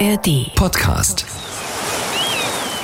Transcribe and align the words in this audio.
ARD 0.00 0.52
Podcast. 0.56 1.24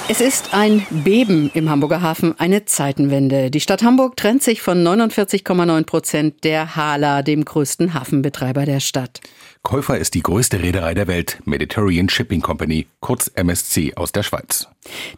Es 0.08 0.20
ist 0.20 0.54
ein 0.54 0.86
Beben 0.90 1.50
im 1.54 1.68
Hamburger 1.68 2.02
Hafen, 2.02 2.38
eine 2.38 2.66
Zeitenwende. 2.66 3.50
Die 3.50 3.60
Stadt 3.60 3.82
Hamburg 3.82 4.16
trennt 4.16 4.44
sich 4.44 4.62
von 4.62 4.86
49,9 4.86 5.84
Prozent 5.84 6.44
der 6.44 6.76
Hala, 6.76 7.22
dem 7.22 7.44
größten 7.44 7.94
Hafenbetreiber 7.94 8.64
der 8.64 8.78
Stadt. 8.78 9.20
Käufer 9.62 9.98
ist 9.98 10.14
die 10.14 10.22
größte 10.22 10.62
Reederei 10.62 10.94
der 10.94 11.08
Welt, 11.08 11.40
Mediterranean 11.44 12.08
Shipping 12.08 12.42
Company, 12.42 12.86
kurz 13.00 13.28
MSC 13.34 13.94
aus 13.96 14.12
der 14.12 14.22
Schweiz. 14.22 14.68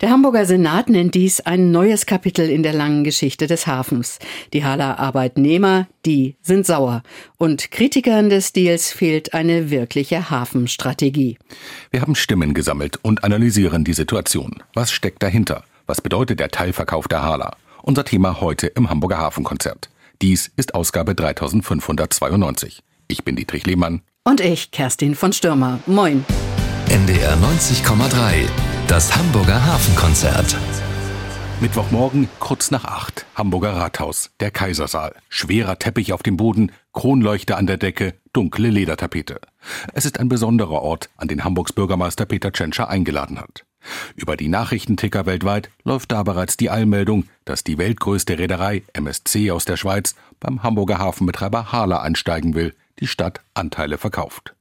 Der 0.01 0.11
Hamburger 0.11 0.45
Senat 0.45 0.89
nennt 0.89 1.15
dies 1.15 1.41
ein 1.41 1.71
neues 1.71 2.07
Kapitel 2.07 2.49
in 2.49 2.63
der 2.63 2.73
langen 2.73 3.05
Geschichte 3.05 3.47
des 3.47 3.67
Hafens. 3.67 4.19
Die 4.53 4.65
Haller 4.65 4.99
Arbeitnehmer, 4.99 5.87
die 6.05 6.37
sind 6.43 6.67
sauer. 6.67 7.03
Und 7.39 7.71
Kritikern 7.71 8.29
des 8.29 8.53
Deals 8.53 8.93
fehlt 8.93 9.35
eine 9.35 9.71
wirkliche 9.71 10.31
Hafenstrategie. 10.31 11.39
Wir 11.91 12.01
haben 12.01 12.15
Stimmen 12.15 12.55
gesammelt 12.55 12.99
und 13.03 13.23
analysieren 13.25 13.85
die 13.85 13.95
Situation. 13.95 14.63
Was 14.75 14.91
steckt 14.91 15.23
dahinter? 15.23 15.65
Was 15.87 16.01
bedeutet 16.01 16.41
der 16.41 16.49
Teilverkauf 16.49 17.07
der 17.07 17.23
Hala? 17.23 17.57
Unser 17.83 18.05
Thema 18.05 18.41
heute 18.41 18.69
im 18.69 18.91
Hamburger 18.91 19.19
Hafenkonzert. 19.19 19.91
Dies 20.21 20.53
ist 20.57 20.75
Ausgabe 20.75 21.15
3592. 21.15 22.83
Ich 23.09 23.25
bin 23.25 23.37
Dietrich 23.37 23.67
Lehmann. 23.67 24.03
Und 24.25 24.41
ich, 24.41 24.71
Kerstin 24.71 25.15
von 25.15 25.33
Stürmer. 25.33 25.81
Moin. 25.87 26.25
NDR 26.89 27.37
90,3. 27.37 28.82
Das 28.93 29.17
Hamburger 29.17 29.65
Hafenkonzert. 29.65 30.55
Mittwochmorgen, 31.63 32.29
kurz 32.39 32.71
nach 32.71 32.85
acht. 32.85 33.25
Hamburger 33.35 33.73
Rathaus, 33.75 34.33
der 34.39 34.51
Kaisersaal. 34.51 35.15
Schwerer 35.31 35.79
Teppich 35.79 36.13
auf 36.13 36.23
dem 36.23 36.37
Boden, 36.37 36.73
Kronleuchter 36.93 37.57
an 37.57 37.67
der 37.67 37.79
Decke, 37.79 38.13
dunkle 38.35 38.69
Ledertapete. 38.69 39.41
Es 39.95 40.05
ist 40.05 40.21
ein 40.21 40.29
besonderer 40.29 40.83
Ort, 40.83 41.09
an 41.17 41.27
den 41.27 41.43
Hamburgs 41.43 41.73
Bürgermeister 41.73 42.27
Peter 42.27 42.53
Tschentscher 42.53 42.91
eingeladen 42.91 43.41
hat. 43.41 43.65
Über 44.15 44.37
die 44.37 44.49
Nachrichtenticker 44.49 45.25
weltweit 45.25 45.71
läuft 45.85 46.13
da 46.13 46.23
bereits 46.23 46.59
die 46.59 46.69
Eilmeldung, 46.69 47.25
dass 47.47 47.65
die 47.65 47.79
weltgrößte 47.79 48.39
Reederei 48.39 48.83
MSC 48.93 49.53
aus 49.53 49.65
der 49.65 49.79
Schweiz 49.79 50.17
beim 50.39 50.63
Hamburger 50.63 50.99
Hafenbetreiber 50.99 51.73
Hala 51.73 52.03
einsteigen 52.03 52.55
will, 52.55 52.75
die 53.01 53.07
Stadt 53.07 53.41
Anteile 53.55 53.97
verkauft. 53.97 54.55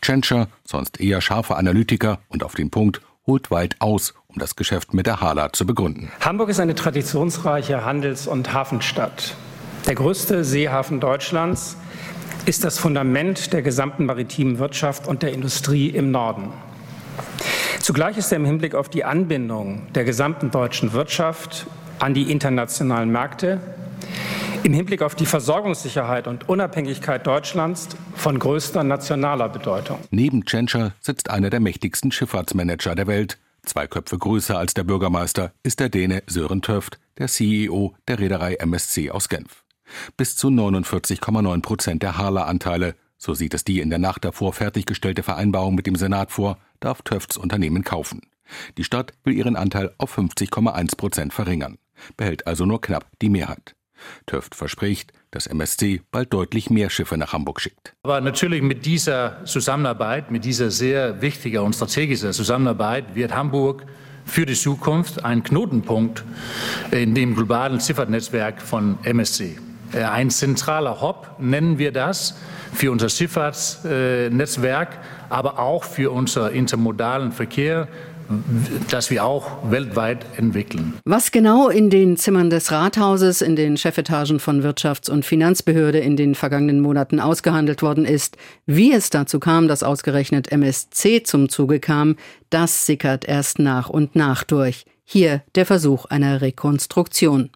Tschentscher, 0.00 0.48
sonst 0.64 0.98
eher 1.00 1.20
scharfer 1.20 1.58
Analytiker 1.58 2.20
und 2.28 2.42
auf 2.42 2.54
den 2.54 2.70
Punkt, 2.70 3.02
holt 3.28 3.52
weit 3.52 3.76
aus, 3.78 4.14
um 4.26 4.40
das 4.40 4.56
Geschäft 4.56 4.94
mit 4.94 5.06
der 5.06 5.20
Hala 5.20 5.52
zu 5.52 5.64
begründen. 5.64 6.10
Hamburg 6.20 6.48
ist 6.48 6.58
eine 6.58 6.74
traditionsreiche 6.74 7.84
Handels- 7.84 8.26
und 8.26 8.52
Hafenstadt. 8.52 9.36
Der 9.86 9.94
größte 9.94 10.42
Seehafen 10.42 10.98
Deutschlands 10.98 11.76
ist 12.46 12.64
das 12.64 12.78
Fundament 12.78 13.52
der 13.52 13.62
gesamten 13.62 14.06
maritimen 14.06 14.58
Wirtschaft 14.58 15.06
und 15.06 15.22
der 15.22 15.32
Industrie 15.32 15.88
im 15.88 16.10
Norden. 16.10 16.52
Zugleich 17.80 18.16
ist 18.16 18.32
er 18.32 18.36
im 18.36 18.44
Hinblick 18.44 18.74
auf 18.74 18.88
die 18.88 19.04
Anbindung 19.04 19.86
der 19.94 20.04
gesamten 20.04 20.50
deutschen 20.50 20.92
Wirtschaft 20.92 21.66
an 21.98 22.14
die 22.14 22.30
internationalen 22.30 23.10
Märkte 23.10 23.60
im 24.62 24.72
Hinblick 24.72 25.02
auf 25.02 25.14
die 25.14 25.26
Versorgungssicherheit 25.26 26.26
und 26.26 26.48
Unabhängigkeit 26.48 27.26
Deutschlands 27.26 27.88
von 28.14 28.38
größter 28.38 28.84
nationaler 28.84 29.48
Bedeutung. 29.48 29.98
Neben 30.10 30.44
Tschentscher 30.44 30.92
sitzt 31.00 31.30
einer 31.30 31.50
der 31.50 31.60
mächtigsten 31.60 32.12
Schifffahrtsmanager 32.12 32.94
der 32.94 33.06
Welt. 33.06 33.38
Zwei 33.64 33.86
Köpfe 33.86 34.18
größer 34.18 34.58
als 34.58 34.74
der 34.74 34.84
Bürgermeister 34.84 35.52
ist 35.62 35.80
der 35.80 35.88
Däne 35.88 36.22
Sören 36.26 36.62
Töft, 36.62 36.98
der 37.18 37.28
CEO 37.28 37.94
der 38.06 38.18
Reederei 38.18 38.54
MSC 38.54 39.10
aus 39.10 39.28
Genf. 39.28 39.64
Bis 40.16 40.36
zu 40.36 40.48
49,9 40.48 41.62
Prozent 41.62 42.02
der 42.02 42.18
Harler-Anteile, 42.18 42.94
so 43.16 43.34
sieht 43.34 43.54
es 43.54 43.64
die 43.64 43.80
in 43.80 43.90
der 43.90 43.98
Nacht 43.98 44.24
davor 44.24 44.52
fertiggestellte 44.52 45.22
Vereinbarung 45.22 45.74
mit 45.74 45.86
dem 45.86 45.96
Senat 45.96 46.30
vor, 46.30 46.58
darf 46.80 47.02
Töfts 47.02 47.36
Unternehmen 47.36 47.84
kaufen. 47.84 48.22
Die 48.76 48.84
Stadt 48.84 49.12
will 49.24 49.34
ihren 49.34 49.56
Anteil 49.56 49.94
auf 49.98 50.16
50,1 50.16 50.96
Prozent 50.96 51.32
verringern, 51.32 51.78
behält 52.16 52.46
also 52.46 52.64
nur 52.64 52.80
knapp 52.80 53.06
die 53.20 53.28
Mehrheit. 53.28 53.74
Töft 54.26 54.54
verspricht, 54.54 55.12
dass 55.30 55.46
MSC 55.46 56.02
bald 56.10 56.32
deutlich 56.32 56.70
mehr 56.70 56.90
Schiffe 56.90 57.16
nach 57.16 57.32
Hamburg 57.32 57.60
schickt. 57.60 57.94
Aber 58.02 58.20
natürlich 58.20 58.62
mit 58.62 58.86
dieser 58.86 59.44
Zusammenarbeit, 59.44 60.30
mit 60.30 60.44
dieser 60.44 60.70
sehr 60.70 61.20
wichtigen 61.20 61.58
und 61.58 61.74
strategischen 61.74 62.32
Zusammenarbeit 62.32 63.14
wird 63.14 63.34
Hamburg 63.34 63.84
für 64.24 64.46
die 64.46 64.54
Zukunft 64.54 65.24
ein 65.24 65.42
Knotenpunkt 65.42 66.24
in 66.90 67.14
dem 67.14 67.34
globalen 67.34 67.80
Schifffahrtsnetzwerk 67.80 68.60
von 68.60 68.98
MSC. 69.02 69.58
Äh, 69.92 70.02
ein 70.04 70.30
zentraler 70.30 71.00
Hub 71.00 71.36
nennen 71.38 71.78
wir 71.78 71.92
das 71.92 72.36
für 72.72 72.92
unser 72.92 73.08
Schifffahrtsnetzwerk, 73.08 74.98
aber 75.30 75.58
auch 75.58 75.84
für 75.84 76.12
unseren 76.12 76.52
intermodalen 76.52 77.32
Verkehr, 77.32 77.88
das 78.90 79.10
wir 79.10 79.24
auch 79.24 79.70
weltweit 79.70 80.24
entwickeln. 80.36 80.94
Was 81.04 81.30
genau 81.30 81.68
in 81.68 81.90
den 81.90 82.16
Zimmern 82.16 82.50
des 82.50 82.70
Rathauses, 82.70 83.42
in 83.42 83.56
den 83.56 83.76
Chefetagen 83.76 84.40
von 84.40 84.62
Wirtschafts- 84.62 85.10
und 85.10 85.24
Finanzbehörde 85.24 85.98
in 85.98 86.16
den 86.16 86.34
vergangenen 86.34 86.80
Monaten 86.80 87.20
ausgehandelt 87.20 87.82
worden 87.82 88.04
ist, 88.04 88.36
wie 88.66 88.92
es 88.92 89.10
dazu 89.10 89.40
kam, 89.40 89.68
dass 89.68 89.82
ausgerechnet 89.82 90.52
MSC 90.52 91.22
zum 91.22 91.48
Zuge 91.48 91.80
kam, 91.80 92.16
das 92.50 92.86
sickert 92.86 93.24
erst 93.26 93.58
nach 93.58 93.88
und 93.88 94.14
nach 94.14 94.44
durch. 94.44 94.84
Hier 95.04 95.42
der 95.54 95.64
Versuch 95.64 96.04
einer 96.04 96.42
Rekonstruktion. 96.42 97.50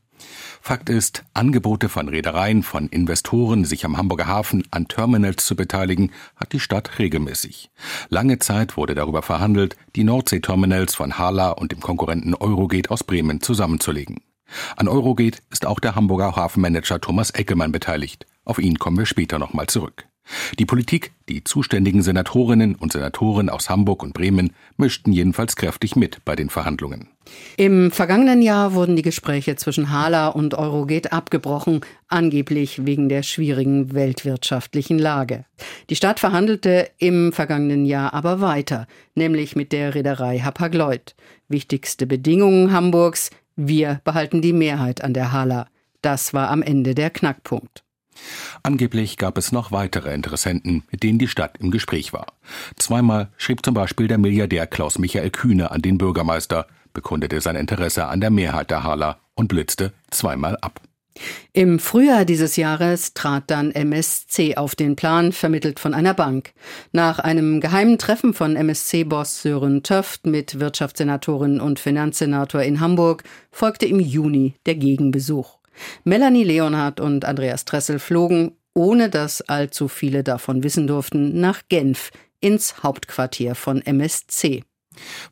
Fakt 0.64 0.88
ist, 0.88 1.24
Angebote 1.34 1.88
von 1.88 2.08
Reedereien, 2.08 2.62
von 2.62 2.86
Investoren, 2.86 3.64
sich 3.64 3.84
am 3.84 3.96
Hamburger 3.96 4.28
Hafen 4.28 4.62
an 4.70 4.86
Terminals 4.86 5.44
zu 5.44 5.56
beteiligen, 5.56 6.12
hat 6.36 6.52
die 6.52 6.60
Stadt 6.60 7.00
regelmäßig. 7.00 7.72
Lange 8.10 8.38
Zeit 8.38 8.76
wurde 8.76 8.94
darüber 8.94 9.22
verhandelt, 9.22 9.76
die 9.96 10.04
Nordsee-Terminals 10.04 10.94
von 10.94 11.18
Hala 11.18 11.50
und 11.50 11.72
dem 11.72 11.80
Konkurrenten 11.80 12.36
Eurogate 12.36 12.92
aus 12.92 13.02
Bremen 13.02 13.40
zusammenzulegen. 13.40 14.20
An 14.76 14.86
Eurogate 14.86 15.40
ist 15.50 15.66
auch 15.66 15.80
der 15.80 15.96
Hamburger 15.96 16.36
Hafenmanager 16.36 17.00
Thomas 17.00 17.30
Eckelmann 17.30 17.72
beteiligt. 17.72 18.26
Auf 18.44 18.60
ihn 18.60 18.78
kommen 18.78 18.98
wir 18.98 19.06
später 19.06 19.40
nochmal 19.40 19.66
zurück. 19.66 20.06
Die 20.59 20.66
Politik, 20.66 21.12
die 21.28 21.44
zuständigen 21.44 22.03
Senatorinnen 22.03 22.75
und 22.75 22.93
Senatoren 22.93 23.49
aus 23.49 23.69
Hamburg 23.69 24.03
und 24.03 24.15
Bremen 24.15 24.53
mischten 24.77 25.12
jedenfalls 25.12 25.56
kräftig 25.56 25.97
mit 25.97 26.25
bei 26.25 26.37
den 26.37 26.50
Verhandlungen. 26.50 27.09
Im 27.56 27.91
vergangenen 27.91 28.43
Jahr 28.43 28.75
wurden 28.75 28.97
die 28.97 29.03
Gespräche 29.03 29.56
zwischen 29.56 29.91
Hala 29.91 30.28
und 30.28 30.55
Eurogate 30.55 31.12
abgebrochen, 31.12 31.81
angeblich 32.09 32.84
wegen 32.87 33.09
der 33.09 33.22
schwierigen 33.22 33.94
weltwirtschaftlichen 33.94 34.99
Lage. 34.99 35.44
Die 35.91 35.97
Stadt 35.97 36.21
verhandelte 36.21 36.91
im 36.99 37.33
vergangenen 37.33 37.84
Jahr 37.84 38.15
aber 38.15 38.41
weiter, 38.41 38.87
nämlich 39.15 39.56
mit 39.56 39.72
der 39.72 39.94
Reederei 39.94 40.39
Hapag-Lloyd. 40.41 41.15
Wichtigste 41.49 42.06
Bedingungen 42.06 42.72
Hamburgs, 42.72 43.31
wir 43.56 44.00
behalten 44.04 44.43
die 44.43 44.53
Mehrheit 44.53 45.04
an 45.04 45.15
der 45.15 45.33
Hala. 45.33 45.69
Das 46.00 46.34
war 46.34 46.50
am 46.50 46.62
Ende 46.62 46.94
der 46.94 47.10
Knackpunkt. 47.10 47.84
Angeblich 48.62 49.16
gab 49.16 49.38
es 49.38 49.52
noch 49.52 49.72
weitere 49.72 50.14
Interessenten, 50.14 50.84
mit 50.90 51.02
denen 51.02 51.18
die 51.18 51.28
Stadt 51.28 51.58
im 51.58 51.70
Gespräch 51.70 52.12
war. 52.12 52.26
Zweimal 52.76 53.28
schrieb 53.36 53.64
zum 53.64 53.74
Beispiel 53.74 54.08
der 54.08 54.18
Milliardär 54.18 54.66
Klaus 54.66 54.98
Michael 54.98 55.30
Kühne 55.30 55.70
an 55.70 55.82
den 55.82 55.98
Bürgermeister, 55.98 56.66
bekundete 56.92 57.40
sein 57.40 57.56
Interesse 57.56 58.06
an 58.06 58.20
der 58.20 58.30
Mehrheit 58.30 58.70
der 58.70 58.84
Hala 58.84 59.18
und 59.34 59.48
blitzte 59.48 59.92
zweimal 60.10 60.56
ab. 60.60 60.80
Im 61.52 61.78
Frühjahr 61.78 62.24
dieses 62.24 62.56
Jahres 62.56 63.12
trat 63.12 63.44
dann 63.48 63.70
MSC 63.70 64.56
auf 64.56 64.74
den 64.74 64.96
Plan, 64.96 65.32
vermittelt 65.32 65.78
von 65.78 65.92
einer 65.92 66.14
Bank. 66.14 66.52
Nach 66.92 67.18
einem 67.18 67.60
geheimen 67.60 67.98
Treffen 67.98 68.32
von 68.32 68.56
MSC-Boss 68.56 69.42
Sören 69.42 69.82
Töft 69.82 70.26
mit 70.26 70.58
Wirtschaftssenatorin 70.58 71.60
und 71.60 71.78
Finanzsenator 71.78 72.62
in 72.62 72.80
Hamburg 72.80 73.24
folgte 73.50 73.86
im 73.86 74.00
Juni 74.00 74.54
der 74.64 74.76
Gegenbesuch. 74.76 75.58
Melanie 76.05 76.44
Leonhardt 76.44 77.00
und 77.00 77.25
Andreas 77.25 77.65
Tressel 77.65 77.99
flogen, 77.99 78.53
ohne 78.75 79.10
dass 79.10 79.43
allzu 79.43 79.88
viele 79.88 80.22
davon 80.22 80.62
wissen 80.62 80.87
durften, 80.87 81.41
nach 81.41 81.63
Genf 81.69 82.10
ins 82.41 82.83
Hauptquartier 82.83 83.54
von 83.54 83.83
MSC. 83.83 84.65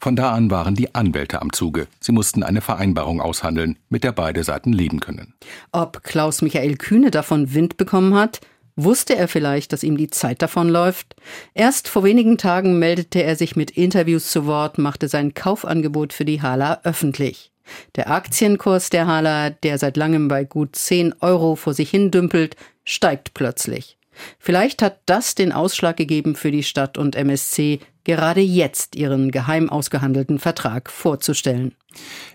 Von 0.01 0.17
da 0.17 0.33
an 0.33 0.51
waren 0.51 0.75
die 0.75 0.95
Anwälte 0.95 1.43
am 1.43 1.53
Zuge. 1.53 1.87
Sie 2.01 2.13
mussten 2.13 2.43
eine 2.43 2.61
Vereinbarung 2.63 3.21
aushandeln, 3.21 3.79
mit 3.91 4.05
der 4.05 4.13
beide 4.13 4.43
Seiten 4.43 4.73
leben 4.73 5.01
können. 5.01 5.35
Ob 5.73 6.03
Klaus 6.03 6.41
Michael 6.41 6.77
Kühne 6.77 7.11
davon 7.11 7.55
Wind 7.55 7.77
bekommen 7.77 8.15
hat, 8.15 8.41
Wusste 8.77 9.15
er 9.15 9.29
vielleicht, 9.29 9.75
dass 9.75 9.83
ihm 9.83 9.99
die 9.99 10.09
Zeit 10.09 10.41
davonläuft? 10.41 11.15
Erst 11.53 11.87
vor 11.87 12.03
wenigen 12.03 12.39
Tagen 12.39 12.79
meldete 12.79 13.23
er 13.23 13.37
sich 13.37 13.55
mit 13.55 13.73
Interviews 13.73 14.31
zu 14.31 14.47
Wort, 14.47 14.79
machte 14.79 15.09
sein 15.09 15.35
Kaufangebot 15.35 16.15
für 16.15 16.25
die 16.25 16.41
Hala 16.41 16.81
öffentlich. 16.85 17.50
Der 17.97 18.11
Aktienkurs 18.11 18.91
der 18.91 19.07
Hala, 19.07 19.51
der 19.51 19.79
seit 19.79 19.97
langem 19.97 20.29
bei 20.29 20.45
gut 20.45 20.77
10 20.77 21.15
Euro 21.21 21.57
vor 21.57 21.75
sich 21.75 21.91
hin 21.91 22.11
dümpelt, 22.11 22.57
steigt 22.85 23.35
plötzlich. 23.35 23.97
Vielleicht 24.39 24.83
hat 24.83 25.01
das 25.07 25.35
den 25.35 25.53
Ausschlag 25.53 25.97
gegeben 25.97 26.35
für 26.35 26.51
die 26.51 26.63
Stadt 26.63 26.99
und 26.99 27.17
MSC, 27.17 27.81
gerade 28.05 28.41
jetzt 28.41 28.97
ihren 28.97 29.31
geheim 29.31 29.71
ausgehandelten 29.71 30.39
Vertrag 30.39 30.91
vorzustellen. 30.91 31.75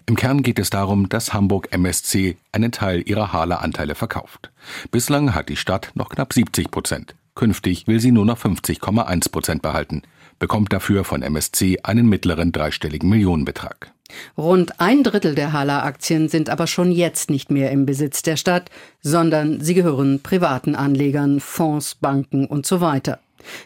Im 0.05 0.15
Kern 0.15 0.43
geht 0.43 0.59
es 0.59 0.69
darum, 0.69 1.09
dass 1.09 1.33
Hamburg 1.33 1.71
MSC 1.71 2.37
einen 2.51 2.71
Teil 2.71 3.03
ihrer 3.05 3.33
Hala-Anteile 3.33 3.95
verkauft. 3.95 4.51
Bislang 4.91 5.33
hat 5.33 5.49
die 5.49 5.55
Stadt 5.55 5.91
noch 5.95 6.09
knapp 6.09 6.33
70 6.33 6.71
Prozent. 6.71 7.15
Künftig 7.35 7.87
will 7.87 7.99
sie 7.99 8.11
nur 8.11 8.25
noch 8.25 8.39
50,1 8.39 9.31
Prozent 9.31 9.61
behalten, 9.61 10.03
bekommt 10.39 10.71
dafür 10.71 11.03
von 11.03 11.21
MSC 11.21 11.79
einen 11.83 12.07
mittleren 12.07 12.51
dreistelligen 12.51 13.09
Millionenbetrag. 13.09 13.91
Rund 14.37 14.79
ein 14.79 15.03
Drittel 15.03 15.35
der 15.35 15.53
Hala-Aktien 15.53 16.29
sind 16.29 16.49
aber 16.49 16.67
schon 16.67 16.91
jetzt 16.91 17.29
nicht 17.29 17.49
mehr 17.51 17.71
im 17.71 17.85
Besitz 17.85 18.21
der 18.21 18.37
Stadt, 18.37 18.69
sondern 19.01 19.61
sie 19.61 19.73
gehören 19.73 20.21
privaten 20.21 20.75
Anlegern, 20.75 21.39
Fonds, 21.39 21.95
Banken 21.95 22.45
und 22.45 22.65
so 22.65 22.81
weiter. 22.81 23.19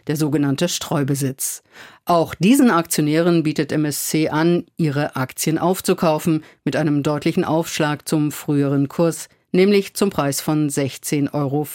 Der 0.07 0.17
sogenannte 0.17 0.67
Streubesitz. 0.67 1.63
Auch 2.05 2.35
diesen 2.35 2.69
Aktionären 2.69 3.43
bietet 3.43 3.71
MSC 3.71 4.29
an, 4.29 4.65
ihre 4.77 5.15
Aktien 5.15 5.57
aufzukaufen 5.57 6.43
mit 6.65 6.75
einem 6.75 7.03
deutlichen 7.03 7.45
Aufschlag 7.45 8.07
zum 8.07 8.31
früheren 8.31 8.89
Kurs, 8.89 9.29
nämlich 9.51 9.93
zum 9.93 10.09
Preis 10.09 10.41
von 10.41 10.69
16,75 10.69 11.33
Euro. 11.33 11.67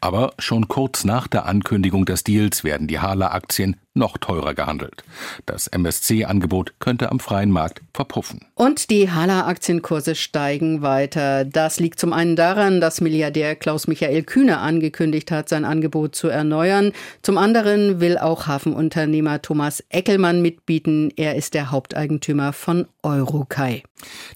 Aber 0.00 0.32
schon 0.38 0.68
kurz 0.68 1.04
nach 1.04 1.26
der 1.26 1.46
Ankündigung 1.46 2.06
des 2.06 2.24
Deals 2.24 2.64
werden 2.64 2.86
die 2.86 2.98
Hala-Aktien 2.98 3.76
noch 3.94 4.18
teurer 4.18 4.54
gehandelt. 4.54 5.02
Das 5.46 5.66
MSC-Angebot 5.66 6.74
könnte 6.78 7.10
am 7.10 7.18
freien 7.18 7.50
Markt 7.50 7.82
verpuffen. 7.92 8.46
Und 8.54 8.90
die 8.90 9.10
Hala-Aktienkurse 9.10 10.14
steigen 10.14 10.82
weiter. 10.82 11.44
Das 11.44 11.80
liegt 11.80 11.98
zum 11.98 12.12
einen 12.12 12.36
daran, 12.36 12.80
dass 12.80 13.00
Milliardär 13.00 13.56
Klaus-Michael 13.56 14.22
Kühne 14.22 14.58
angekündigt 14.58 15.30
hat, 15.30 15.48
sein 15.48 15.64
Angebot 15.64 16.14
zu 16.14 16.28
erneuern. 16.28 16.92
Zum 17.22 17.36
anderen 17.36 18.00
will 18.00 18.16
auch 18.16 18.46
Hafenunternehmer 18.46 19.42
Thomas 19.42 19.84
Eckelmann 19.88 20.40
mitbieten. 20.40 21.12
Er 21.16 21.34
ist 21.34 21.54
der 21.54 21.70
Haupteigentümer 21.70 22.52
von 22.52 22.86
Eurokai. 23.02 23.82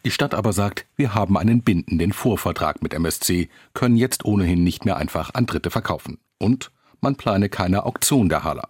Die 0.05 0.11
Stadt 0.11 0.35
aber 0.35 0.53
sagt, 0.53 0.87
wir 0.97 1.15
haben 1.15 1.39
einen 1.39 1.63
bindenden 1.63 2.13
Vorvertrag 2.13 2.83
mit 2.83 2.93
MSC, 2.93 3.49
können 3.73 3.97
jetzt 3.97 4.25
ohnehin 4.25 4.65
nicht 4.65 4.85
mehr 4.85 4.97
einfach 4.97 5.33
an 5.35 5.47
Dritte 5.47 5.71
verkaufen. 5.71 6.19
Und 6.39 6.71
man 7.01 7.17
plane 7.17 7.49
keine 7.49 7.85
Auktion 7.85 8.29
der 8.29 8.45
Hala. 8.45 8.69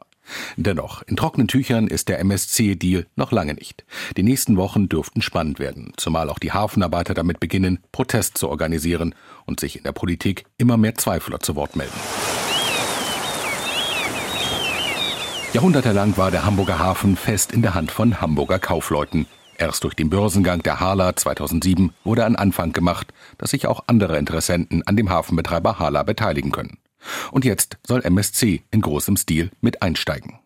Dennoch, 0.56 1.02
in 1.02 1.16
trockenen 1.16 1.48
Tüchern 1.48 1.86
ist 1.86 2.08
der 2.08 2.18
MSC-Deal 2.20 3.06
noch 3.16 3.32
lange 3.32 3.54
nicht. 3.54 3.84
Die 4.16 4.22
nächsten 4.22 4.56
Wochen 4.56 4.88
dürften 4.88 5.22
spannend 5.22 5.58
werden, 5.58 5.92
zumal 5.96 6.30
auch 6.30 6.38
die 6.38 6.52
Hafenarbeiter 6.52 7.14
damit 7.14 7.40
beginnen, 7.40 7.78
Protest 7.92 8.38
zu 8.38 8.48
organisieren 8.48 9.14
und 9.46 9.60
sich 9.60 9.76
in 9.76 9.84
der 9.84 9.92
Politik 9.92 10.44
immer 10.58 10.76
mehr 10.76 10.94
Zweifler 10.94 11.40
zu 11.40 11.56
Wort 11.56 11.76
melden. 11.76 11.92
Jahrhundertelang 15.52 16.16
war 16.16 16.32
der 16.32 16.44
Hamburger 16.44 16.80
Hafen 16.80 17.16
fest 17.16 17.52
in 17.52 17.62
der 17.62 17.74
Hand 17.74 17.92
von 17.92 18.20
Hamburger 18.20 18.58
Kaufleuten. 18.58 19.26
Erst 19.56 19.84
durch 19.84 19.94
den 19.94 20.10
Börsengang 20.10 20.62
der 20.64 20.80
Hala 20.80 21.14
2007 21.14 21.92
wurde 22.02 22.24
ein 22.24 22.34
Anfang 22.34 22.72
gemacht, 22.72 23.12
dass 23.38 23.50
sich 23.50 23.68
auch 23.68 23.84
andere 23.86 24.18
Interessenten 24.18 24.84
an 24.84 24.96
dem 24.96 25.10
Hafenbetreiber 25.10 25.78
Hala 25.78 26.02
beteiligen 26.02 26.50
können. 26.50 26.78
Und 27.32 27.44
jetzt 27.44 27.78
soll 27.86 28.02
MSC 28.02 28.62
in 28.70 28.80
großem 28.80 29.16
Stil 29.16 29.50
mit 29.60 29.82
einsteigen. 29.82 30.38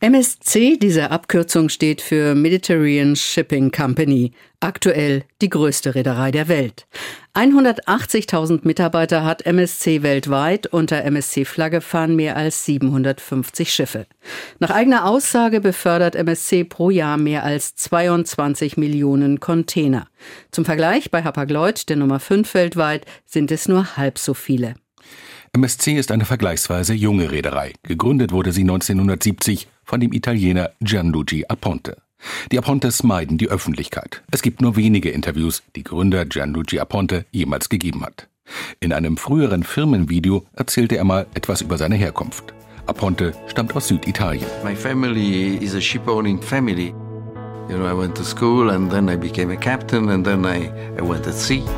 MSC, 0.00 0.76
diese 0.76 1.10
Abkürzung 1.10 1.68
steht 1.68 2.00
für 2.00 2.34
Mediterranean 2.34 3.16
Shipping 3.16 3.70
Company, 3.70 4.32
aktuell 4.60 5.24
die 5.40 5.48
größte 5.48 5.94
Reederei 5.94 6.30
der 6.30 6.48
Welt. 6.48 6.86
180.000 7.34 8.60
Mitarbeiter 8.62 9.24
hat 9.24 9.44
MSC 9.44 10.02
weltweit, 10.02 10.66
unter 10.68 11.02
MSC-Flagge 11.04 11.80
fahren 11.80 12.14
mehr 12.14 12.36
als 12.36 12.64
750 12.64 13.72
Schiffe. 13.72 14.06
Nach 14.60 14.70
eigener 14.70 15.06
Aussage 15.06 15.60
befördert 15.60 16.14
MSC 16.14 16.64
pro 16.64 16.90
Jahr 16.90 17.16
mehr 17.16 17.42
als 17.42 17.74
22 17.74 18.76
Millionen 18.76 19.40
Container. 19.40 20.08
Zum 20.50 20.64
Vergleich 20.64 21.10
bei 21.10 21.24
Hapag-Lloyd, 21.24 21.88
der 21.88 21.96
Nummer 21.96 22.20
5 22.20 22.54
weltweit, 22.54 23.04
sind 23.26 23.50
es 23.50 23.66
nur 23.66 23.96
halb 23.96 24.18
so 24.18 24.34
viele. 24.34 24.74
MSC 25.54 25.92
ist 25.92 26.10
eine 26.10 26.24
vergleichsweise 26.24 26.94
junge 26.94 27.30
Reederei. 27.30 27.74
Gegründet 27.84 28.32
wurde 28.32 28.50
sie 28.50 28.62
1970 28.62 29.68
von 29.84 30.00
dem 30.00 30.12
Italiener 30.12 30.70
Gianluigi 30.80 31.44
Aponte. 31.46 31.96
Die 32.50 32.58
Apontes 32.58 33.04
meiden 33.04 33.38
die 33.38 33.48
Öffentlichkeit. 33.48 34.24
Es 34.32 34.42
gibt 34.42 34.60
nur 34.60 34.74
wenige 34.74 35.10
Interviews, 35.10 35.62
die 35.76 35.84
Gründer 35.84 36.24
Gianluigi 36.24 36.80
Aponte 36.80 37.24
jemals 37.30 37.68
gegeben 37.68 38.04
hat. 38.04 38.28
In 38.80 38.92
einem 38.92 39.16
früheren 39.16 39.62
Firmenvideo 39.62 40.44
erzählte 40.54 40.96
er 40.96 41.04
mal 41.04 41.26
etwas 41.34 41.60
über 41.60 41.78
seine 41.78 41.94
Herkunft. 41.94 42.52
Aponte 42.86 43.32
stammt 43.46 43.76
aus 43.76 43.86
Süditalien. 43.86 44.44
My 44.64 44.74
family 44.74 45.54
is 45.58 45.76
a 45.76 45.80
shipowning 45.80 46.42
family. 46.42 46.92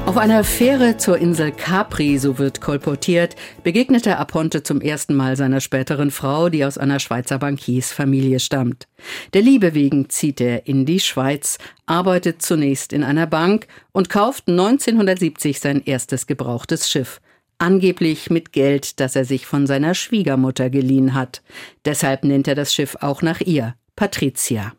Auf 0.06 0.16
einer 0.16 0.42
Fähre 0.42 0.96
zur 0.96 1.16
Insel 1.18 1.52
Capri, 1.52 2.18
so 2.18 2.38
wird 2.38 2.60
kolportiert, 2.60 3.36
begegnete 3.62 4.16
Aponte 4.16 4.64
zum 4.64 4.80
ersten 4.80 5.14
Mal 5.14 5.36
seiner 5.36 5.60
späteren 5.60 6.10
Frau, 6.10 6.48
die 6.48 6.64
aus 6.64 6.76
einer 6.76 6.98
Schweizer 6.98 7.38
Bankiersfamilie 7.38 8.40
stammt. 8.40 8.88
Der 9.32 9.42
Liebe 9.42 9.74
wegen 9.74 10.10
zieht 10.10 10.40
er 10.40 10.66
in 10.66 10.86
die 10.86 11.00
Schweiz, 11.00 11.58
arbeitet 11.86 12.42
zunächst 12.42 12.92
in 12.92 13.04
einer 13.04 13.28
Bank 13.28 13.68
und 13.92 14.10
kauft 14.10 14.48
1970 14.48 15.60
sein 15.60 15.82
erstes 15.84 16.26
gebrauchtes 16.26 16.90
Schiff 16.90 17.20
angeblich 17.58 18.28
mit 18.28 18.52
Geld, 18.52 19.00
das 19.00 19.16
er 19.16 19.24
sich 19.24 19.46
von 19.46 19.66
seiner 19.66 19.94
Schwiegermutter 19.94 20.68
geliehen 20.68 21.14
hat. 21.14 21.42
Deshalb 21.86 22.22
nennt 22.22 22.48
er 22.48 22.54
das 22.54 22.74
Schiff 22.74 22.96
auch 23.00 23.22
nach 23.22 23.40
ihr, 23.40 23.74
Patricia. 23.94 24.74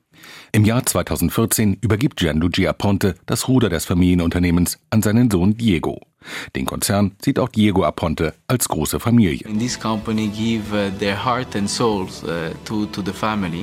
Im 0.52 0.66
Jahr 0.66 0.86
2014 0.86 1.78
übergibt 1.82 2.18
Gianluigi 2.18 2.68
Aponte 2.68 3.16
das 3.26 3.48
Ruder 3.48 3.70
des 3.70 3.86
Familienunternehmens 3.86 4.80
an 4.90 5.02
seinen 5.02 5.30
Sohn 5.30 5.56
Diego. 5.58 6.02
Den 6.56 6.66
Konzern 6.66 7.16
sieht 7.22 7.40
auch 7.40 7.50
Diego 7.50 7.84
Aponte 7.84 8.34
als 8.48 8.68
große 8.68 9.00
Familie. 9.00 9.48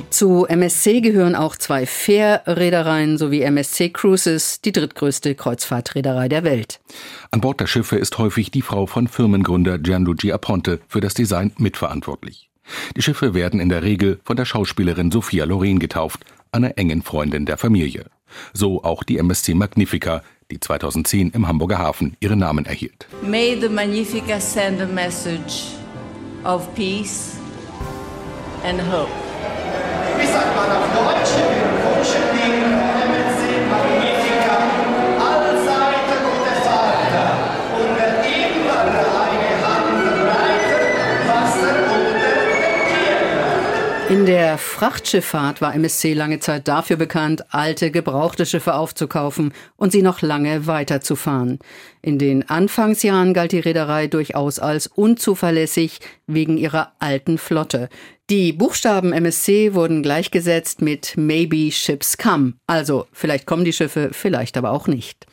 Zu 0.09 0.45
MSC 0.45 1.01
gehören 1.01 1.35
auch 1.35 1.55
zwei 1.57 1.85
Fährreedereien 1.85 3.17
sowie 3.17 3.41
MSC 3.41 3.89
Cruises, 3.89 4.61
die 4.61 4.71
drittgrößte 4.71 5.35
Kreuzfahrtreederei 5.35 6.27
der 6.27 6.43
Welt. 6.43 6.79
An 7.31 7.41
Bord 7.41 7.59
der 7.59 7.67
Schiffe 7.67 7.97
ist 7.97 8.17
häufig 8.17 8.51
die 8.51 8.61
Frau 8.61 8.85
von 8.85 9.07
Firmengründer 9.07 9.77
Gianluigi 9.77 10.31
Aponte 10.31 10.79
für 10.87 11.01
das 11.01 11.13
Design 11.13 11.51
mitverantwortlich. 11.57 12.49
Die 12.95 13.01
Schiffe 13.01 13.33
werden 13.33 13.59
in 13.59 13.69
der 13.69 13.83
Regel 13.83 14.19
von 14.23 14.35
der 14.35 14.45
Schauspielerin 14.45 15.11
Sophia 15.11 15.45
Loren 15.45 15.79
getauft, 15.79 16.25
einer 16.55 16.77
engen 16.77 17.01
Freundin 17.01 17.45
der 17.45 17.57
Familie. 17.57 18.05
So 18.53 18.83
auch 18.83 19.03
die 19.03 19.17
MSC 19.17 19.53
Magnifica, 19.53 20.23
die 20.49 20.59
2010 20.59 21.31
im 21.31 21.47
Hamburger 21.47 21.77
Hafen 21.77 22.15
ihren 22.19 22.39
Namen 22.39 22.65
erhielt. 22.65 23.07
May 23.21 23.59
the 23.59 23.69
Magnifica 23.69 24.39
send 24.39 24.81
a 24.81 24.85
message 24.85 25.75
of 26.43 26.73
peace 26.75 27.37
and 28.63 28.81
hope. 28.81 29.11
Wie 30.17 30.25
sagt 30.25 30.55
man 30.55 30.71
auf 30.71 30.93
Deutsch? 30.93 32.74
In 44.07 44.27
der 44.27 44.59
Frachtschifffahrt 44.59 45.61
war 45.61 45.73
MSC 45.73 46.13
lange 46.13 46.37
Zeit 46.37 46.67
dafür 46.67 46.95
bekannt, 46.95 47.43
alte, 47.49 47.89
gebrauchte 47.89 48.45
Schiffe 48.45 48.75
aufzukaufen 48.75 49.51
und 49.77 49.91
sie 49.91 50.03
noch 50.03 50.21
lange 50.21 50.67
weiterzufahren. 50.67 51.57
In 52.03 52.19
den 52.19 52.47
Anfangsjahren 52.47 53.33
galt 53.33 53.51
die 53.51 53.59
Reederei 53.59 54.05
durchaus 54.05 54.59
als 54.59 54.85
unzuverlässig 54.85 56.01
wegen 56.27 56.57
ihrer 56.57 56.91
alten 56.99 57.39
Flotte. 57.39 57.89
Die 58.29 58.53
Buchstaben 58.53 59.11
MSC 59.11 59.73
wurden 59.73 60.03
gleichgesetzt 60.03 60.83
mit 60.83 61.17
Maybe 61.17 61.71
Ships 61.71 62.19
Come. 62.19 62.53
Also, 62.67 63.07
vielleicht 63.11 63.47
kommen 63.47 63.65
die 63.65 63.73
Schiffe, 63.73 64.09
vielleicht 64.11 64.55
aber 64.55 64.69
auch 64.69 64.85
nicht. 64.85 65.25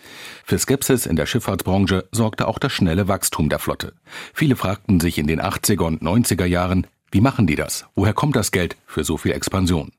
Für 0.47 0.59
Skepsis 0.59 1.05
in 1.05 1.17
der 1.17 1.27
Schifffahrtsbranche 1.27 2.09
sorgte 2.11 2.49
auch 2.49 2.59
das 2.59 2.73
schnelle 2.73 3.07
Wachstum 3.07 3.51
der 3.51 3.59
Flotte. 3.59 3.93
Viele 4.33 4.57
fragten 4.57 4.99
sich 4.99 5.19
in 5.19 5.27
den 5.27 5.43
80er 5.43 5.83
und 5.83 6.03
90er 6.03 6.47
Jahren, 6.47 6.87
wie 7.13 7.21
machen 7.21 7.47
die 7.47 7.55
das? 7.55 7.85
Woher 7.95 8.15
kommt 8.15 8.37
das 8.37 8.51
Geld 8.51 8.77
für 8.87 9.05
so 9.05 9.17
viel 9.17 9.33
Expansion? 9.33 9.93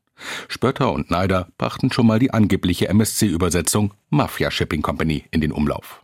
Spötter 0.47 0.91
und 0.91 1.11
Neider 1.11 1.47
brachten 1.57 1.91
schon 1.91 2.07
mal 2.07 2.19
die 2.19 2.31
angebliche 2.31 2.89
MSC-Übersetzung 2.89 3.93
Mafia 4.09 4.51
Shipping 4.51 4.81
Company 4.81 5.25
in 5.31 5.41
den 5.41 5.51
Umlauf. 5.51 6.03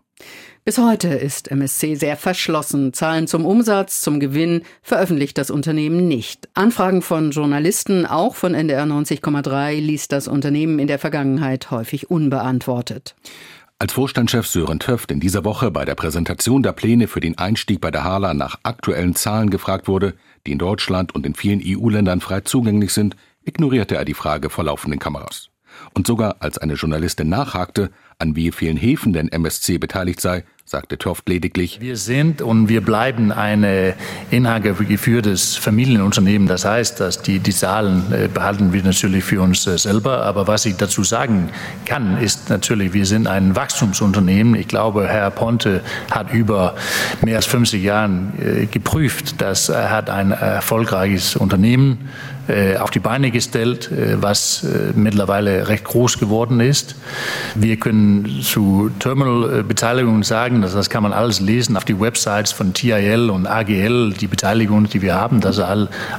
Bis 0.66 0.78
heute 0.78 1.08
ist 1.08 1.50
MSC 1.50 1.96
sehr 1.96 2.16
verschlossen. 2.16 2.94
Zahlen 2.94 3.28
zum 3.28 3.46
Umsatz, 3.46 4.02
zum 4.02 4.20
Gewinn 4.20 4.62
veröffentlicht 4.84 5.38
das 5.38 5.50
Unternehmen 5.50 6.08
nicht. 6.08 6.48
Anfragen 6.54 7.02
von 7.02 7.32
Journalisten, 7.32 8.06
auch 8.06 8.36
von 8.36 8.54
NDR 8.54 8.84
90,3, 8.84 9.80
ließ 9.80 10.10
das 10.10 10.28
Unternehmen 10.28 10.78
in 10.78 10.88
der 10.88 11.00
Vergangenheit 11.00 11.72
häufig 11.72 12.12
unbeantwortet. 12.12 13.16
Als 13.80 13.94
Vorstandschef 13.94 14.46
Sören 14.46 14.80
Töft 14.80 15.10
in 15.10 15.22
dieser 15.22 15.46
Woche 15.46 15.72
bei 15.72 15.86
der 15.86 15.96
Präsentation 15.96 16.62
der 16.62 16.74
Pläne 16.74 17.08
für 17.08 17.22
den 17.22 17.38
Einstieg 17.38 17.80
bei 17.80 17.92
der 17.92 18.04
Hala 18.04 18.34
nach 18.34 18.60
aktuellen 18.64 19.16
Zahlen 19.16 19.50
gefragt 19.50 19.88
wurde, 19.88 20.16
die 20.46 20.52
in 20.52 20.58
Deutschland 20.60 21.14
und 21.14 21.26
in 21.26 21.36
vielen 21.36 21.62
EU-Ländern 21.64 22.22
frei 22.22 22.42
zugänglich 22.42 22.94
sind, 22.94 23.16
ignorierte 23.44 23.96
er 23.96 24.06
die 24.06 24.14
Frage 24.14 24.50
vor 24.50 24.64
laufenden 24.64 25.00
Kameras. 25.00 25.50
Und 25.94 26.08
sogar 26.08 26.38
als 26.40 26.58
eine 26.58 26.74
Journalistin 26.74 27.30
nachhakte, 27.30 27.92
an 28.18 28.36
wie 28.36 28.52
vielen 28.52 28.78
Häfen 28.78 29.14
denn 29.14 29.30
MSC 29.30 29.78
beteiligt 29.78 30.20
sei, 30.20 30.44
sagte 30.70 31.00
Toft 31.00 31.28
lediglich. 31.28 31.82
Wir 31.82 31.98
sind 31.98 32.44
und 32.44 32.70
wir 32.70 32.82
bleiben 32.82 33.32
ein 33.32 33.66
inhabergeführtes 34.30 35.56
Familienunternehmen. 35.56 36.48
Das 36.48 36.64
heißt, 36.64 37.00
dass 37.00 37.24
die, 37.24 37.40
die 37.40 37.54
Zahlen 37.54 38.04
äh, 38.14 38.28
behalten 38.32 38.72
wir 38.72 38.84
natürlich 38.84 39.24
für 39.24 39.42
uns 39.42 39.66
äh, 39.66 39.80
selber. 39.80 40.24
Aber 40.26 40.48
was 40.48 40.68
ich 40.68 40.76
dazu 40.76 41.04
sagen 41.04 41.50
kann, 41.86 42.22
ist 42.22 42.52
natürlich, 42.52 42.94
wir 42.94 43.08
sind 43.08 43.26
ein 43.26 43.56
Wachstumsunternehmen. 43.56 44.54
Ich 44.54 44.68
glaube, 44.68 45.08
Herr 45.08 45.32
Ponte 45.32 45.82
hat 46.12 46.32
über 46.36 46.76
mehr 47.26 47.38
als 47.38 47.48
50 47.48 47.82
Jahren 47.82 48.34
äh, 48.40 48.68
geprüft, 48.68 49.42
dass 49.42 49.70
er 49.70 49.90
hat 49.90 50.12
ein 50.12 50.30
erfolgreiches 50.30 51.36
Unternehmen 51.36 51.98
äh, 51.98 52.20
auf 52.80 52.92
die 52.92 53.00
Beine 53.00 53.32
gestellt, 53.32 53.92
äh, 53.92 54.22
was 54.22 54.64
äh, 54.64 54.94
mittlerweile 54.96 55.68
recht 55.68 55.84
groß 55.84 56.18
geworden 56.20 56.60
ist. 56.60 56.96
Wir 57.56 57.78
können 57.78 58.42
zu 58.42 58.92
Terminal-Beteiligungen 59.00 60.24
sagen, 60.24 60.62
das 60.62 60.90
kann 60.90 61.04
man 61.04 61.14
alles 61.14 61.40
lesen 61.40 61.78
auf 61.78 61.86
die 61.86 62.00
Websites 62.00 62.52
von 62.52 62.74
TIL 62.74 63.30
und 63.30 63.48
AGL, 63.48 64.14
die 64.14 64.28
Beteiligungen, 64.28 64.90
die 64.90 65.02
wir 65.02 65.16
haben, 65.16 65.42
das 65.42 65.58
ist 65.58 65.64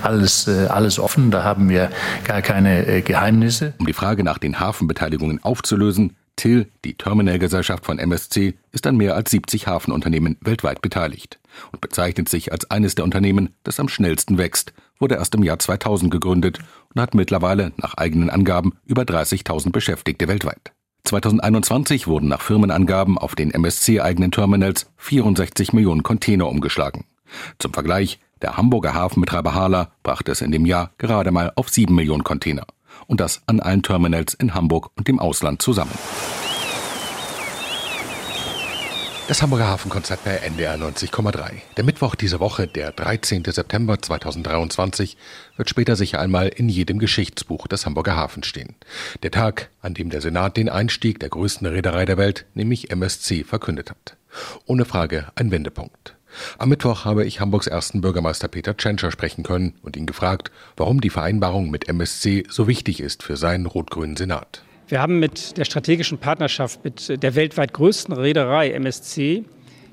alles, 0.03 0.49
alles 0.49 0.99
offen, 0.99 1.31
da 1.31 1.43
haben 1.43 1.69
wir 1.69 1.91
gar 2.25 2.43
keine 2.43 3.03
Geheimnisse. 3.03 3.75
Um 3.79 3.87
die 3.87 3.93
Frage 3.93 4.25
nach 4.25 4.39
den 4.39 4.61
Hafenbeteiligungen 4.61 5.43
aufzulösen, 5.43 6.17
TIL, 6.37 6.69
die 6.87 6.95
Terminalgesellschaft 6.95 7.85
von 7.85 7.99
MSC, 7.99 8.55
ist 8.73 8.87
an 8.87 8.97
mehr 8.97 9.15
als 9.15 9.31
70 9.31 9.67
Hafenunternehmen 9.67 10.39
weltweit 10.41 10.81
beteiligt 10.81 11.39
und 11.71 11.81
bezeichnet 11.83 12.29
sich 12.31 12.51
als 12.51 12.71
eines 12.71 12.95
der 12.95 13.05
Unternehmen, 13.05 13.51
das 13.63 13.79
am 13.79 13.89
schnellsten 13.89 14.39
wächst, 14.39 14.73
wurde 15.01 15.17
erst 15.17 15.35
im 15.35 15.43
Jahr 15.43 15.59
2000 15.59 16.11
gegründet 16.11 16.61
und 16.95 17.01
hat 17.01 17.15
mittlerweile 17.15 17.73
nach 17.79 17.95
eigenen 17.95 18.31
Angaben 18.31 18.75
über 18.85 19.03
30.000 19.03 19.73
Beschäftigte 19.73 20.29
weltweit. 20.29 20.73
2021 21.05 22.07
wurden 22.07 22.29
nach 22.29 22.43
Firmenangaben 22.43 23.19
auf 23.19 23.35
den 23.35 23.51
MSC-eigenen 23.51 24.31
Terminals 24.31 24.91
64 24.99 25.73
Millionen 25.73 26.03
Container 26.03 26.49
umgeschlagen. 26.49 27.07
Zum 27.59 27.73
Vergleich, 27.73 28.21
der 28.43 28.57
Hamburger 28.57 28.95
Hafenbetreiber 28.95 29.55
Hala 29.55 29.91
brachte 30.03 30.33
es 30.33 30.41
in 30.41 30.53
dem 30.53 30.67
Jahr 30.67 30.93
gerade 30.99 31.31
mal 31.31 31.53
auf 31.57 31.69
7 31.69 31.95
Millionen 31.95 32.25
Container. 32.25 32.67
Und 33.07 33.21
das 33.21 33.43
an 33.47 33.61
allen 33.61 33.83
Terminals 33.83 34.35
in 34.35 34.55
Hamburg 34.55 34.91
und 34.97 35.09
dem 35.09 35.19
Ausland 35.19 35.63
zusammen. 35.63 35.93
Das 39.31 39.43
Hamburger 39.43 39.69
Hafenkonzert 39.69 40.25
bei 40.25 40.39
NDR 40.39 40.75
90,3. 40.75 41.53
Der 41.77 41.85
Mittwoch 41.85 42.17
dieser 42.17 42.41
Woche, 42.41 42.67
der 42.67 42.91
13. 42.91 43.45
September 43.45 44.03
2023, 44.03 45.17
wird 45.57 45.71
später 45.71 45.95
sicher 45.95 46.19
einmal 46.19 46.49
in 46.49 46.69
jedem 46.69 46.99
Geschichtsbuch 46.99 47.69
des 47.69 47.87
Hamburger 47.87 48.17
Hafens 48.17 48.49
stehen. 48.49 48.75
Der 49.23 49.31
Tag, 49.31 49.71
an 49.83 49.95
dem 49.95 50.11
der 50.11 50.21
Senat 50.21 50.57
den 50.57 50.69
Einstieg 50.69 51.21
der 51.21 51.29
größten 51.29 51.65
Reederei 51.69 52.07
der 52.07 52.17
Welt, 52.19 52.47
nämlich 52.55 52.91
MSC, 52.91 53.45
verkündet 53.45 53.91
hat. 53.91 54.17
Ohne 54.67 54.85
Frage 54.85 55.29
ein 55.37 55.53
Wendepunkt. 55.53 56.17
Am 56.59 56.69
Mittwoch 56.69 57.05
habe 57.05 57.25
ich 57.25 57.39
Hamburgs 57.39 57.69
ersten 57.69 58.01
Bürgermeister 58.01 58.49
Peter 58.49 58.77
Tschentscher 58.77 59.13
sprechen 59.13 59.45
können 59.45 59.75
und 59.83 59.97
ihn 59.97 60.07
gefragt, 60.07 60.51
warum 60.77 61.01
die 61.01 61.09
Vereinbarung 61.09 61.71
mit 61.71 61.89
MSC 61.89 62.49
so 62.51 62.67
wichtig 62.67 62.99
ist 62.99 63.23
für 63.23 63.37
seinen 63.37 63.67
rot-grünen 63.67 64.17
Senat. 64.17 64.65
Wir 64.91 65.01
haben 65.01 65.21
mit 65.21 65.57
der 65.57 65.65
strategischen 65.65 66.19
Partnerschaft 66.19 66.83
mit 66.83 67.23
der 67.23 67.37
weltweit 67.37 67.73
größten 67.73 68.13
Reederei 68.13 68.73
MSC 68.73 69.45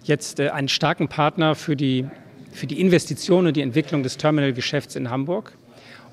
jetzt 0.05 0.39
äh, 0.39 0.49
einen 0.49 0.69
starken 0.69 1.07
Partner 1.07 1.53
für 1.53 1.75
die, 1.75 2.07
für 2.51 2.65
die 2.65 2.81
Investition 2.81 3.45
und 3.45 3.55
die 3.55 3.61
Entwicklung 3.61 4.01
des 4.01 4.17
Terminalgeschäfts 4.17 4.95
in 4.95 5.11
Hamburg. 5.11 5.55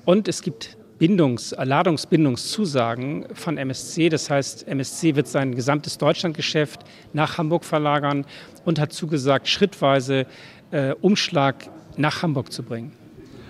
Und 0.05 0.27
es 0.27 0.43
gibt 0.43 0.77
Bindungs-, 0.99 1.55
Ladungsbindungszusagen 1.57 3.25
von 3.33 3.57
MSC. 3.57 4.09
Das 4.09 4.29
heißt, 4.29 4.67
MSC 4.67 5.15
wird 5.15 5.27
sein 5.27 5.55
gesamtes 5.55 5.97
Deutschlandgeschäft 5.97 6.81
nach 7.11 7.39
Hamburg 7.39 7.65
verlagern 7.65 8.23
und 8.65 8.79
hat 8.79 8.93
zugesagt, 8.93 9.47
schrittweise 9.47 10.27
äh, 10.69 10.93
Umschlag 11.01 11.71
nach 11.97 12.21
Hamburg 12.21 12.51
zu 12.51 12.61
bringen. 12.61 12.91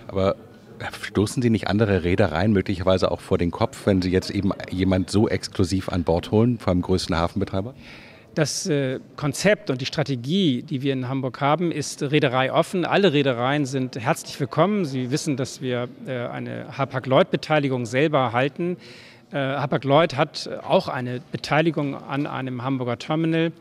Aber 0.08 0.36
Stoßen 1.02 1.42
Sie 1.42 1.50
nicht 1.50 1.68
andere 1.68 2.04
Reedereien 2.04 2.52
möglicherweise 2.52 3.10
auch 3.10 3.20
vor 3.20 3.38
den 3.38 3.50
Kopf, 3.50 3.86
wenn 3.86 4.02
Sie 4.02 4.10
jetzt 4.10 4.30
eben 4.30 4.50
jemand 4.70 5.10
so 5.10 5.28
exklusiv 5.28 5.88
an 5.88 6.04
Bord 6.04 6.30
holen, 6.30 6.58
vor 6.58 6.68
allem 6.68 6.82
größten 6.82 7.16
Hafenbetreiber? 7.16 7.74
Das 8.34 8.66
äh, 8.66 9.00
Konzept 9.16 9.70
und 9.70 9.80
die 9.80 9.86
Strategie, 9.86 10.62
die 10.62 10.82
wir 10.82 10.92
in 10.92 11.08
Hamburg 11.08 11.40
haben, 11.40 11.72
ist 11.72 12.02
Reederei 12.02 12.52
offen. 12.52 12.84
Alle 12.84 13.14
Reedereien 13.14 13.64
sind 13.64 13.96
herzlich 13.96 14.38
willkommen. 14.38 14.84
Sie 14.84 15.10
wissen, 15.10 15.38
dass 15.38 15.62
wir 15.62 15.88
äh, 16.06 16.26
eine 16.26 16.76
Hapag-Lloyd-Beteiligung 16.76 17.86
selber 17.86 18.32
halten. 18.32 18.76
Äh, 19.32 19.38
Hapag-Lloyd 19.38 20.16
hat 20.16 20.50
auch 20.62 20.88
eine 20.88 21.22
Beteiligung 21.32 21.94
an 21.94 22.26
einem 22.26 22.62
Hamburger 22.62 22.98
Terminal. 22.98 23.52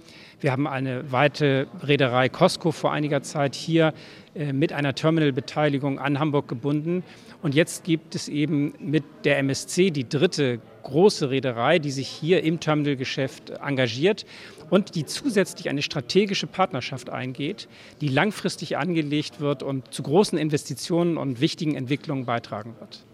Wir 0.41 0.51
haben 0.51 0.67
eine 0.67 1.11
weite 1.11 1.67
Reederei 1.81 2.29
Costco 2.29 2.71
vor 2.71 2.91
einiger 2.91 3.21
Zeit 3.21 3.55
hier 3.55 3.93
äh, 4.35 4.51
mit 4.53 4.73
einer 4.73 4.93
Terminalbeteiligung 4.93 5.99
an 5.99 6.19
Hamburg 6.19 6.47
gebunden. 6.47 7.03
Und 7.41 7.55
jetzt 7.55 7.83
gibt 7.83 8.15
es 8.15 8.27
eben 8.27 8.73
mit 8.79 9.03
der 9.23 9.37
MSC 9.39 9.91
die 9.91 10.07
dritte 10.07 10.59
große 10.83 11.29
Reederei, 11.29 11.79
die 11.79 11.91
sich 11.91 12.07
hier 12.07 12.43
im 12.43 12.59
Terminalgeschäft 12.59 13.49
engagiert 13.49 14.25
und 14.69 14.95
die 14.95 15.05
zusätzlich 15.05 15.69
eine 15.69 15.81
strategische 15.81 16.47
Partnerschaft 16.47 17.09
eingeht, 17.09 17.67
die 18.01 18.07
langfristig 18.07 18.77
angelegt 18.77 19.39
wird 19.39 19.63
und 19.63 19.93
zu 19.93 20.03
großen 20.03 20.37
Investitionen 20.37 21.17
und 21.17 21.39
wichtigen 21.39 21.75
Entwicklungen 21.75 22.25
beitragen 22.25 22.75
wird. 22.79 23.05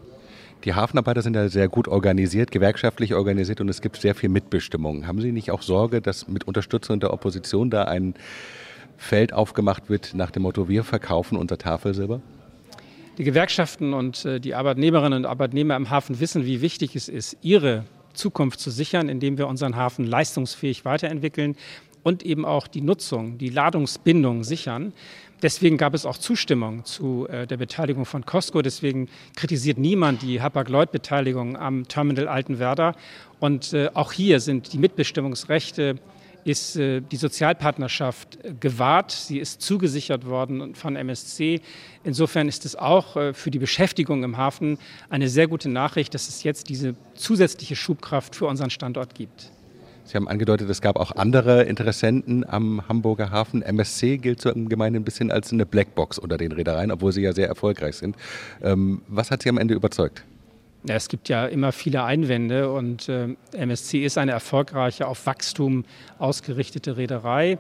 Die 0.64 0.76
Hafenarbeiter 0.76 1.24
sind 1.24 1.36
ja 1.36 1.50
sehr 1.50 1.68
gut 1.68 1.88
organisiert, 1.88 2.52
gewerkschaftlich 2.52 3.16
organisiert 3.16 3.62
und 3.62 3.70
es 3.70 3.82
gibt 3.82 3.98
sehr 3.98 4.14
viel 4.14 4.30
Mitbestimmung. 4.30 5.08
Haben 5.08 5.20
Sie 5.20 5.32
nicht 5.32 5.50
auch 5.50 5.64
Sorge, 5.64 6.02
dass 6.02 6.28
mit 6.28 6.44
Unterstützung 6.44 7.00
der 7.00 7.14
Opposition 7.14 7.72
da 7.72 7.86
ein 7.86 8.14
Feld 8.96 9.34
aufgemacht 9.34 9.90
wird 9.90 10.14
nach 10.14 10.30
dem 10.30 10.44
Motto, 10.44 10.70
wir 10.70 10.84
verkaufen 10.84 11.36
unser 11.36 11.58
Tafelsilber? 11.58 12.22
Die 13.18 13.24
Gewerkschaften 13.24 13.94
und 13.94 14.24
äh, 14.26 14.40
die 14.40 14.54
Arbeitnehmerinnen 14.54 15.18
und 15.18 15.26
Arbeitnehmer 15.26 15.76
im 15.76 15.90
Hafen 15.90 16.20
wissen, 16.20 16.46
wie 16.46 16.62
wichtig 16.62 16.96
es 16.96 17.10
ist, 17.10 17.38
ihre 17.42 17.86
Zukunft 18.14 18.60
zu 18.60 18.70
sichern, 18.70 19.10
indem 19.10 19.40
wir 19.40 19.48
unseren 19.48 19.76
Hafen 19.76 20.06
leistungsfähig 20.06 20.86
weiterentwickeln 20.86 21.56
und 22.04 22.24
eben 22.24 22.46
auch 22.46 22.68
die 22.68 22.82
Nutzung, 22.82 23.38
die 23.38 23.50
Ladungsbindung 23.50 24.44
sichern. 24.44 24.94
Deswegen 25.42 25.78
gab 25.78 25.96
es 25.96 26.06
auch 26.06 26.18
Zustimmung 26.18 26.86
zu 26.86 27.28
äh, 27.28 27.48
der 27.48 27.58
Beteiligung 27.58 28.06
von 28.06 28.26
Costco. 28.26 28.62
Deswegen 28.62 29.10
kritisiert 29.36 29.80
niemand 29.80 30.22
die 30.22 30.42
Hapag-Lloyd-Beteiligung 30.42 31.58
am 31.58 31.88
Terminal 31.88 32.28
Altenwerder. 32.28 32.96
Und 33.40 33.74
äh, 33.74 33.90
auch 33.94 34.12
hier 34.12 34.40
sind 34.40 34.72
die 34.74 34.78
Mitbestimmungsrechte 34.78 35.96
ist 36.44 36.76
äh, 36.76 37.02
die 37.02 37.18
Sozialpartnerschaft 37.18 38.40
gewahrt. 38.60 39.12
Sie 39.12 39.38
ist 39.38 39.62
zugesichert 39.62 40.26
worden 40.26 40.74
von 40.74 40.96
MSC. 40.96 41.62
Insofern 42.04 42.48
ist 42.48 42.66
es 42.66 42.76
auch 42.76 43.14
für 43.34 43.52
die 43.52 43.60
Beschäftigung 43.60 44.24
im 44.24 44.38
Hafen 44.38 44.80
eine 45.10 45.30
sehr 45.30 45.48
gute 45.48 45.70
Nachricht, 45.70 46.16
dass 46.16 46.30
es 46.30 46.42
jetzt 46.42 46.70
diese 46.70 46.96
zusätzliche 47.14 47.76
Schubkraft 47.76 48.36
für 48.36 48.48
unseren 48.48 48.72
Standort 48.72 49.14
gibt. 49.14 49.52
Sie 50.06 50.16
haben 50.16 50.28
angedeutet, 50.28 50.70
es 50.70 50.82
gab 50.82 50.98
auch 50.98 51.16
andere 51.16 51.64
Interessenten 51.64 52.48
am 52.48 52.88
Hamburger 52.88 53.32
Hafen. 53.32 53.62
MSC 53.62 54.18
gilt 54.18 54.42
so 54.42 54.50
im 54.50 54.68
Gemeinde 54.70 55.00
ein 55.00 55.04
bisschen 55.04 55.32
als 55.32 55.52
eine 55.52 55.66
Blackbox 55.66 56.20
unter 56.20 56.38
den 56.38 56.52
Reedereien, 56.52 56.92
obwohl 56.92 57.12
sie 57.12 57.22
ja 57.22 57.34
sehr 57.34 57.48
erfolgreich 57.48 57.96
sind. 57.96 58.16
Ähm, 58.62 59.02
was 59.08 59.32
hat 59.32 59.44
Sie 59.44 59.50
am 59.50 59.58
Ende 59.58 59.74
überzeugt? 59.74 60.24
Ja, 60.84 60.96
es 60.96 61.10
gibt 61.10 61.30
ja 61.30 61.46
immer 61.46 61.72
viele 61.72 62.04
Einwände 62.04 62.72
und 62.72 63.08
äh, 63.08 63.36
MSC 63.54 64.04
ist 64.04 64.18
eine 64.18 64.32
erfolgreiche, 64.32 65.08
auf 65.08 65.26
Wachstum 65.28 65.86
ausgerichtete 66.18 66.98
Reederei. 66.98 67.60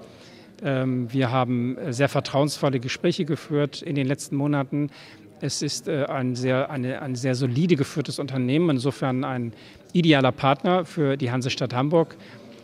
Ähm, 0.63 1.12
wir 1.13 1.31
haben 1.31 1.77
sehr 1.89 2.10
vertrauensvolle 2.10 2.79
Gespräche 2.79 3.25
geführt 3.25 3.83
in 3.83 3.95
den 3.95 4.07
letzten 4.07 4.36
Monaten. 4.36 4.89
Es 5.39 5.62
ist 5.62 5.88
äh, 5.88 6.05
ein, 6.05 6.36
sehr, 6.36 6.69
eine, 6.69 7.01
ein 7.01 7.15
sehr 7.15 7.36
solide 7.36 7.75
geführtes 7.75 8.19
Unternehmen, 8.19 8.69
insofern 8.71 9.24
ein 9.24 9.53
idealer 9.93 10.31
Partner 10.31 10.86
für 10.86 11.17
die 11.17 11.31
Hansestadt 11.31 11.74
Hamburg. 11.74 12.15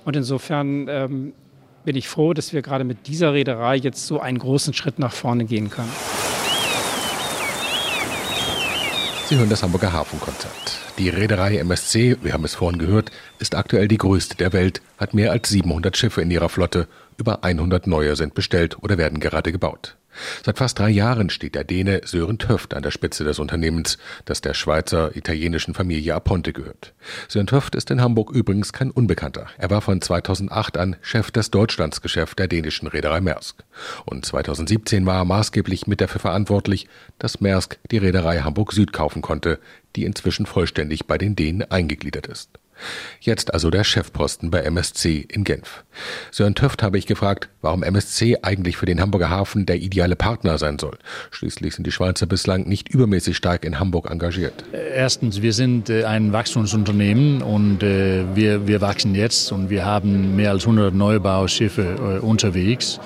Und 0.05 0.15
insofern 0.15 0.87
ähm, 0.89 1.33
bin 1.83 1.95
ich 1.95 2.07
froh, 2.07 2.33
dass 2.33 2.53
wir 2.53 2.61
gerade 2.61 2.83
mit 2.83 3.07
dieser 3.07 3.33
Reederei 3.33 3.75
jetzt 3.75 4.07
so 4.07 4.19
einen 4.19 4.39
großen 4.39 4.73
Schritt 4.73 4.99
nach 4.99 5.13
vorne 5.13 5.45
gehen 5.45 5.69
können. 5.69 5.91
Sie 9.27 9.35
hören 9.35 9.49
das 9.49 9.61
Hamburger 9.61 9.91
Hafenkonzert. 9.91 10.79
Die 10.97 11.09
Reederei 11.09 11.57
MSC, 11.57 12.17
wir 12.21 12.33
haben 12.33 12.45
es 12.45 12.55
vorhin 12.55 12.79
gehört, 12.79 13.11
ist 13.39 13.55
aktuell 13.55 13.87
die 13.87 13.97
größte 13.97 14.35
der 14.35 14.51
Welt, 14.53 14.81
hat 14.97 15.13
mehr 15.13 15.31
als 15.31 15.49
700 15.49 15.95
Schiffe 15.95 16.21
in 16.21 16.31
ihrer 16.31 16.49
Flotte, 16.49 16.87
über 17.17 17.43
100 17.43 17.87
neue 17.87 18.15
sind 18.15 18.33
bestellt 18.33 18.77
oder 18.81 18.97
werden 18.97 19.19
gerade 19.19 19.51
gebaut. 19.51 19.97
Seit 20.45 20.57
fast 20.57 20.79
drei 20.79 20.89
Jahren 20.89 21.29
steht 21.29 21.55
der 21.55 21.63
Däne 21.63 22.01
Sören 22.05 22.37
Töft 22.37 22.73
an 22.73 22.83
der 22.83 22.91
Spitze 22.91 23.23
des 23.23 23.39
Unternehmens, 23.39 23.97
das 24.25 24.41
der 24.41 24.53
Schweizer 24.53 25.15
italienischen 25.15 25.73
Familie 25.73 26.15
Aponte 26.15 26.53
gehört. 26.53 26.93
Sören 27.27 27.47
Töft 27.47 27.75
ist 27.75 27.91
in 27.91 28.01
Hamburg 28.01 28.31
übrigens 28.31 28.73
kein 28.73 28.91
Unbekannter. 28.91 29.47
Er 29.57 29.69
war 29.69 29.81
von 29.81 30.01
2008 30.01 30.77
an 30.77 30.95
Chef 31.01 31.31
des 31.31 31.51
Deutschlandsgeschäfts 31.51 32.35
der 32.35 32.47
dänischen 32.47 32.87
Reederei 32.87 33.21
Maersk. 33.21 33.63
Und 34.05 34.25
2017 34.25 35.05
war 35.05 35.17
er 35.17 35.25
maßgeblich 35.25 35.87
mit 35.87 36.01
dafür 36.01 36.21
verantwortlich, 36.21 36.87
dass 37.19 37.41
Maersk 37.41 37.77
die 37.91 37.97
Reederei 37.97 38.39
Hamburg 38.39 38.73
Süd 38.73 38.93
kaufen 38.93 39.21
konnte, 39.21 39.59
die 39.95 40.05
inzwischen 40.05 40.45
vollständig 40.45 41.07
bei 41.07 41.17
den 41.17 41.35
Dänen 41.35 41.69
eingegliedert 41.69 42.27
ist. 42.27 42.49
Jetzt 43.19 43.53
also 43.53 43.69
der 43.69 43.83
Chefposten 43.83 44.51
bei 44.51 44.61
MSC 44.61 45.25
in 45.29 45.43
Genf. 45.43 45.83
Sören 46.31 46.55
Töft 46.55 46.83
habe 46.83 46.97
ich 46.97 47.05
gefragt, 47.05 47.49
warum 47.61 47.83
MSC 47.83 48.37
eigentlich 48.41 48.77
für 48.77 48.85
den 48.85 49.01
Hamburger 49.01 49.29
Hafen 49.29 49.65
der 49.65 49.77
ideale 49.77 50.15
Partner 50.15 50.57
sein 50.57 50.79
soll. 50.79 50.97
Schließlich 51.31 51.75
sind 51.75 51.87
die 51.87 51.91
Schweizer 51.91 52.25
bislang 52.25 52.67
nicht 52.67 52.89
übermäßig 52.89 53.37
stark 53.37 53.65
in 53.65 53.79
Hamburg 53.79 54.09
engagiert. 54.09 54.63
Erstens, 54.71 55.41
wir 55.41 55.53
sind 55.53 55.89
äh, 55.89 56.03
ein 56.05 56.33
Wachstumsunternehmen 56.33 57.41
und 57.41 57.83
äh, 57.83 58.23
wir, 58.35 58.67
wir 58.67 58.81
wachsen 58.81 59.15
jetzt 59.15 59.51
und 59.51 59.69
wir 59.69 59.85
haben 59.85 60.35
mehr 60.35 60.51
als 60.51 60.63
100 60.63 60.93
Neubauschiffe 60.93 62.19
äh, 62.21 62.25
unterwegs. 62.25 62.99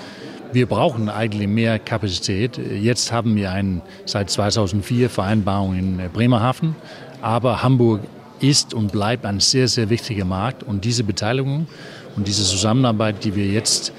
Wir 0.53 0.65
brauchen 0.65 1.07
eigentlich 1.07 1.47
mehr 1.47 1.79
Kapazität. 1.79 2.57
Jetzt 2.57 3.11
haben 3.13 3.35
wir 3.37 3.51
ein, 3.51 3.81
seit 4.05 4.29
2004 4.29 5.09
Vereinbarung 5.09 5.77
in 5.77 6.01
Bremerhaven, 6.11 6.75
aber 7.21 7.63
Hamburg 7.63 8.01
ist 8.41 8.73
und 8.73 8.91
bleibt 8.91 9.25
ein 9.25 9.39
sehr, 9.39 9.67
sehr 9.67 9.89
wichtiger 9.89 10.25
Markt. 10.25 10.63
Und 10.63 10.85
diese 10.85 11.03
Beteiligung 11.03 11.67
und 12.15 12.27
diese 12.27 12.43
Zusammenarbeit, 12.43 13.23
die 13.23 13.35
wir 13.35 13.47
jetzt 13.47 13.93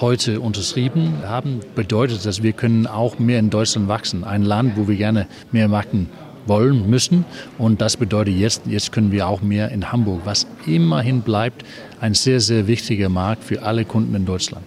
heute 0.00 0.40
unterschrieben 0.40 1.22
haben, 1.26 1.60
bedeutet, 1.74 2.24
dass 2.24 2.42
wir 2.42 2.52
können 2.52 2.86
auch 2.86 3.18
mehr 3.18 3.38
in 3.38 3.50
Deutschland 3.50 3.88
wachsen. 3.88 4.24
Ein 4.24 4.42
Land, 4.42 4.76
wo 4.76 4.88
wir 4.88 4.96
gerne 4.96 5.26
mehr 5.52 5.68
machen 5.68 6.08
wollen, 6.46 6.88
müssen. 6.88 7.24
Und 7.58 7.80
das 7.80 7.96
bedeutet 7.96 8.34
jetzt, 8.34 8.62
jetzt 8.66 8.92
können 8.92 9.12
wir 9.12 9.26
auch 9.26 9.42
mehr 9.42 9.70
in 9.70 9.92
Hamburg, 9.92 10.22
was 10.24 10.46
immerhin 10.66 11.22
bleibt, 11.22 11.64
ein 12.00 12.14
sehr, 12.14 12.40
sehr 12.40 12.66
wichtiger 12.66 13.08
Markt 13.08 13.44
für 13.44 13.62
alle 13.62 13.84
Kunden 13.84 14.14
in 14.14 14.24
Deutschland. 14.24 14.64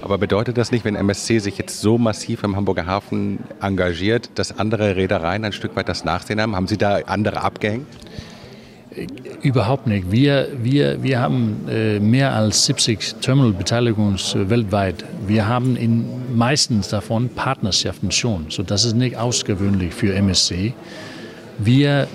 Aber 0.00 0.18
bedeutet 0.18 0.58
das 0.58 0.72
nicht, 0.72 0.84
wenn 0.84 0.96
MSC 0.96 1.38
sich 1.38 1.58
jetzt 1.58 1.80
so 1.80 1.96
massiv 1.96 2.42
im 2.42 2.56
Hamburger 2.56 2.86
Hafen 2.86 3.38
engagiert, 3.60 4.30
dass 4.34 4.58
andere 4.58 4.96
Reedereien 4.96 5.44
ein 5.44 5.52
Stück 5.52 5.76
weit 5.76 5.88
das 5.88 6.04
Nachsehen 6.04 6.40
haben? 6.40 6.56
Haben 6.56 6.66
Sie 6.66 6.76
da 6.76 6.96
andere 7.06 7.42
abgehängt? 7.42 7.86
Überhaupt 9.42 9.86
nicht. 9.86 10.10
Wir, 10.12 10.48
wir, 10.62 11.02
wir 11.02 11.20
haben 11.20 11.66
äh, 11.68 11.98
mehr 11.98 12.34
als 12.34 12.66
70 12.66 13.16
Terminal-Beteiligungen 13.20 14.18
weltweit. 14.34 15.04
Wir 15.26 15.48
haben 15.48 15.76
in 15.76 16.04
meistens 16.36 16.88
davon 16.88 17.30
Partnerschaften 17.30 18.10
schon. 18.10 18.46
So, 18.50 18.62
das 18.62 18.84
ist 18.84 18.94
nicht 18.94 19.16
ausgewöhnlich 19.16 19.94
für 19.94 20.14
MSC. 20.14 20.74
Wir, 21.58 22.06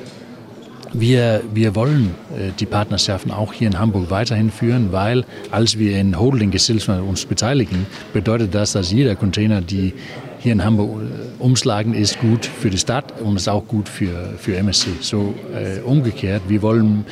wir, 0.94 1.42
wir 1.52 1.76
wollen 1.76 2.16
äh, 2.38 2.52
die 2.60 2.68
Partnerschaften 2.68 3.32
auch 3.32 3.54
hier 3.54 3.68
in 3.68 3.80
Hamburg 3.80 4.12
weiterhin 4.12 4.52
führen, 4.52 4.92
weil 4.92 5.26
als 5.50 5.80
wir 5.80 5.98
in 5.98 6.20
Holding-Gesellschaften 6.20 7.04
uns 7.04 7.26
beteiligen, 7.26 7.88
bedeutet 8.14 8.54
das, 8.54 8.74
dass 8.74 8.92
jeder 8.92 9.16
Container, 9.16 9.62
die 9.62 9.94
hier 10.40 10.54
in 10.54 10.64
Hamburg 10.64 11.02
äh, 11.02 11.44
umschlagen, 11.44 11.94
ist 11.94 12.20
gut 12.20 12.46
für 12.46 12.70
die 12.70 12.78
Stadt 12.78 13.22
und 13.22 13.36
ist 13.36 13.48
auch 13.48 13.68
gut 13.68 13.90
für, 13.90 14.34
für 14.38 14.56
MSC. 14.58 14.90
So 15.02 15.34
äh, 15.54 15.82
umgekehrt, 15.82 16.44
wir 16.48 16.62
wollen 16.62 17.06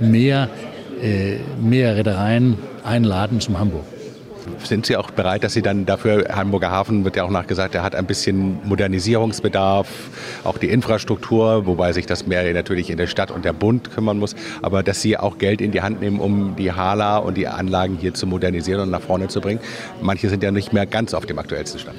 mehr, 0.00 0.48
äh, 1.02 1.36
mehr 1.60 1.96
Reedereien 1.96 2.56
einladen 2.84 3.40
zum 3.40 3.58
Hamburg. 3.58 3.84
Sind 4.64 4.86
Sie 4.86 4.96
auch 4.96 5.10
bereit, 5.10 5.44
dass 5.44 5.52
Sie 5.52 5.62
dann 5.62 5.86
dafür, 5.86 6.26
Hamburger 6.30 6.70
Hafen 6.70 7.04
wird 7.04 7.16
ja 7.16 7.24
auch 7.24 7.30
nachgesagt, 7.30 7.74
er 7.74 7.82
hat 7.82 7.94
ein 7.94 8.06
bisschen 8.06 8.58
Modernisierungsbedarf, 8.64 9.88
auch 10.44 10.58
die 10.58 10.68
Infrastruktur, 10.68 11.66
wobei 11.66 11.92
sich 11.92 12.06
das 12.06 12.26
mehr 12.26 12.52
natürlich 12.52 12.90
in 12.90 12.96
der 12.96 13.06
Stadt 13.06 13.30
und 13.30 13.44
der 13.44 13.52
Bund 13.52 13.90
kümmern 13.90 14.18
muss, 14.18 14.34
aber 14.62 14.82
dass 14.82 15.02
Sie 15.02 15.16
auch 15.16 15.38
Geld 15.38 15.60
in 15.60 15.72
die 15.72 15.82
Hand 15.82 16.00
nehmen, 16.00 16.20
um 16.20 16.56
die 16.56 16.72
Hala 16.72 17.18
und 17.18 17.36
die 17.36 17.48
Anlagen 17.48 17.96
hier 18.00 18.14
zu 18.14 18.26
modernisieren 18.26 18.82
und 18.82 18.90
nach 18.90 19.02
vorne 19.02 19.28
zu 19.28 19.40
bringen. 19.40 19.60
Manche 20.00 20.28
sind 20.28 20.42
ja 20.42 20.50
nicht 20.50 20.72
mehr 20.72 20.86
ganz 20.86 21.14
auf 21.14 21.26
dem 21.26 21.38
aktuellsten 21.38 21.78
Stand. 21.78 21.98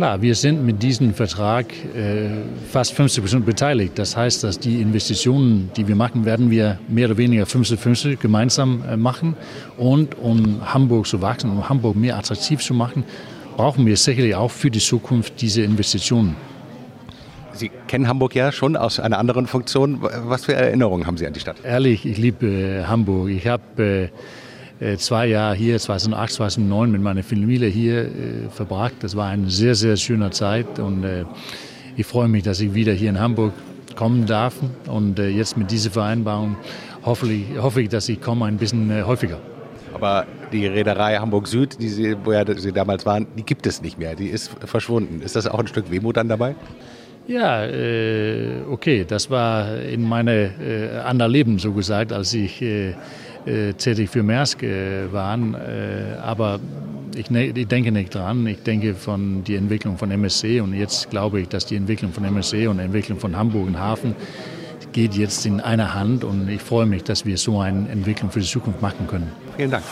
Klar, 0.00 0.22
wir 0.22 0.34
sind 0.34 0.64
mit 0.64 0.82
diesem 0.82 1.12
Vertrag 1.12 1.66
äh, 1.94 2.30
fast 2.72 2.94
50 2.94 3.22
Prozent 3.22 3.44
beteiligt. 3.44 3.98
Das 3.98 4.16
heißt, 4.16 4.42
dass 4.44 4.58
die 4.58 4.80
Investitionen, 4.80 5.70
die 5.76 5.86
wir 5.86 5.94
machen, 5.94 6.24
werden 6.24 6.50
wir 6.50 6.78
mehr 6.88 7.08
oder 7.08 7.18
weniger 7.18 7.44
50-50 7.44 8.16
gemeinsam 8.16 8.82
äh, 8.88 8.96
machen. 8.96 9.36
Und 9.76 10.16
um 10.16 10.62
Hamburg 10.72 11.06
zu 11.06 11.20
wachsen, 11.20 11.50
um 11.50 11.68
Hamburg 11.68 11.96
mehr 11.96 12.16
attraktiv 12.16 12.62
zu 12.62 12.72
machen, 12.72 13.04
brauchen 13.58 13.84
wir 13.84 13.94
sicherlich 13.98 14.34
auch 14.34 14.50
für 14.50 14.70
die 14.70 14.78
Zukunft 14.78 15.42
diese 15.42 15.60
Investitionen. 15.60 16.34
Sie 17.52 17.70
kennen 17.86 18.08
Hamburg 18.08 18.34
ja 18.34 18.52
schon 18.52 18.78
aus 18.78 19.00
einer 19.00 19.18
anderen 19.18 19.46
Funktion. 19.46 19.98
Was 20.00 20.46
für 20.46 20.54
Erinnerungen 20.54 21.06
haben 21.06 21.18
Sie 21.18 21.26
an 21.26 21.34
die 21.34 21.40
Stadt? 21.40 21.56
Ehrlich, 21.62 22.06
ich 22.06 22.16
liebe 22.16 22.46
äh, 22.46 22.84
Hamburg. 22.84 23.28
Ich 23.28 23.46
habe 23.46 24.08
äh, 24.08 24.08
zwei 24.96 25.26
Jahre 25.26 25.54
hier, 25.54 25.78
2008, 25.78 26.32
2009 26.32 26.90
mit 26.90 27.02
meiner 27.02 27.22
Familie 27.22 27.68
hier 27.68 28.04
äh, 28.04 28.08
verbracht. 28.50 28.94
Das 29.00 29.14
war 29.14 29.28
eine 29.28 29.50
sehr, 29.50 29.74
sehr 29.74 29.96
schöne 29.96 30.30
Zeit 30.30 30.78
und 30.78 31.04
äh, 31.04 31.24
ich 31.96 32.06
freue 32.06 32.28
mich, 32.28 32.44
dass 32.44 32.60
ich 32.60 32.72
wieder 32.72 32.92
hier 32.92 33.10
in 33.10 33.20
Hamburg 33.20 33.52
kommen 33.94 34.26
darf 34.26 34.54
und 34.86 35.18
äh, 35.18 35.28
jetzt 35.28 35.56
mit 35.56 35.70
dieser 35.70 35.90
Vereinbarung 35.90 36.56
hoffe 37.04 37.30
ich, 37.30 37.58
hoffe 37.58 37.82
ich, 37.82 37.88
dass 37.88 38.08
ich 38.08 38.20
komme 38.20 38.46
ein 38.46 38.56
bisschen 38.56 38.90
äh, 38.90 39.02
häufiger. 39.02 39.38
Aber 39.92 40.26
die 40.52 40.66
Reederei 40.66 41.16
Hamburg 41.16 41.46
Süd, 41.46 41.76
die 41.80 41.88
Sie, 41.88 42.16
wo 42.24 42.32
ja 42.32 42.44
Sie 42.56 42.72
damals 42.72 43.04
waren, 43.04 43.26
die 43.36 43.42
gibt 43.42 43.66
es 43.66 43.82
nicht 43.82 43.98
mehr. 43.98 44.14
Die 44.14 44.28
ist 44.28 44.50
verschwunden. 44.64 45.20
Ist 45.20 45.36
das 45.36 45.46
auch 45.46 45.58
ein 45.58 45.66
Stück 45.66 45.90
Wehmut 45.90 46.16
dann 46.16 46.28
dabei? 46.28 46.54
Ja, 47.26 47.64
äh, 47.64 48.62
okay, 48.70 49.04
das 49.06 49.30
war 49.30 49.76
in 49.80 50.02
meinem 50.02 50.50
äh, 50.60 50.98
anderen 51.04 51.32
Leben 51.32 51.58
so 51.58 51.72
gesagt, 51.72 52.12
als 52.12 52.32
ich 52.34 52.62
äh, 53.46 53.72
tätig 53.74 54.10
für 54.10 54.22
Maersk 54.22 54.62
äh, 54.62 55.12
waren. 55.12 55.54
Äh, 55.54 56.16
aber 56.22 56.60
ich, 57.16 57.30
ne, 57.30 57.46
ich, 57.46 57.66
denke 57.68 57.92
nicht 57.92 58.14
dran. 58.14 58.46
Ich 58.46 58.62
denke 58.62 58.94
von 58.94 59.44
der 59.44 59.58
Entwicklung 59.58 59.98
von 59.98 60.10
MSC 60.10 60.60
und 60.60 60.74
jetzt 60.74 61.10
glaube 61.10 61.40
ich, 61.40 61.48
dass 61.48 61.66
die 61.66 61.76
Entwicklung 61.76 62.12
von 62.12 62.24
MSC 62.24 62.66
und 62.66 62.78
die 62.78 62.84
Entwicklung 62.84 63.18
von 63.18 63.36
Hamburg 63.36 63.66
und 63.66 63.78
Hafen 63.78 64.14
geht 64.92 65.14
jetzt 65.14 65.46
in 65.46 65.60
einer 65.60 65.94
Hand 65.94 66.24
und 66.24 66.48
ich 66.48 66.60
freue 66.60 66.86
mich, 66.86 67.04
dass 67.04 67.24
wir 67.24 67.36
so 67.38 67.60
eine 67.60 67.88
Entwicklung 67.88 68.30
für 68.30 68.40
die 68.40 68.46
Zukunft 68.46 68.82
machen 68.82 69.06
können. 69.06 69.30
Vielen 69.56 69.70
Dank. 69.70 69.84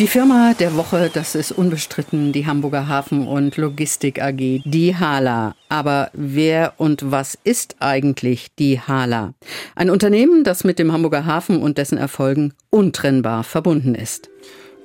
Die 0.00 0.06
Firma 0.06 0.54
der 0.58 0.76
Woche, 0.76 1.10
das 1.12 1.34
ist 1.34 1.52
unbestritten 1.52 2.32
die 2.32 2.46
Hamburger 2.46 2.88
Hafen- 2.88 3.28
und 3.28 3.58
Logistik 3.58 4.22
AG, 4.22 4.62
die 4.64 4.96
HALA. 4.96 5.54
Aber 5.68 6.08
wer 6.14 6.72
und 6.78 7.10
was 7.10 7.36
ist 7.44 7.76
eigentlich 7.80 8.48
die 8.58 8.80
HALA? 8.80 9.34
Ein 9.74 9.90
Unternehmen, 9.90 10.42
das 10.42 10.64
mit 10.64 10.78
dem 10.78 10.90
Hamburger 10.90 11.26
Hafen 11.26 11.60
und 11.60 11.76
dessen 11.76 11.98
Erfolgen 11.98 12.54
untrennbar 12.70 13.44
verbunden 13.44 13.94
ist. 13.94 14.30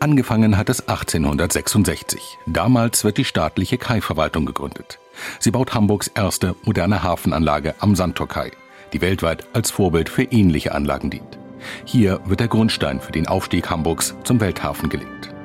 Angefangen 0.01 0.58
hat 0.58 0.69
es 0.69 0.82
1866. 0.82 2.19
Damals 2.45 3.06
wird 3.06 3.17
die 3.17 3.23
staatliche 3.23 3.78
Kai-Verwaltung 3.78 4.45
gegründet. 4.45 4.99
Sie 5.39 5.51
baut 5.51 5.73
Hamburgs 5.73 6.12
erste 6.13 6.58
moderne 6.65 7.04
Hafenanlage 7.04 7.73
am 7.80 7.95
Sandtorkai, 7.95 8.51
die 8.91 8.99
weltweit 8.99 9.47
als 9.54 9.71
Vorbild 9.71 10.10
für 10.10 10.23
ähnliche 10.23 10.75
Anlagen 10.75 11.10
dient. 11.10 11.39
Hier 11.85 12.19
wird 12.25 12.39
der 12.39 12.47
Grundstein 12.47 12.99
für 12.99 13.11
den 13.11 13.27
Aufstieg 13.27 13.69
Hamburgs 13.69 14.15
zum 14.23 14.39
Welthafen 14.39 14.89
gelegt. 14.89 15.35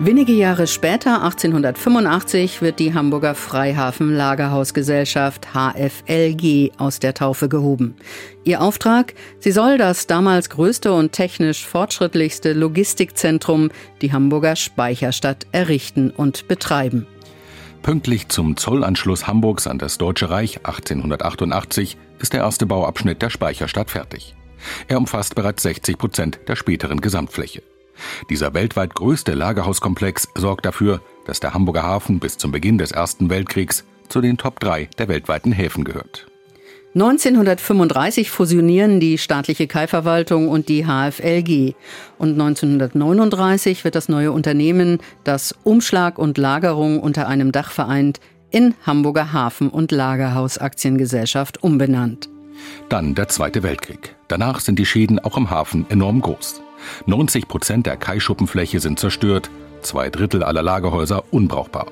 Wenige 0.00 0.32
Jahre 0.32 0.68
später, 0.68 1.24
1885, 1.24 2.62
wird 2.62 2.78
die 2.78 2.94
Hamburger 2.94 3.34
Freihafen 3.34 4.14
Lagerhausgesellschaft 4.14 5.48
HFLG 5.54 6.70
aus 6.78 7.00
der 7.00 7.14
Taufe 7.14 7.48
gehoben. 7.48 7.96
Ihr 8.44 8.60
Auftrag? 8.60 9.14
Sie 9.40 9.50
soll 9.50 9.76
das 9.76 10.06
damals 10.06 10.50
größte 10.50 10.92
und 10.92 11.10
technisch 11.10 11.66
fortschrittlichste 11.66 12.52
Logistikzentrum, 12.52 13.70
die 14.00 14.12
Hamburger 14.12 14.54
Speicherstadt, 14.54 15.48
errichten 15.50 16.10
und 16.10 16.46
betreiben. 16.46 17.08
Pünktlich 17.82 18.28
zum 18.28 18.56
Zollanschluss 18.56 19.26
Hamburgs 19.26 19.66
an 19.66 19.78
das 19.78 19.98
Deutsche 19.98 20.30
Reich 20.30 20.58
1888 20.58 21.96
ist 22.20 22.34
der 22.34 22.40
erste 22.42 22.66
Bauabschnitt 22.66 23.20
der 23.20 23.30
Speicherstadt 23.30 23.90
fertig. 23.90 24.36
Er 24.86 24.98
umfasst 24.98 25.34
bereits 25.34 25.62
60 25.62 25.98
Prozent 25.98 26.40
der 26.48 26.56
späteren 26.56 27.00
Gesamtfläche. 27.00 27.62
Dieser 28.30 28.54
weltweit 28.54 28.94
größte 28.94 29.34
Lagerhauskomplex 29.34 30.28
sorgt 30.34 30.66
dafür, 30.66 31.00
dass 31.26 31.40
der 31.40 31.54
Hamburger 31.54 31.82
Hafen 31.82 32.20
bis 32.20 32.38
zum 32.38 32.52
Beginn 32.52 32.78
des 32.78 32.92
Ersten 32.92 33.30
Weltkriegs 33.30 33.84
zu 34.08 34.20
den 34.20 34.38
Top 34.38 34.60
3 34.60 34.88
der 34.98 35.08
weltweiten 35.08 35.52
Häfen 35.52 35.84
gehört. 35.84 36.26
1935 36.94 38.30
fusionieren 38.30 38.98
die 38.98 39.18
staatliche 39.18 39.66
Kai-Verwaltung 39.66 40.48
und 40.48 40.68
die 40.68 40.86
HFLG. 40.86 41.74
Und 42.18 42.32
1939 42.32 43.84
wird 43.84 43.94
das 43.94 44.08
neue 44.08 44.32
Unternehmen, 44.32 44.98
das 45.22 45.54
Umschlag 45.64 46.18
und 46.18 46.38
Lagerung 46.38 47.00
unter 47.00 47.28
einem 47.28 47.52
Dach 47.52 47.70
vereint, 47.70 48.20
in 48.50 48.74
Hamburger 48.86 49.32
Hafen- 49.32 49.68
und 49.68 49.92
Lagerhaus-Aktiengesellschaft 49.92 51.62
umbenannt. 51.62 52.30
Dann 52.88 53.14
der 53.14 53.28
Zweite 53.28 53.62
Weltkrieg. 53.62 54.14
Danach 54.28 54.60
sind 54.60 54.78
die 54.78 54.86
Schäden 54.86 55.18
auch 55.18 55.36
im 55.36 55.50
Hafen 55.50 55.86
enorm 55.88 56.20
groß. 56.20 56.62
90 57.06 57.48
Prozent 57.48 57.86
der 57.86 57.96
Kaischuppenfläche 57.96 58.80
sind 58.80 58.98
zerstört, 58.98 59.50
zwei 59.82 60.10
Drittel 60.10 60.42
aller 60.42 60.62
Lagerhäuser 60.62 61.24
unbrauchbar. 61.30 61.86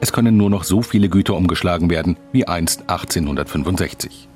Es 0.00 0.12
können 0.12 0.36
nur 0.36 0.50
noch 0.50 0.64
so 0.64 0.82
viele 0.82 1.08
Güter 1.08 1.34
umgeschlagen 1.34 1.90
werden 1.90 2.16
wie 2.32 2.46
einst 2.46 2.82
1865. 2.88 4.28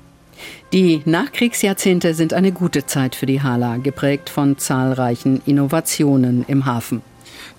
Die 0.71 1.01
Nachkriegsjahrzehnte 1.05 2.13
sind 2.13 2.33
eine 2.33 2.51
gute 2.51 2.85
Zeit 2.85 3.15
für 3.15 3.25
die 3.25 3.41
Hala, 3.41 3.77
geprägt 3.77 4.29
von 4.29 4.57
zahlreichen 4.57 5.41
Innovationen 5.45 6.45
im 6.47 6.65
Hafen. 6.65 7.01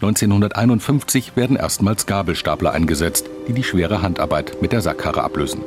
1951 0.01 1.37
werden 1.37 1.57
erstmals 1.57 2.07
Gabelstapler 2.07 2.73
eingesetzt, 2.73 3.27
die 3.47 3.53
die 3.53 3.63
schwere 3.63 4.03
Handarbeit 4.03 4.61
mit 4.61 4.73
der 4.73 4.81
Sackkarre 4.81 5.23
ablösen. 5.23 5.61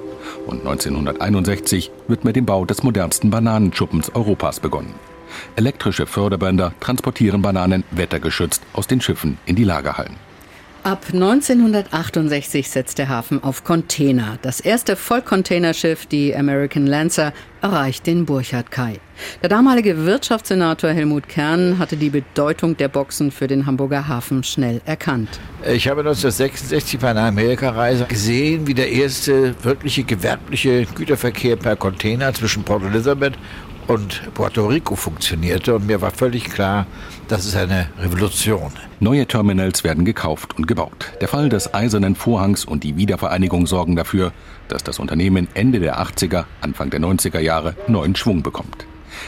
Und 0.45 0.59
1961 0.59 1.91
wird 2.07 2.23
mit 2.23 2.35
dem 2.35 2.45
Bau 2.45 2.65
des 2.65 2.83
modernsten 2.83 3.29
Bananenschuppens 3.29 4.13
Europas 4.15 4.59
begonnen. 4.59 4.93
Elektrische 5.55 6.05
Förderbänder 6.05 6.73
transportieren 6.79 7.41
Bananen 7.41 7.83
wettergeschützt 7.91 8.63
aus 8.73 8.87
den 8.87 9.01
Schiffen 9.01 9.37
in 9.45 9.55
die 9.55 9.63
Lagerhallen. 9.63 10.26
Ab 10.87 11.07
1968 11.11 12.69
setzt 12.69 12.97
der 12.97 13.09
Hafen 13.09 13.43
auf 13.43 13.65
Container. 13.65 14.39
Das 14.41 14.61
erste 14.61 14.95
Vollcontainerschiff, 14.95 16.05
die 16.05 16.33
American 16.33 16.87
Lancer, 16.87 17.33
erreicht 17.61 18.07
den 18.07 18.25
Burchard-Kai. 18.25 19.01
Der 19.41 19.49
damalige 19.49 20.05
Wirtschaftssenator 20.05 20.91
Helmut 20.91 21.27
Kern 21.27 21.77
hatte 21.77 21.97
die 21.97 22.09
Bedeutung 22.09 22.77
der 22.77 22.87
Boxen 22.87 23.31
für 23.31 23.47
den 23.47 23.65
Hamburger 23.65 24.07
Hafen 24.07 24.45
schnell 24.45 24.79
erkannt. 24.85 25.41
Ich 25.69 25.89
habe 25.89 25.99
1966 25.99 26.99
bei 26.99 27.09
einer 27.09 27.23
Amerikareise 27.23 28.05
gesehen, 28.05 28.65
wie 28.65 28.73
der 28.73 28.89
erste 28.89 29.61
wirkliche 29.65 30.05
gewerbliche 30.05 30.85
Güterverkehr 30.85 31.57
per 31.57 31.75
Container 31.75 32.33
zwischen 32.33 32.63
Port 32.63 32.83
Elizabeth 32.83 33.33
und 33.87 34.33
Puerto 34.33 34.67
Rico 34.67 34.95
funktionierte 34.95 35.75
und 35.75 35.87
mir 35.87 36.01
war 36.01 36.11
völlig 36.11 36.45
klar, 36.45 36.85
das 37.27 37.45
ist 37.45 37.55
eine 37.55 37.87
Revolution. 37.99 38.71
Neue 38.99 39.25
Terminals 39.25 39.83
werden 39.83 40.05
gekauft 40.05 40.57
und 40.57 40.67
gebaut. 40.67 41.11
Der 41.21 41.27
Fall 41.27 41.49
des 41.49 41.73
Eisernen 41.73 42.15
Vorhangs 42.15 42.65
und 42.65 42.83
die 42.83 42.97
Wiedervereinigung 42.97 43.67
sorgen 43.67 43.95
dafür, 43.95 44.33
dass 44.67 44.83
das 44.83 44.99
Unternehmen 44.99 45.47
Ende 45.53 45.79
der 45.79 45.99
80er, 45.99 46.45
Anfang 46.61 46.89
der 46.89 46.99
90er 46.99 47.39
Jahre 47.39 47.75
neuen 47.87 48.15
Schwung 48.15 48.43
bekommt. 48.43 48.85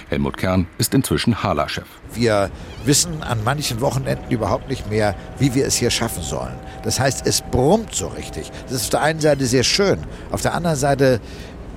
Helmut 0.09 0.37
Kern 0.37 0.67
ist 0.77 0.93
inzwischen 0.93 1.41
Hala-Chef. 1.41 1.87
Wir 2.13 2.51
wissen 2.85 3.23
an 3.23 3.43
manchen 3.43 3.81
Wochenenden 3.81 4.29
überhaupt 4.29 4.69
nicht 4.69 4.89
mehr, 4.89 5.15
wie 5.39 5.55
wir 5.55 5.65
es 5.65 5.75
hier 5.75 5.89
schaffen 5.89 6.23
sollen. 6.23 6.55
Das 6.83 6.99
heißt, 6.99 7.25
es 7.25 7.41
brummt 7.41 7.95
so 7.95 8.07
richtig. 8.07 8.51
Das 8.63 8.73
ist 8.73 8.83
auf 8.83 8.89
der 8.89 9.01
einen 9.01 9.19
Seite 9.19 9.45
sehr 9.45 9.63
schön, 9.63 9.99
auf 10.31 10.41
der 10.41 10.53
anderen 10.53 10.77
Seite 10.77 11.19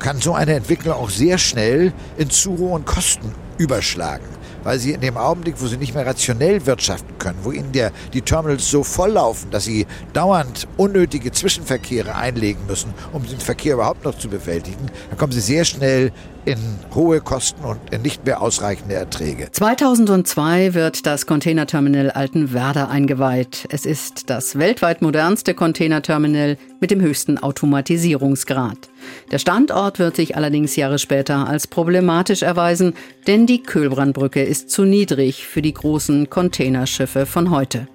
kann 0.03 0.21
so 0.21 0.35
eine 0.35 0.55
Entwicklung 0.55 0.95
auch 0.95 1.11
sehr 1.11 1.39
schnell 1.39 1.93
in 2.19 2.29
zu 2.29 2.59
hohen 2.59 2.85
Kosten 2.85 3.33
überschlagen. 3.57 4.25
Weil 4.65 4.79
sie 4.79 4.93
in 4.93 5.01
dem 5.01 5.17
Augenblick, 5.17 5.57
wo 5.59 5.67
sie 5.67 5.77
nicht 5.77 5.95
mehr 5.95 6.07
rationell 6.07 6.65
wirtschaften 6.67 7.19
können, 7.19 7.39
wo 7.43 7.51
ihnen 7.51 7.73
der, 7.73 7.91
die 8.13 8.23
Terminals 8.23 8.71
so 8.71 8.85
volllaufen, 8.85 9.51
dass 9.51 9.65
sie 9.65 9.87
dauernd 10.13 10.69
unnötige 10.77 11.33
Zwischenverkehre 11.33 12.15
einlegen 12.15 12.67
müssen, 12.69 12.95
um 13.13 13.27
den 13.27 13.41
Verkehr 13.41 13.75
überhaupt 13.75 14.05
noch 14.05 14.17
zu 14.17 14.29
bewältigen, 14.29 14.91
dann 15.09 15.19
kommen 15.19 15.33
sie 15.33 15.41
sehr 15.41 15.65
schnell 15.65 16.13
in 16.45 16.59
hohe 16.95 17.21
Kosten 17.21 17.65
und 17.65 17.79
in 17.91 18.03
nicht 18.03 18.25
mehr 18.27 18.43
ausreichende 18.43 18.95
Erträge. 18.95 19.51
2002 19.51 20.75
wird 20.75 21.07
das 21.07 21.27
Containerterminal 21.27 22.11
Altenwerder 22.11 22.89
eingeweiht. 22.89 23.67
Es 23.71 23.87
ist 23.87 24.29
das 24.31 24.59
weltweit 24.59 25.03
modernste 25.03 25.55
Containerterminal 25.55 26.57
mit 26.81 26.91
dem 26.91 27.01
höchsten 27.01 27.39
Automatisierungsgrad. 27.39 28.91
Der 29.31 29.39
Standort 29.39 29.99
wird 29.99 30.17
sich 30.17 30.37
allerdings 30.37 30.77
Jahre 30.77 30.99
später 30.99 31.49
als 31.49 31.67
problematisch 31.67 32.43
erweisen, 32.43 32.95
denn 33.27 33.47
die 33.47 33.63
Köhlbrandbrücke 33.63 34.43
ist 34.43 34.71
zu 34.71 34.85
niedrig 34.85 35.47
für 35.47 35.63
die 35.63 35.75
großen 35.75 36.29
Containerschiffe 36.29 37.27
von 37.27 37.51
heute. 37.51 37.87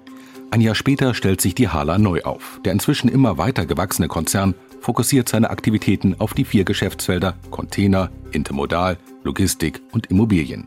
Ein 0.50 0.62
Jahr 0.62 0.74
später 0.74 1.12
stellt 1.12 1.42
sich 1.42 1.54
die 1.54 1.68
Hala 1.68 1.98
neu 1.98 2.22
auf. 2.22 2.60
Der 2.64 2.72
inzwischen 2.72 3.08
immer 3.08 3.36
weiter 3.36 3.66
gewachsene 3.66 4.08
Konzern 4.08 4.54
fokussiert 4.80 5.28
seine 5.28 5.50
Aktivitäten 5.50 6.16
auf 6.18 6.34
die 6.34 6.44
vier 6.44 6.64
Geschäftsfelder 6.64 7.34
Container, 7.50 8.10
Intermodal, 8.32 8.98
Logistik 9.24 9.80
und 9.92 10.06
Immobilien. 10.06 10.66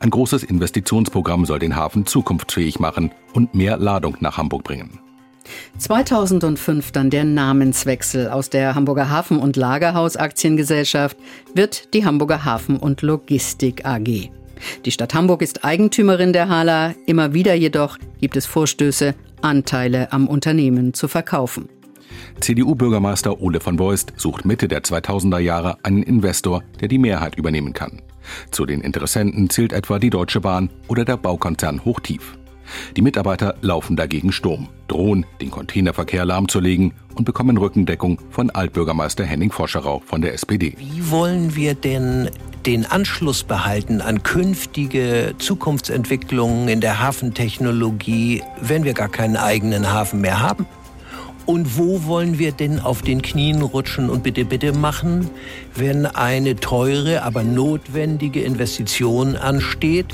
Ein 0.00 0.10
großes 0.10 0.44
Investitionsprogramm 0.44 1.46
soll 1.46 1.58
den 1.58 1.76
Hafen 1.76 2.06
zukunftsfähig 2.06 2.78
machen 2.78 3.10
und 3.32 3.54
mehr 3.54 3.76
Ladung 3.76 4.16
nach 4.20 4.36
Hamburg 4.36 4.64
bringen. 4.64 5.00
2005 5.78 6.92
dann 6.92 7.10
der 7.10 7.24
Namenswechsel. 7.24 8.28
Aus 8.28 8.50
der 8.50 8.74
Hamburger 8.74 9.10
Hafen- 9.10 9.38
und 9.38 9.56
Lagerhaus 9.56 10.16
Aktiengesellschaft 10.16 11.16
wird 11.54 11.92
die 11.94 12.04
Hamburger 12.04 12.44
Hafen- 12.44 12.78
und 12.78 13.02
Logistik 13.02 13.84
AG. 13.84 14.30
Die 14.84 14.90
Stadt 14.90 15.14
Hamburg 15.14 15.42
ist 15.42 15.64
Eigentümerin 15.64 16.32
der 16.32 16.48
Hala. 16.48 16.94
Immer 17.06 17.34
wieder 17.34 17.54
jedoch 17.54 17.98
gibt 18.20 18.36
es 18.36 18.46
Vorstöße, 18.46 19.14
Anteile 19.42 20.12
am 20.12 20.26
Unternehmen 20.26 20.94
zu 20.94 21.08
verkaufen. 21.08 21.68
CDU-Bürgermeister 22.40 23.40
Ole 23.40 23.60
von 23.60 23.76
Beust 23.76 24.12
sucht 24.16 24.44
Mitte 24.44 24.68
der 24.68 24.82
2000er 24.82 25.38
Jahre 25.38 25.78
einen 25.82 26.02
Investor, 26.02 26.62
der 26.80 26.88
die 26.88 26.98
Mehrheit 26.98 27.36
übernehmen 27.36 27.72
kann. 27.72 28.02
Zu 28.50 28.66
den 28.66 28.80
Interessenten 28.80 29.50
zählt 29.50 29.72
etwa 29.72 29.98
die 29.98 30.10
Deutsche 30.10 30.40
Bahn 30.40 30.70
oder 30.88 31.04
der 31.04 31.16
Baukonzern 31.16 31.84
Hochtief. 31.84 32.36
Die 32.96 33.02
Mitarbeiter 33.02 33.56
laufen 33.60 33.96
dagegen 33.96 34.32
Sturm, 34.32 34.68
drohen, 34.88 35.26
den 35.40 35.50
Containerverkehr 35.50 36.24
lahmzulegen 36.24 36.94
und 37.14 37.24
bekommen 37.24 37.58
Rückendeckung 37.58 38.20
von 38.30 38.50
Altbürgermeister 38.50 39.24
Henning 39.24 39.52
Foscherau 39.52 40.02
von 40.04 40.22
der 40.22 40.34
SPD. 40.34 40.74
Wie 40.78 41.10
wollen 41.10 41.54
wir 41.54 41.74
denn 41.74 42.30
den 42.66 42.86
Anschluss 42.86 43.44
behalten 43.44 44.00
an 44.00 44.22
künftige 44.22 45.34
Zukunftsentwicklungen 45.38 46.68
in 46.68 46.80
der 46.80 47.00
Hafentechnologie, 47.00 48.42
wenn 48.60 48.84
wir 48.84 48.94
gar 48.94 49.10
keinen 49.10 49.36
eigenen 49.36 49.92
Hafen 49.92 50.20
mehr 50.20 50.40
haben? 50.40 50.66
Und 51.46 51.76
wo 51.78 52.04
wollen 52.04 52.38
wir 52.38 52.52
denn 52.52 52.80
auf 52.80 53.02
den 53.02 53.20
Knien 53.20 53.60
rutschen 53.60 54.08
und 54.08 54.22
bitte, 54.22 54.46
bitte 54.46 54.72
machen, 54.72 55.28
wenn 55.74 56.06
eine 56.06 56.56
teure, 56.56 57.22
aber 57.22 57.42
notwendige 57.42 58.42
Investition 58.42 59.36
ansteht 59.36 60.06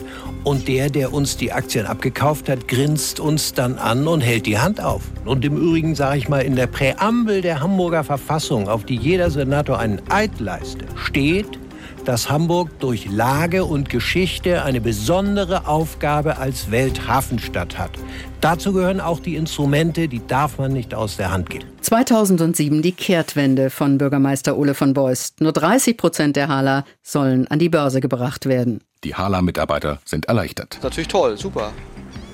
und 0.43 0.67
der, 0.67 0.91
der 0.91 1.13
uns 1.13 1.37
die 1.37 1.53
Aktien 1.53 1.87
abgekauft 1.87 2.49
hat, 2.49 2.67
grinst 2.67 3.21
uns 3.21 3.55
dann 3.55 3.79
an 3.79 4.09
und 4.09 4.23
hält 4.23 4.47
die 4.47 4.59
Hand 4.59 4.83
auf. 4.83 5.03
Und 5.25 5.45
im 5.45 5.57
Übrigen 5.57 5.95
sage 5.95 6.19
ich 6.19 6.29
mal, 6.29 6.41
in 6.41 6.57
der 6.57 6.67
Präambel 6.67 7.43
der 7.43 7.61
Hamburger 7.61 8.03
Verfassung, 8.03 8.69
auf 8.69 8.85
die 8.85 8.97
jeder 8.97 9.31
Senator 9.31 9.79
einen 9.79 10.01
Eid 10.11 10.41
leistet, 10.41 10.89
steht, 10.97 11.61
dass 12.05 12.31
Hamburg 12.31 12.71
durch 12.81 13.07
Lage 13.11 13.65
und 13.65 13.89
Geschichte 13.89 14.65
eine 14.65 14.81
besondere 14.81 15.69
Aufgabe 15.69 16.39
als 16.39 16.71
Welthafenstadt 16.71 17.79
hat. 17.79 17.93
Dazu 18.41 18.73
gehören 18.73 19.03
auch 19.03 19.21
die 19.21 19.37
Instrumente, 19.37 20.09
die 20.09 20.27
darf 20.27 20.57
man 20.57 20.73
nicht 20.73 20.95
aus 20.95 21.19
der 21.19 21.31
Hand 21.31 21.51
geben. 21.51 21.67
2007 21.83 22.81
die 22.81 22.93
Kehrtwende 22.93 23.69
von 23.69 23.99
Bürgermeister 23.99 24.57
Ole 24.57 24.73
von 24.73 24.95
Beust. 24.95 25.43
Nur 25.43 25.53
30 25.53 25.99
Prozent 25.99 26.37
der 26.37 26.49
Hala 26.49 26.85
sollen 27.03 27.47
an 27.49 27.59
die 27.59 27.69
Börse 27.69 28.01
gebracht 28.01 28.47
werden. 28.47 28.81
Die 29.05 29.15
Hala-Mitarbeiter 29.15 29.99
sind 30.07 30.25
erleichtert. 30.25 30.79
Natürlich 30.83 31.09
toll, 31.09 31.37
super. 31.37 31.73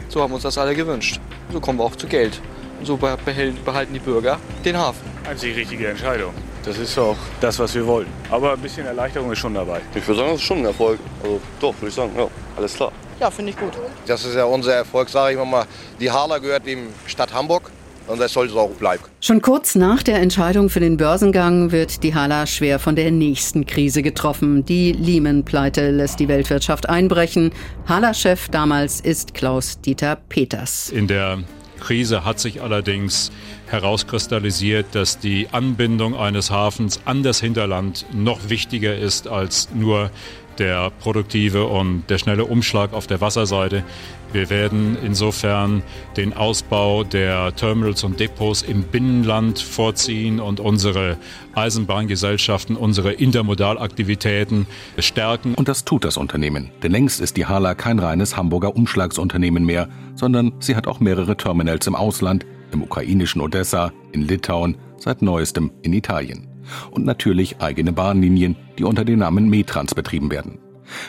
So 0.08 0.22
haben 0.22 0.32
uns 0.32 0.44
das 0.44 0.56
alle 0.58 0.76
gewünscht. 0.76 1.18
So 1.52 1.58
kommen 1.58 1.80
wir 1.80 1.84
auch 1.84 1.96
zu 1.96 2.06
Geld. 2.06 2.40
So 2.84 2.96
behalten 2.96 3.92
die 3.92 3.98
Bürger 3.98 4.38
den 4.64 4.76
Hafen. 4.76 5.10
Einzig 5.28 5.56
richtige 5.56 5.88
Entscheidung. 5.88 6.32
Das 6.64 6.78
ist 6.78 6.96
auch 6.98 7.16
das, 7.40 7.58
was 7.58 7.74
wir 7.74 7.84
wollen. 7.84 8.06
Aber 8.30 8.52
ein 8.52 8.60
bisschen 8.60 8.86
Erleichterung 8.86 9.32
ist 9.32 9.40
schon 9.40 9.54
dabei. 9.54 9.80
Ich 9.94 10.06
würde 10.06 10.20
sagen, 10.20 10.32
das 10.32 10.40
ist 10.40 10.46
schon 10.46 10.58
ein 10.58 10.66
Erfolg. 10.66 11.00
Also 11.22 11.40
doch, 11.60 11.74
würde 11.80 11.88
ich 11.88 11.94
sagen, 11.94 12.12
ja, 12.16 12.28
alles 12.56 12.74
klar. 12.74 12.92
Ja, 13.20 13.30
finde 13.30 13.50
ich 13.50 13.58
gut. 13.58 13.72
Das 14.06 14.24
ist 14.24 14.34
ja 14.34 14.44
unser 14.44 14.74
Erfolg, 14.74 15.08
sage 15.08 15.38
ich 15.38 15.44
mal. 15.44 15.64
Die 16.00 16.10
Hala 16.10 16.38
gehört 16.38 16.66
dem 16.66 16.88
Stadt 17.06 17.32
Hamburg. 17.32 17.70
Und 18.06 18.20
das 18.20 18.32
sollte 18.32 18.52
es 18.52 18.58
auch 18.58 18.70
bleiben. 18.70 19.02
Schon 19.20 19.42
kurz 19.42 19.74
nach 19.74 20.02
der 20.02 20.20
Entscheidung 20.20 20.70
für 20.70 20.78
den 20.78 20.96
Börsengang 20.96 21.72
wird 21.72 22.04
die 22.04 22.14
Hala 22.14 22.46
schwer 22.46 22.78
von 22.78 22.94
der 22.94 23.10
nächsten 23.10 23.66
Krise 23.66 24.02
getroffen. 24.02 24.64
Die 24.64 24.92
Lehman-Pleite 24.92 25.90
lässt 25.90 26.20
die 26.20 26.28
Weltwirtschaft 26.28 26.88
einbrechen. 26.88 27.50
Hala-Chef 27.88 28.48
damals 28.48 29.00
ist 29.00 29.34
Klaus-Dieter 29.34 30.18
Peters. 30.28 30.90
In 30.90 31.08
der 31.08 31.38
Krise 31.80 32.24
hat 32.24 32.38
sich 32.38 32.62
allerdings 32.62 33.32
herauskristallisiert, 33.66 34.86
dass 34.92 35.18
die 35.18 35.48
Anbindung 35.50 36.16
eines 36.16 36.50
Hafens 36.50 37.00
an 37.04 37.24
das 37.24 37.40
Hinterland 37.40 38.06
noch 38.12 38.48
wichtiger 38.48 38.96
ist 38.96 39.26
als 39.26 39.68
nur 39.74 40.10
der 40.58 40.90
produktive 40.90 41.66
und 41.66 42.04
der 42.08 42.18
schnelle 42.18 42.44
Umschlag 42.44 42.92
auf 42.92 43.06
der 43.06 43.20
Wasserseite. 43.20 43.84
Wir 44.32 44.50
werden 44.50 44.98
insofern 45.02 45.82
den 46.16 46.32
Ausbau 46.32 47.04
der 47.04 47.54
Terminals 47.54 48.04
und 48.04 48.20
Depots 48.20 48.62
im 48.62 48.82
Binnenland 48.82 49.58
vorziehen 49.60 50.40
und 50.40 50.60
unsere 50.60 51.16
Eisenbahngesellschaften, 51.54 52.76
unsere 52.76 53.12
Intermodalaktivitäten 53.12 54.66
stärken. 54.98 55.54
Und 55.54 55.68
das 55.68 55.84
tut 55.84 56.04
das 56.04 56.16
Unternehmen. 56.16 56.70
Denn 56.82 56.92
längst 56.92 57.20
ist 57.20 57.36
die 57.36 57.46
Hala 57.46 57.74
kein 57.74 57.98
reines 57.98 58.36
Hamburger 58.36 58.76
Umschlagsunternehmen 58.76 59.64
mehr, 59.64 59.88
sondern 60.14 60.52
sie 60.58 60.76
hat 60.76 60.86
auch 60.86 61.00
mehrere 61.00 61.36
Terminals 61.36 61.86
im 61.86 61.94
Ausland, 61.94 62.44
im 62.72 62.82
ukrainischen 62.82 63.40
Odessa, 63.40 63.92
in 64.12 64.22
Litauen, 64.22 64.76
seit 64.98 65.22
neuestem 65.22 65.70
in 65.82 65.92
Italien. 65.92 66.55
Und 66.90 67.04
natürlich 67.04 67.60
eigene 67.60 67.92
Bahnlinien, 67.92 68.56
die 68.78 68.84
unter 68.84 69.04
dem 69.04 69.18
Namen 69.18 69.48
Metrans 69.48 69.94
betrieben 69.94 70.30
werden. 70.30 70.58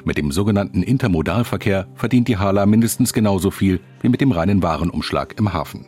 Mit 0.05 0.17
dem 0.17 0.31
sogenannten 0.31 0.83
Intermodalverkehr 0.83 1.87
verdient 1.95 2.27
die 2.27 2.37
Hala 2.37 2.65
mindestens 2.65 3.13
genauso 3.13 3.51
viel 3.51 3.79
wie 4.01 4.09
mit 4.09 4.21
dem 4.21 4.31
reinen 4.31 4.63
Warenumschlag 4.63 5.35
im 5.37 5.53
Hafen. 5.53 5.87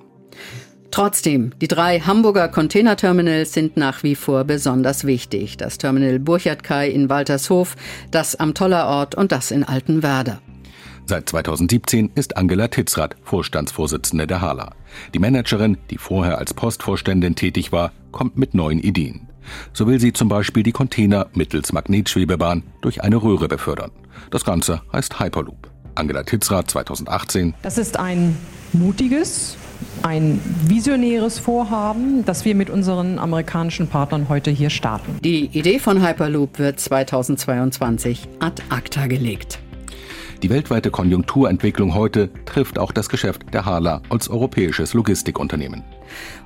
Trotzdem, 0.91 1.51
die 1.62 1.67
drei 1.67 1.99
Hamburger 1.99 2.47
Containerterminals 2.47 3.53
sind 3.53 3.77
nach 3.77 4.01
wie 4.01 4.15
vor 4.15 4.43
besonders 4.43 5.05
wichtig. 5.05 5.55
Das 5.58 5.77
Terminal 5.77 6.19
Burchardkai 6.19 6.89
in 6.89 7.10
Waltershof, 7.10 7.75
das 8.10 8.36
am 8.36 8.55
Tollerort 8.55 9.13
und 9.13 9.32
das 9.32 9.51
in 9.51 9.63
Altenwerder. 9.63 10.41
Seit 11.05 11.29
2017 11.29 12.12
ist 12.15 12.38
Angela 12.38 12.67
Titzrath 12.67 13.15
Vorstandsvorsitzende 13.23 14.27
der 14.27 14.41
Hala. 14.41 14.73
Die 15.13 15.19
Managerin, 15.19 15.77
die 15.89 15.97
vorher 15.97 16.38
als 16.38 16.53
Postvorständin 16.53 17.36
tätig 17.36 17.71
war, 17.71 17.91
kommt 18.12 18.38
mit 18.38 18.53
neuen 18.53 18.79
Ideen. 18.79 19.28
So 19.73 19.88
will 19.88 19.99
sie 19.99 20.13
zum 20.13 20.29
Beispiel 20.29 20.63
die 20.63 20.71
Container 20.71 21.27
mittels 21.33 21.73
Magnetschwebebahn 21.73 22.63
durch 22.81 23.03
eine 23.03 23.17
Röhre 23.17 23.47
befördern. 23.47 23.91
Das 24.31 24.45
Ganze 24.45 24.81
heißt 24.91 25.19
Hyperloop. 25.19 25.69
Angela 25.95 26.23
Titzrath 26.23 26.69
2018. 26.71 27.53
Das 27.62 27.77
ist 27.77 27.97
ein 27.97 28.38
mutiges, 28.73 29.57
ein 30.03 30.39
visionäres 30.65 31.39
Vorhaben, 31.39 32.25
das 32.25 32.45
wir 32.45 32.55
mit 32.55 32.69
unseren 32.69 33.19
amerikanischen 33.19 33.88
Partnern 33.88 34.29
heute 34.29 34.51
hier 34.51 34.69
starten. 34.69 35.17
Die 35.23 35.45
Idee 35.45 35.79
von 35.79 36.05
Hyperloop 36.05 36.59
wird 36.59 36.79
2022 36.79 38.27
ad 38.39 38.63
acta 38.69 39.07
gelegt. 39.07 39.59
Die 40.41 40.49
weltweite 40.49 40.89
Konjunkturentwicklung 40.89 41.95
heute 41.95 42.29
trifft 42.45 42.79
auch 42.79 42.93
das 42.93 43.09
Geschäft 43.09 43.53
der 43.53 43.65
Hala 43.65 44.01
als 44.09 44.29
europäisches 44.29 44.93
Logistikunternehmen. 44.93 45.83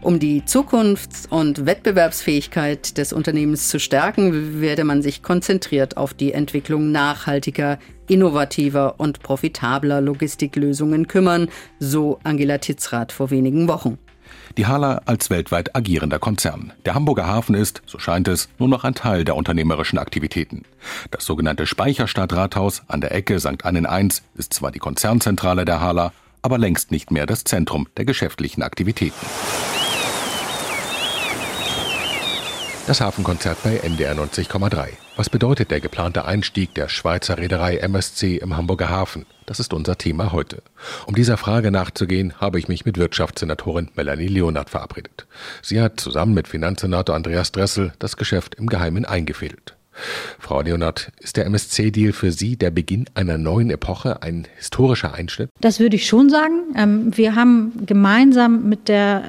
Um 0.01 0.19
die 0.19 0.43
Zukunfts- 0.45 1.27
und 1.27 1.65
Wettbewerbsfähigkeit 1.65 2.97
des 2.97 3.13
Unternehmens 3.13 3.69
zu 3.69 3.79
stärken, 3.79 4.61
werde 4.61 4.83
man 4.83 5.01
sich 5.01 5.23
konzentriert 5.23 5.97
auf 5.97 6.13
die 6.13 6.33
Entwicklung 6.33 6.91
nachhaltiger, 6.91 7.79
innovativer 8.07 8.99
und 8.99 9.21
profitabler 9.21 10.01
Logistiklösungen 10.01 11.07
kümmern, 11.07 11.49
so 11.79 12.19
Angela 12.23 12.57
Titzrath 12.57 13.11
vor 13.11 13.31
wenigen 13.31 13.67
Wochen. 13.67 13.97
Die 14.57 14.67
Hala 14.67 15.01
als 15.05 15.29
weltweit 15.29 15.75
agierender 15.75 16.19
Konzern. 16.19 16.73
Der 16.85 16.93
Hamburger 16.93 17.25
Hafen 17.25 17.55
ist, 17.55 17.81
so 17.85 17.97
scheint 17.97 18.27
es, 18.27 18.49
nur 18.59 18.69
noch 18.69 18.83
ein 18.83 18.93
Teil 18.93 19.25
der 19.25 19.35
unternehmerischen 19.35 19.97
Aktivitäten. 19.97 20.63
Das 21.11 21.25
sogenannte 21.25 21.65
Speicherstadtrathaus 21.65 22.83
an 22.87 23.01
der 23.01 23.13
Ecke 23.13 23.39
St. 23.39 23.65
Annen 23.65 23.85
1 23.85 24.21
ist 24.35 24.53
zwar 24.53 24.71
die 24.71 24.79
Konzernzentrale 24.79 25.65
der 25.65 25.81
Hala, 25.81 26.11
aber 26.43 26.59
längst 26.59 26.91
nicht 26.91 27.09
mehr 27.09 27.25
das 27.25 27.43
Zentrum 27.43 27.87
der 27.97 28.05
geschäftlichen 28.05 28.61
Aktivitäten. 28.61 29.25
Das 32.85 32.99
Hafenkonzert 32.99 33.63
bei 33.63 33.77
NDR 33.77 34.13
90,3. 34.13 34.89
Was 35.15 35.29
bedeutet 35.29 35.71
der 35.71 35.79
geplante 35.79 36.25
Einstieg 36.25 36.75
der 36.75 36.89
Schweizer 36.89 37.37
Reederei 37.37 37.77
MSC 37.77 38.35
im 38.35 38.57
Hamburger 38.57 38.89
Hafen? 38.89 39.25
Das 39.45 39.61
ist 39.61 39.73
unser 39.73 39.97
Thema 39.97 40.33
heute. 40.33 40.61
Um 41.05 41.15
dieser 41.15 41.37
Frage 41.37 41.71
nachzugehen, 41.71 42.33
habe 42.41 42.59
ich 42.59 42.67
mich 42.67 42.83
mit 42.83 42.97
Wirtschaftssenatorin 42.97 43.89
Melanie 43.95 44.27
Leonard 44.27 44.69
verabredet. 44.69 45.27
Sie 45.61 45.79
hat 45.79 45.99
zusammen 45.99 46.33
mit 46.33 46.49
Finanzsenator 46.49 47.15
Andreas 47.15 47.53
Dressel 47.53 47.93
das 47.99 48.17
Geschäft 48.17 48.55
im 48.55 48.67
Geheimen 48.67 49.05
eingefädelt. 49.05 49.77
Frau 50.39 50.61
Leonard, 50.61 51.11
ist 51.19 51.37
der 51.37 51.45
MSC-Deal 51.45 52.13
für 52.13 52.31
Sie 52.31 52.55
der 52.55 52.71
Beginn 52.71 53.05
einer 53.13 53.37
neuen 53.37 53.69
Epoche, 53.69 54.21
ein 54.21 54.47
historischer 54.57 55.13
Einschnitt? 55.13 55.49
Das 55.61 55.79
würde 55.79 55.95
ich 55.95 56.07
schon 56.07 56.29
sagen. 56.29 56.73
Ähm, 56.75 57.15
wir 57.15 57.35
haben 57.35 57.73
gemeinsam 57.85 58.67
mit 58.69 58.87
der 58.87 59.23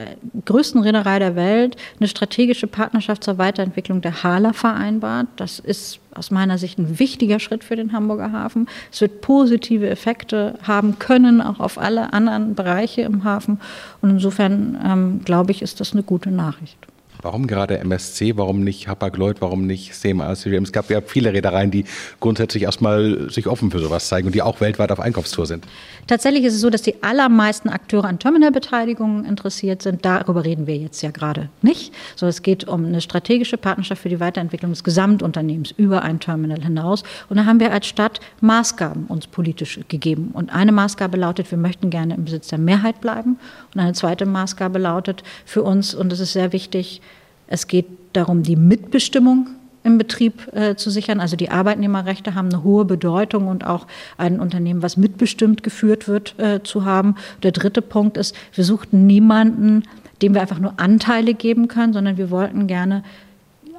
größten 0.44 0.80
Reederei 0.82 1.18
der 1.18 1.36
Welt 1.36 1.76
eine 1.98 2.08
strategische 2.08 2.66
Partnerschaft 2.66 3.24
zur 3.24 3.38
Weiterentwicklung 3.38 4.00
der 4.00 4.22
Hala 4.22 4.52
vereinbart. 4.52 5.28
Das 5.36 5.58
ist 5.58 6.00
aus 6.14 6.30
meiner 6.30 6.58
Sicht 6.58 6.78
ein 6.78 6.98
wichtiger 6.98 7.40
Schritt 7.40 7.64
für 7.64 7.76
den 7.76 7.92
Hamburger 7.92 8.32
Hafen. 8.32 8.68
Es 8.92 9.00
wird 9.00 9.20
positive 9.20 9.88
Effekte 9.88 10.58
haben 10.62 10.98
können, 10.98 11.40
auch 11.40 11.60
auf 11.60 11.78
alle 11.78 12.12
anderen 12.12 12.54
Bereiche 12.54 13.02
im 13.02 13.24
Hafen. 13.24 13.60
Und 14.00 14.10
insofern 14.10 14.78
ähm, 14.84 15.20
glaube 15.24 15.50
ich, 15.50 15.62
ist 15.62 15.80
das 15.80 15.92
eine 15.92 16.02
gute 16.02 16.30
Nachricht. 16.30 16.78
Warum 17.24 17.46
gerade 17.46 17.78
MSC? 17.78 18.36
Warum 18.36 18.64
nicht 18.64 18.86
Hapag-Lloyd? 18.86 19.40
Warum 19.40 19.66
nicht 19.66 19.94
CMA? 19.94 20.30
Es 20.32 20.72
gab 20.72 20.90
ja 20.90 21.00
viele 21.00 21.32
Reedereien, 21.32 21.70
die 21.70 21.86
grundsätzlich 22.20 22.64
erstmal 22.64 23.30
sich 23.30 23.46
offen 23.46 23.70
für 23.70 23.78
sowas 23.78 24.08
zeigen 24.08 24.26
und 24.26 24.34
die 24.34 24.42
auch 24.42 24.60
weltweit 24.60 24.92
auf 24.92 25.00
Einkaufstour 25.00 25.46
sind. 25.46 25.66
Tatsächlich 26.06 26.44
ist 26.44 26.52
es 26.52 26.60
so, 26.60 26.68
dass 26.68 26.82
die 26.82 27.02
allermeisten 27.02 27.70
Akteure 27.70 28.04
an 28.04 28.18
Terminalbeteiligungen 28.18 29.24
interessiert 29.24 29.80
sind. 29.80 30.04
Darüber 30.04 30.44
reden 30.44 30.66
wir 30.66 30.76
jetzt 30.76 31.02
ja 31.02 31.10
gerade 31.10 31.48
nicht. 31.62 31.94
So, 32.14 32.26
es 32.26 32.42
geht 32.42 32.68
um 32.68 32.84
eine 32.84 33.00
strategische 33.00 33.56
Partnerschaft 33.56 34.02
für 34.02 34.10
die 34.10 34.20
Weiterentwicklung 34.20 34.72
des 34.72 34.84
Gesamtunternehmens 34.84 35.70
über 35.78 36.02
ein 36.02 36.20
Terminal 36.20 36.62
hinaus. 36.62 37.04
Und 37.30 37.38
da 37.38 37.46
haben 37.46 37.58
wir 37.58 37.72
als 37.72 37.86
Stadt 37.86 38.20
Maßgaben 38.42 39.06
uns 39.06 39.28
politisch 39.28 39.80
gegeben. 39.88 40.32
Und 40.34 40.54
eine 40.54 40.72
Maßgabe 40.72 41.16
lautet, 41.16 41.50
wir 41.50 41.56
möchten 41.56 41.88
gerne 41.88 42.16
im 42.16 42.26
Besitz 42.26 42.48
der 42.48 42.58
Mehrheit 42.58 43.00
bleiben. 43.00 43.38
Und 43.74 43.80
eine 43.80 43.94
zweite 43.94 44.26
Maßgabe 44.26 44.78
lautet 44.78 45.22
für 45.46 45.62
uns, 45.62 45.94
und 45.94 46.12
das 46.12 46.20
ist 46.20 46.34
sehr 46.34 46.52
wichtig, 46.52 47.00
es 47.46 47.66
geht 47.66 47.86
darum, 48.12 48.42
die 48.42 48.56
Mitbestimmung 48.56 49.48
im 49.84 49.98
Betrieb 49.98 50.52
äh, 50.54 50.76
zu 50.76 50.90
sichern. 50.90 51.20
Also 51.20 51.36
die 51.36 51.50
Arbeitnehmerrechte 51.50 52.34
haben 52.34 52.48
eine 52.48 52.64
hohe 52.64 52.84
Bedeutung 52.84 53.48
und 53.48 53.66
auch 53.66 53.86
ein 54.16 54.40
Unternehmen, 54.40 54.82
was 54.82 54.96
mitbestimmt 54.96 55.62
geführt 55.62 56.08
wird, 56.08 56.38
äh, 56.38 56.62
zu 56.62 56.84
haben. 56.84 57.16
Der 57.42 57.52
dritte 57.52 57.82
Punkt 57.82 58.16
ist, 58.16 58.34
wir 58.54 58.64
suchten 58.64 59.06
niemanden, 59.06 59.84
dem 60.22 60.34
wir 60.34 60.40
einfach 60.40 60.58
nur 60.58 60.74
Anteile 60.78 61.34
geben 61.34 61.68
können, 61.68 61.92
sondern 61.92 62.16
wir 62.16 62.30
wollten 62.30 62.66
gerne 62.66 63.04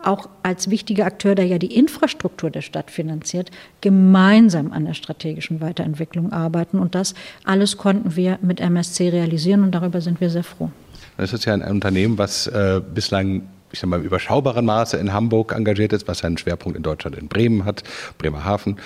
auch 0.03 0.29
als 0.43 0.69
wichtiger 0.69 1.05
Akteur, 1.05 1.33
der 1.33 1.47
ja 1.47 1.57
die 1.57 1.75
Infrastruktur 1.75 2.51
der 2.51 2.61
Stadt 2.61 2.91
finanziert, 2.91 3.49
gemeinsam 3.81 4.71
an 4.71 4.85
der 4.85 4.93
strategischen 4.93 5.61
Weiterentwicklung 5.61 6.31
arbeiten. 6.31 6.77
Und 6.77 6.93
das 6.93 7.15
alles 7.43 7.77
konnten 7.77 8.15
wir 8.15 8.37
mit 8.43 8.59
MSC 8.59 9.09
realisieren 9.09 9.63
und 9.63 9.71
darüber 9.71 10.01
sind 10.01 10.21
wir 10.21 10.29
sehr 10.29 10.43
froh. 10.43 10.69
Das 11.17 11.33
ist 11.33 11.45
ja 11.45 11.53
ein 11.53 11.63
Unternehmen, 11.63 12.19
was 12.19 12.45
äh, 12.45 12.81
bislang 12.93 13.43
ich 13.75 13.81
sag 13.81 13.89
mal, 13.89 13.99
im 13.99 14.05
überschaubaren 14.05 14.65
Maße 14.65 14.97
in 14.97 15.11
Hamburg 15.11 15.53
engagiert 15.53 15.91
ist, 15.91 16.07
was 16.07 16.19
seinen 16.19 16.37
Schwerpunkt 16.37 16.77
in 16.77 16.83
Deutschland 16.83 17.17
in 17.17 17.27
Bremen 17.27 17.65
hat, 17.65 17.83
Bremerhaven. 18.17 18.77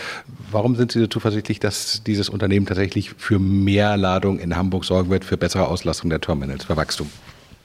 Warum 0.52 0.76
sind 0.76 0.92
Sie 0.92 1.00
so 1.00 1.08
zuversichtlich, 1.08 1.60
dass 1.60 2.04
dieses 2.04 2.28
Unternehmen 2.28 2.66
tatsächlich 2.66 3.12
für 3.12 3.38
mehr 3.38 3.98
Ladung 3.98 4.40
in 4.40 4.56
Hamburg 4.56 4.86
sorgen 4.86 5.12
wird, 5.12 5.24
für 5.24 5.38
bessere 5.38 5.68
Auslastung 5.68 6.10
der 6.10 6.22
Terminals, 6.22 6.66
für 6.66 6.76
Wachstum? 6.76 7.10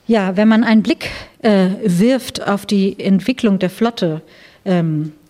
Ja, 0.06 0.36
wenn 0.36 0.48
man 0.48 0.64
einen 0.64 0.82
Blick 0.82 1.08
äh, 1.40 1.70
wirft 1.82 2.46
auf 2.46 2.66
die 2.66 3.00
Entwicklung 3.00 3.58
der 3.58 3.70
Flotte, 3.70 4.20
ähm, 4.66 5.12
äh, 5.14 5.23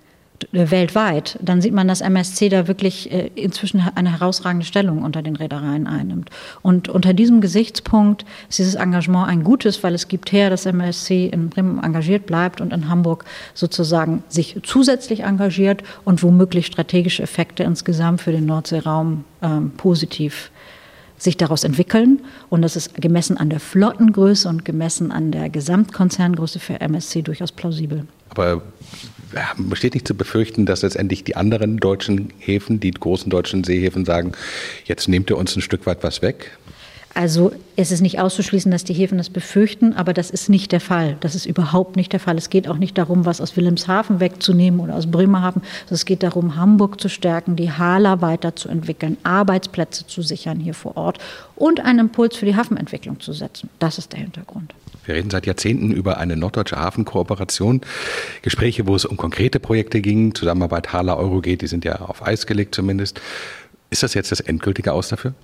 weltweit, 0.52 1.38
dann 1.40 1.60
sieht 1.60 1.72
man, 1.72 1.88
dass 1.88 2.00
MSC 2.00 2.48
da 2.48 2.66
wirklich 2.66 3.10
äh, 3.12 3.30
inzwischen 3.34 3.80
eine 3.94 4.12
herausragende 4.12 4.66
Stellung 4.66 5.02
unter 5.02 5.22
den 5.22 5.36
Reedereien 5.36 5.86
einnimmt. 5.86 6.30
Und 6.62 6.88
unter 6.88 7.14
diesem 7.14 7.40
Gesichtspunkt 7.40 8.24
ist 8.48 8.58
dieses 8.58 8.74
Engagement 8.74 9.28
ein 9.28 9.44
gutes, 9.44 9.82
weil 9.82 9.94
es 9.94 10.08
gibt 10.08 10.32
her, 10.32 10.50
dass 10.50 10.66
MSC 10.66 11.26
in 11.26 11.50
Bremen 11.50 11.82
engagiert 11.82 12.26
bleibt 12.26 12.60
und 12.60 12.72
in 12.72 12.88
Hamburg 12.88 13.24
sozusagen 13.54 14.22
sich 14.28 14.56
zusätzlich 14.62 15.20
engagiert 15.20 15.82
und 16.04 16.22
womöglich 16.22 16.66
strategische 16.66 17.22
Effekte 17.22 17.62
insgesamt 17.62 18.20
für 18.20 18.32
den 18.32 18.46
Nordseeraum 18.46 19.24
ähm, 19.42 19.72
positiv 19.76 20.50
sich 21.16 21.36
daraus 21.36 21.64
entwickeln. 21.64 22.20
Und 22.50 22.62
das 22.62 22.76
ist 22.76 23.00
gemessen 23.00 23.38
an 23.38 23.50
der 23.50 23.60
Flottengröße 23.60 24.48
und 24.48 24.64
gemessen 24.64 25.12
an 25.12 25.30
der 25.30 25.48
Gesamtkonzerngröße 25.48 26.58
für 26.58 26.80
MSC 26.80 27.22
durchaus 27.22 27.52
plausibel. 27.52 28.06
Aber 28.30 28.62
besteht 29.56 29.94
nicht 29.94 30.06
zu 30.06 30.14
befürchten, 30.14 30.66
dass 30.66 30.82
letztendlich 30.82 31.24
die 31.24 31.36
anderen 31.36 31.78
deutschen 31.78 32.32
Häfen, 32.38 32.80
die 32.80 32.90
großen 32.90 33.30
deutschen 33.30 33.64
Seehäfen 33.64 34.04
sagen, 34.04 34.32
jetzt 34.84 35.08
nehmt 35.08 35.30
ihr 35.30 35.38
uns 35.38 35.56
ein 35.56 35.62
Stück 35.62 35.86
weit 35.86 36.02
was 36.02 36.22
weg? 36.22 36.58
Also 37.16 37.52
es 37.76 37.92
ist 37.92 38.00
nicht 38.00 38.18
auszuschließen, 38.18 38.72
dass 38.72 38.82
die 38.82 38.92
Häfen 38.92 39.18
das 39.18 39.30
befürchten, 39.30 39.92
aber 39.92 40.12
das 40.12 40.30
ist 40.30 40.48
nicht 40.48 40.72
der 40.72 40.80
Fall. 40.80 41.16
Das 41.20 41.36
ist 41.36 41.46
überhaupt 41.46 41.94
nicht 41.94 42.12
der 42.12 42.18
Fall. 42.18 42.36
Es 42.36 42.50
geht 42.50 42.66
auch 42.66 42.76
nicht 42.76 42.98
darum, 42.98 43.24
was 43.24 43.40
aus 43.40 43.56
Wilhelmshaven 43.56 44.18
wegzunehmen 44.18 44.80
oder 44.80 44.96
aus 44.96 45.06
Bremerhaven. 45.06 45.62
Es 45.88 46.06
geht 46.06 46.24
darum, 46.24 46.56
Hamburg 46.56 47.00
zu 47.00 47.08
stärken, 47.08 47.54
die 47.54 47.70
Hala 47.70 48.20
weiterzuentwickeln, 48.20 49.16
Arbeitsplätze 49.22 50.08
zu 50.08 50.22
sichern 50.22 50.58
hier 50.58 50.74
vor 50.74 50.96
Ort 50.96 51.18
und 51.54 51.84
einen 51.84 52.00
Impuls 52.00 52.36
für 52.36 52.46
die 52.46 52.56
Hafenentwicklung 52.56 53.20
zu 53.20 53.32
setzen. 53.32 53.70
Das 53.78 53.98
ist 53.98 54.12
der 54.12 54.18
Hintergrund. 54.20 54.74
Wir 55.04 55.14
reden 55.14 55.30
seit 55.30 55.46
Jahrzehnten 55.46 55.90
über 55.90 56.18
eine 56.18 56.36
norddeutsche 56.36 56.76
Hafenkooperation. 56.76 57.80
Gespräche, 58.42 58.86
wo 58.86 58.94
es 58.94 59.04
um 59.04 59.16
konkrete 59.16 59.60
Projekte 59.60 60.00
ging, 60.00 60.34
Zusammenarbeit 60.34 60.92
Hala 60.92 61.16
Eurogate, 61.16 61.58
die 61.58 61.66
sind 61.66 61.84
ja 61.84 61.96
auf 61.96 62.26
Eis 62.26 62.46
gelegt 62.46 62.74
zumindest. 62.74 63.20
Ist 63.90 64.02
das 64.02 64.14
jetzt 64.14 64.32
das 64.32 64.40
endgültige 64.40 64.92
Aus 64.92 65.08
dafür? 65.08 65.34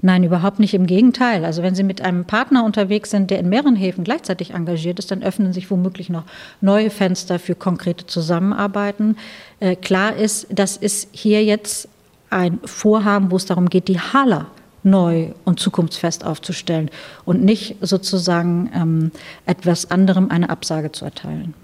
Nein, 0.00 0.24
überhaupt 0.24 0.58
nicht. 0.58 0.74
Im 0.74 0.86
Gegenteil. 0.86 1.44
Also 1.44 1.62
wenn 1.62 1.76
Sie 1.76 1.84
mit 1.84 2.00
einem 2.00 2.24
Partner 2.24 2.64
unterwegs 2.64 3.10
sind, 3.10 3.30
der 3.30 3.38
in 3.38 3.48
mehreren 3.48 3.76
Häfen 3.76 4.02
gleichzeitig 4.02 4.52
engagiert 4.52 4.98
ist, 4.98 5.12
dann 5.12 5.22
öffnen 5.22 5.52
sich 5.52 5.70
womöglich 5.70 6.08
noch 6.08 6.24
neue 6.60 6.90
Fenster 6.90 7.38
für 7.38 7.54
konkrete 7.54 8.06
Zusammenarbeiten. 8.06 9.16
Äh, 9.60 9.76
klar 9.76 10.16
ist, 10.16 10.48
das 10.50 10.76
ist 10.76 11.08
hier 11.12 11.44
jetzt 11.44 11.88
ein 12.30 12.58
Vorhaben, 12.64 13.30
wo 13.30 13.36
es 13.36 13.46
darum 13.46 13.68
geht, 13.68 13.86
die 13.86 14.00
Hala 14.00 14.46
neu 14.82 15.28
und 15.44 15.60
zukunftsfest 15.60 16.24
aufzustellen 16.24 16.90
und 17.24 17.44
nicht 17.44 17.76
sozusagen 17.80 18.70
ähm, 18.74 19.10
etwas 19.46 19.90
anderem 19.90 20.30
eine 20.30 20.50
Absage 20.50 20.92
zu 20.92 21.04
erteilen. 21.04 21.54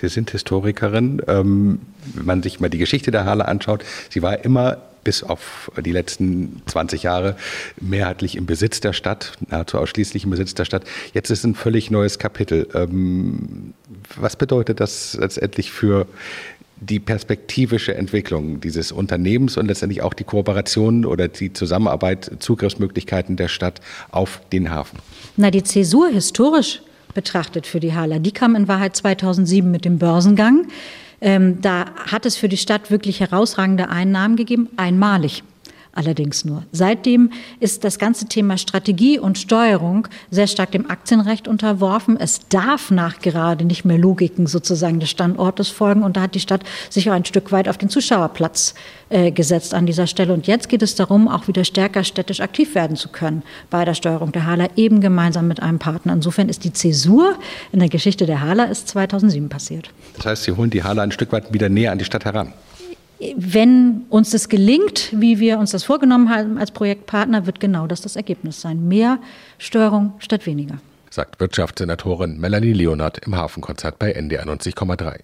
Sie 0.00 0.08
sind 0.08 0.30
Historikerin. 0.30 1.20
Ähm, 1.26 1.80
wenn 2.14 2.24
man 2.24 2.42
sich 2.42 2.60
mal 2.60 2.70
die 2.70 2.78
Geschichte 2.78 3.10
der 3.10 3.24
Hala 3.24 3.44
anschaut, 3.44 3.84
sie 4.08 4.22
war 4.22 4.44
immer 4.44 4.78
bis 5.04 5.22
auf 5.22 5.70
die 5.82 5.92
letzten 5.92 6.62
20 6.66 7.02
Jahre 7.02 7.36
mehrheitlich 7.80 8.36
im 8.36 8.46
Besitz 8.46 8.80
der 8.80 8.92
Stadt, 8.92 9.32
nahezu 9.48 9.78
ausschließlich 9.78 10.24
im 10.24 10.30
Besitz 10.30 10.54
der 10.54 10.64
Stadt. 10.64 10.84
Jetzt 11.14 11.30
ist 11.30 11.44
ein 11.44 11.54
völlig 11.54 11.90
neues 11.90 12.18
Kapitel. 12.18 12.68
Ähm, 12.74 13.74
was 14.16 14.36
bedeutet 14.36 14.80
das 14.80 15.16
letztendlich 15.18 15.72
für 15.72 16.06
die 16.80 16.98
perspektivische 16.98 17.94
Entwicklung 17.94 18.60
dieses 18.60 18.90
Unternehmens 18.90 19.56
und 19.56 19.66
letztendlich 19.66 20.02
auch 20.02 20.14
die 20.14 20.24
Kooperation 20.24 21.04
oder 21.04 21.28
die 21.28 21.52
Zusammenarbeit, 21.52 22.30
Zugriffsmöglichkeiten 22.38 23.36
der 23.36 23.48
Stadt 23.48 23.80
auf 24.10 24.40
den 24.52 24.70
Hafen? 24.70 24.98
Na, 25.36 25.50
die 25.50 25.62
Zäsur 25.62 26.08
historisch 26.08 26.82
betrachtet 27.14 27.66
für 27.66 27.80
die 27.80 27.92
Hala. 27.92 28.18
Die 28.18 28.32
kam 28.32 28.54
in 28.54 28.68
Wahrheit 28.68 28.96
2007 28.96 29.70
mit 29.70 29.84
dem 29.84 29.98
Börsengang. 29.98 30.68
Ähm, 31.20 31.60
da 31.60 31.86
hat 32.10 32.24
es 32.24 32.36
für 32.36 32.48
die 32.48 32.56
Stadt 32.56 32.90
wirklich 32.90 33.20
herausragende 33.20 33.88
Einnahmen 33.90 34.36
gegeben, 34.36 34.68
einmalig 34.76 35.42
allerdings 36.00 36.44
nur. 36.46 36.64
Seitdem 36.72 37.30
ist 37.60 37.84
das 37.84 37.98
ganze 37.98 38.26
Thema 38.26 38.56
Strategie 38.56 39.18
und 39.18 39.38
Steuerung 39.38 40.08
sehr 40.30 40.46
stark 40.46 40.72
dem 40.72 40.90
Aktienrecht 40.90 41.46
unterworfen. 41.46 42.16
Es 42.18 42.40
darf 42.48 42.90
nachgerade 42.90 43.66
nicht 43.66 43.84
mehr 43.84 43.98
Logiken 43.98 44.46
sozusagen 44.46 44.98
des 44.98 45.10
Standortes 45.10 45.68
folgen. 45.68 46.02
Und 46.02 46.16
da 46.16 46.22
hat 46.22 46.34
die 46.34 46.40
Stadt 46.40 46.62
sich 46.88 47.10
auch 47.10 47.14
ein 47.14 47.26
Stück 47.26 47.52
weit 47.52 47.68
auf 47.68 47.76
den 47.76 47.90
Zuschauerplatz 47.90 48.74
äh, 49.10 49.30
gesetzt 49.30 49.74
an 49.74 49.84
dieser 49.84 50.06
Stelle. 50.06 50.32
Und 50.32 50.46
jetzt 50.46 50.68
geht 50.70 50.82
es 50.82 50.94
darum, 50.94 51.28
auch 51.28 51.48
wieder 51.48 51.64
stärker 51.64 52.02
städtisch 52.02 52.40
aktiv 52.40 52.74
werden 52.74 52.96
zu 52.96 53.10
können 53.10 53.42
bei 53.68 53.84
der 53.84 53.94
Steuerung 53.94 54.32
der 54.32 54.46
Hala, 54.46 54.68
eben 54.76 55.00
gemeinsam 55.02 55.48
mit 55.48 55.60
einem 55.60 55.78
Partner. 55.78 56.14
Insofern 56.14 56.48
ist 56.48 56.64
die 56.64 56.72
Zäsur 56.72 57.36
in 57.72 57.80
der 57.80 57.90
Geschichte 57.90 58.24
der 58.24 58.40
Hala 58.40 58.64
ist 58.64 58.88
2007 58.88 59.50
passiert. 59.50 59.90
Das 60.16 60.26
heißt, 60.26 60.42
Sie 60.44 60.52
holen 60.52 60.70
die 60.70 60.82
Hala 60.82 61.02
ein 61.02 61.12
Stück 61.12 61.30
weit 61.32 61.52
wieder 61.52 61.68
näher 61.68 61.92
an 61.92 61.98
die 61.98 62.04
Stadt 62.06 62.24
heran. 62.24 62.54
Wenn 63.36 64.06
uns 64.08 64.30
das 64.30 64.48
gelingt, 64.48 65.10
wie 65.12 65.40
wir 65.40 65.58
uns 65.58 65.72
das 65.72 65.84
vorgenommen 65.84 66.30
haben 66.30 66.56
als 66.56 66.70
Projektpartner, 66.70 67.44
wird 67.44 67.60
genau 67.60 67.86
das 67.86 68.00
das 68.00 68.16
Ergebnis 68.16 68.60
sein. 68.60 68.88
Mehr 68.88 69.18
Steuerung 69.58 70.14
statt 70.18 70.46
weniger. 70.46 70.78
Sagt 71.10 71.38
Wirtschaftssenatorin 71.38 72.38
Melanie 72.38 72.72
Leonard 72.72 73.18
im 73.18 73.36
Hafenkonzert 73.36 73.98
bei 73.98 74.12
NDR 74.12 74.46
90,3. 74.46 75.20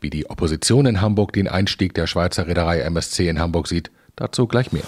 Wie 0.00 0.10
die 0.10 0.28
Opposition 0.28 0.86
in 0.86 1.00
Hamburg 1.00 1.32
den 1.32 1.46
Einstieg 1.46 1.94
der 1.94 2.06
Schweizer 2.08 2.48
Reederei 2.48 2.80
MSC 2.80 3.28
in 3.28 3.38
Hamburg 3.38 3.68
sieht, 3.68 3.90
dazu 4.16 4.46
gleich 4.48 4.72
mehr. 4.72 4.84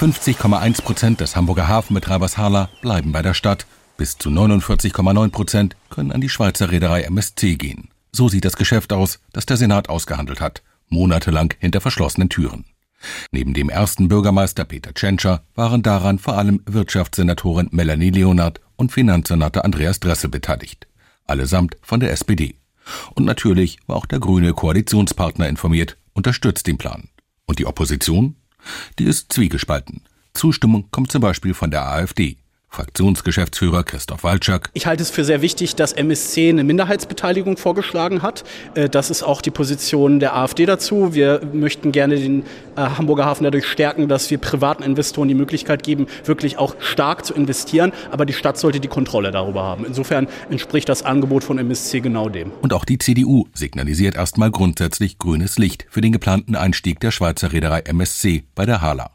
50,1 0.00 0.82
Prozent 0.82 1.20
des 1.20 1.36
Hamburger 1.36 1.68
Hafenbetreibers 1.68 2.38
Hala 2.38 2.70
bleiben 2.80 3.12
bei 3.12 3.22
der 3.22 3.34
Stadt. 3.34 3.66
Bis 3.96 4.18
zu 4.18 4.30
49,9 4.30 5.30
Prozent 5.30 5.76
können 5.90 6.10
an 6.10 6.20
die 6.20 6.28
Schweizer 6.28 6.72
Reederei 6.72 7.02
MSC 7.02 7.54
gehen. 7.54 7.91
So 8.14 8.28
sieht 8.28 8.44
das 8.44 8.56
Geschäft 8.56 8.92
aus, 8.92 9.20
das 9.32 9.46
der 9.46 9.56
Senat 9.56 9.88
ausgehandelt 9.88 10.42
hat, 10.42 10.62
monatelang 10.90 11.54
hinter 11.58 11.80
verschlossenen 11.80 12.28
Türen. 12.28 12.66
Neben 13.30 13.54
dem 13.54 13.70
ersten 13.70 14.08
Bürgermeister 14.08 14.64
Peter 14.64 14.92
Tschentscher 14.92 15.42
waren 15.54 15.82
daran 15.82 16.18
vor 16.18 16.36
allem 16.36 16.60
Wirtschaftssenatorin 16.66 17.68
Melanie 17.72 18.10
Leonard 18.10 18.60
und 18.76 18.92
Finanzsenator 18.92 19.64
Andreas 19.64 19.98
Dressel 19.98 20.28
beteiligt. 20.28 20.86
Allesamt 21.24 21.76
von 21.82 22.00
der 22.00 22.12
SPD. 22.12 22.56
Und 23.14 23.24
natürlich 23.24 23.78
war 23.86 23.96
auch 23.96 24.06
der 24.06 24.20
grüne 24.20 24.52
Koalitionspartner 24.52 25.48
informiert, 25.48 25.96
unterstützt 26.12 26.66
den 26.66 26.78
Plan. 26.78 27.08
Und 27.46 27.58
die 27.58 27.66
Opposition? 27.66 28.36
Die 28.98 29.04
ist 29.04 29.32
zwiegespalten. 29.32 30.02
Zustimmung 30.34 30.90
kommt 30.90 31.10
zum 31.10 31.22
Beispiel 31.22 31.54
von 31.54 31.70
der 31.70 31.86
AfD. 31.86 32.36
Fraktionsgeschäftsführer 32.72 33.84
Christoph 33.84 34.24
Walczak. 34.24 34.70
Ich 34.72 34.86
halte 34.86 35.02
es 35.02 35.10
für 35.10 35.24
sehr 35.24 35.42
wichtig, 35.42 35.76
dass 35.76 35.92
MSC 35.92 36.48
eine 36.48 36.64
Minderheitsbeteiligung 36.64 37.58
vorgeschlagen 37.58 38.22
hat. 38.22 38.44
Äh, 38.74 38.88
das 38.88 39.10
ist 39.10 39.22
auch 39.22 39.42
die 39.42 39.50
Position 39.50 40.20
der 40.20 40.34
AfD 40.34 40.64
dazu. 40.64 41.12
Wir 41.12 41.42
möchten 41.52 41.92
gerne 41.92 42.16
den 42.16 42.44
äh, 42.76 42.80
Hamburger 42.80 43.26
Hafen 43.26 43.44
dadurch 43.44 43.66
stärken, 43.66 44.08
dass 44.08 44.30
wir 44.30 44.38
privaten 44.38 44.82
Investoren 44.82 45.28
die 45.28 45.34
Möglichkeit 45.34 45.82
geben, 45.82 46.06
wirklich 46.24 46.56
auch 46.56 46.74
stark 46.80 47.26
zu 47.26 47.34
investieren. 47.34 47.92
Aber 48.10 48.24
die 48.24 48.32
Stadt 48.32 48.56
sollte 48.56 48.80
die 48.80 48.88
Kontrolle 48.88 49.30
darüber 49.30 49.62
haben. 49.64 49.84
Insofern 49.84 50.26
entspricht 50.48 50.88
das 50.88 51.02
Angebot 51.02 51.44
von 51.44 51.58
MSC 51.58 52.00
genau 52.00 52.30
dem. 52.30 52.52
Und 52.62 52.72
auch 52.72 52.86
die 52.86 52.96
CDU 52.96 53.48
signalisiert 53.52 54.16
erstmal 54.16 54.50
grundsätzlich 54.50 55.18
grünes 55.18 55.58
Licht 55.58 55.86
für 55.90 56.00
den 56.00 56.12
geplanten 56.12 56.56
Einstieg 56.56 57.00
der 57.00 57.10
Schweizer 57.10 57.52
Reederei 57.52 57.80
MSC 57.80 58.44
bei 58.54 58.64
der 58.64 58.80
Hala. 58.80 59.10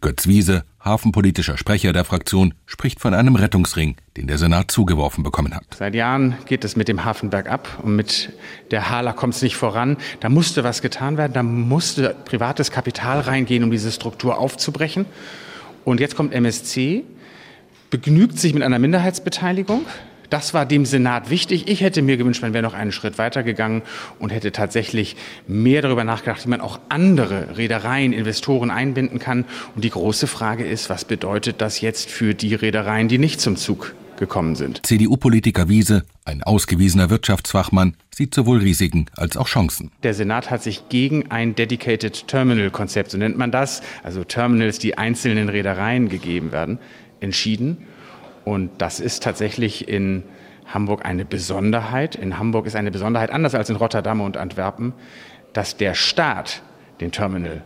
Götz 0.00 0.26
Wiese, 0.26 0.64
hafenpolitischer 0.84 1.56
Sprecher 1.56 1.92
der 1.92 2.04
Fraktion, 2.04 2.54
spricht 2.66 3.00
von 3.00 3.14
einem 3.14 3.36
Rettungsring, 3.36 3.96
den 4.16 4.26
der 4.26 4.38
Senat 4.38 4.70
zugeworfen 4.70 5.24
bekommen 5.24 5.54
hat. 5.54 5.64
Seit 5.76 5.94
Jahren 5.94 6.36
geht 6.46 6.64
es 6.64 6.76
mit 6.76 6.88
dem 6.88 7.04
Hafen 7.04 7.30
bergab 7.30 7.80
und 7.82 7.96
mit 7.96 8.32
der 8.70 8.90
Hala 8.90 9.12
kommt 9.12 9.34
es 9.34 9.42
nicht 9.42 9.56
voran. 9.56 9.96
Da 10.20 10.28
musste 10.28 10.62
was 10.62 10.82
getan 10.82 11.16
werden, 11.16 11.32
da 11.32 11.42
musste 11.42 12.14
privates 12.24 12.70
Kapital 12.70 13.20
reingehen, 13.20 13.64
um 13.64 13.70
diese 13.70 13.90
Struktur 13.90 14.38
aufzubrechen. 14.38 15.06
Und 15.84 16.00
jetzt 16.00 16.16
kommt 16.16 16.34
MSC, 16.34 17.04
begnügt 17.90 18.38
sich 18.38 18.54
mit 18.54 18.62
einer 18.62 18.78
Minderheitsbeteiligung 18.78 19.86
das 20.34 20.52
war 20.52 20.66
dem 20.66 20.84
Senat 20.84 21.30
wichtig. 21.30 21.68
Ich 21.68 21.80
hätte 21.80 22.02
mir 22.02 22.16
gewünscht, 22.16 22.42
man 22.42 22.52
wäre 22.52 22.64
noch 22.64 22.74
einen 22.74 22.90
Schritt 22.90 23.18
weiter 23.18 23.44
gegangen 23.44 23.82
und 24.18 24.30
hätte 24.30 24.50
tatsächlich 24.50 25.14
mehr 25.46 25.80
darüber 25.80 26.02
nachgedacht, 26.02 26.44
wie 26.44 26.48
man 26.48 26.60
auch 26.60 26.80
andere 26.88 27.56
Reedereien, 27.56 28.12
Investoren 28.12 28.72
einbinden 28.72 29.20
kann. 29.20 29.44
Und 29.76 29.84
die 29.84 29.90
große 29.90 30.26
Frage 30.26 30.66
ist, 30.66 30.90
was 30.90 31.04
bedeutet 31.04 31.60
das 31.60 31.80
jetzt 31.80 32.10
für 32.10 32.34
die 32.34 32.56
Reedereien, 32.56 33.06
die 33.06 33.18
nicht 33.18 33.40
zum 33.40 33.54
Zug 33.54 33.94
gekommen 34.16 34.56
sind? 34.56 34.84
CDU-Politiker 34.84 35.68
Wiese, 35.68 36.04
ein 36.24 36.42
ausgewiesener 36.42 37.10
Wirtschaftsfachmann, 37.10 37.94
sieht 38.12 38.34
sowohl 38.34 38.58
Risiken 38.58 39.06
als 39.16 39.36
auch 39.36 39.46
Chancen. 39.46 39.92
Der 40.02 40.14
Senat 40.14 40.50
hat 40.50 40.64
sich 40.64 40.88
gegen 40.88 41.30
ein 41.30 41.54
Dedicated 41.54 42.26
Terminal 42.26 42.72
Konzept, 42.72 43.12
so 43.12 43.18
nennt 43.18 43.38
man 43.38 43.52
das, 43.52 43.82
also 44.02 44.24
Terminals, 44.24 44.80
die 44.80 44.98
einzelnen 44.98 45.48
Reedereien 45.48 46.08
gegeben 46.08 46.50
werden, 46.50 46.80
entschieden. 47.20 47.86
Und 48.44 48.70
das 48.78 49.00
ist 49.00 49.22
tatsächlich 49.22 49.88
in 49.88 50.22
Hamburg 50.66 51.04
eine 51.04 51.24
Besonderheit. 51.24 52.14
In 52.14 52.38
Hamburg 52.38 52.66
ist 52.66 52.76
eine 52.76 52.90
Besonderheit, 52.90 53.30
anders 53.30 53.54
als 53.54 53.70
in 53.70 53.76
Rotterdam 53.76 54.20
und 54.20 54.36
Antwerpen, 54.36 54.92
dass 55.52 55.76
der 55.76 55.94
Staat 55.94 56.62
den 57.00 57.12
Terminal 57.12 57.62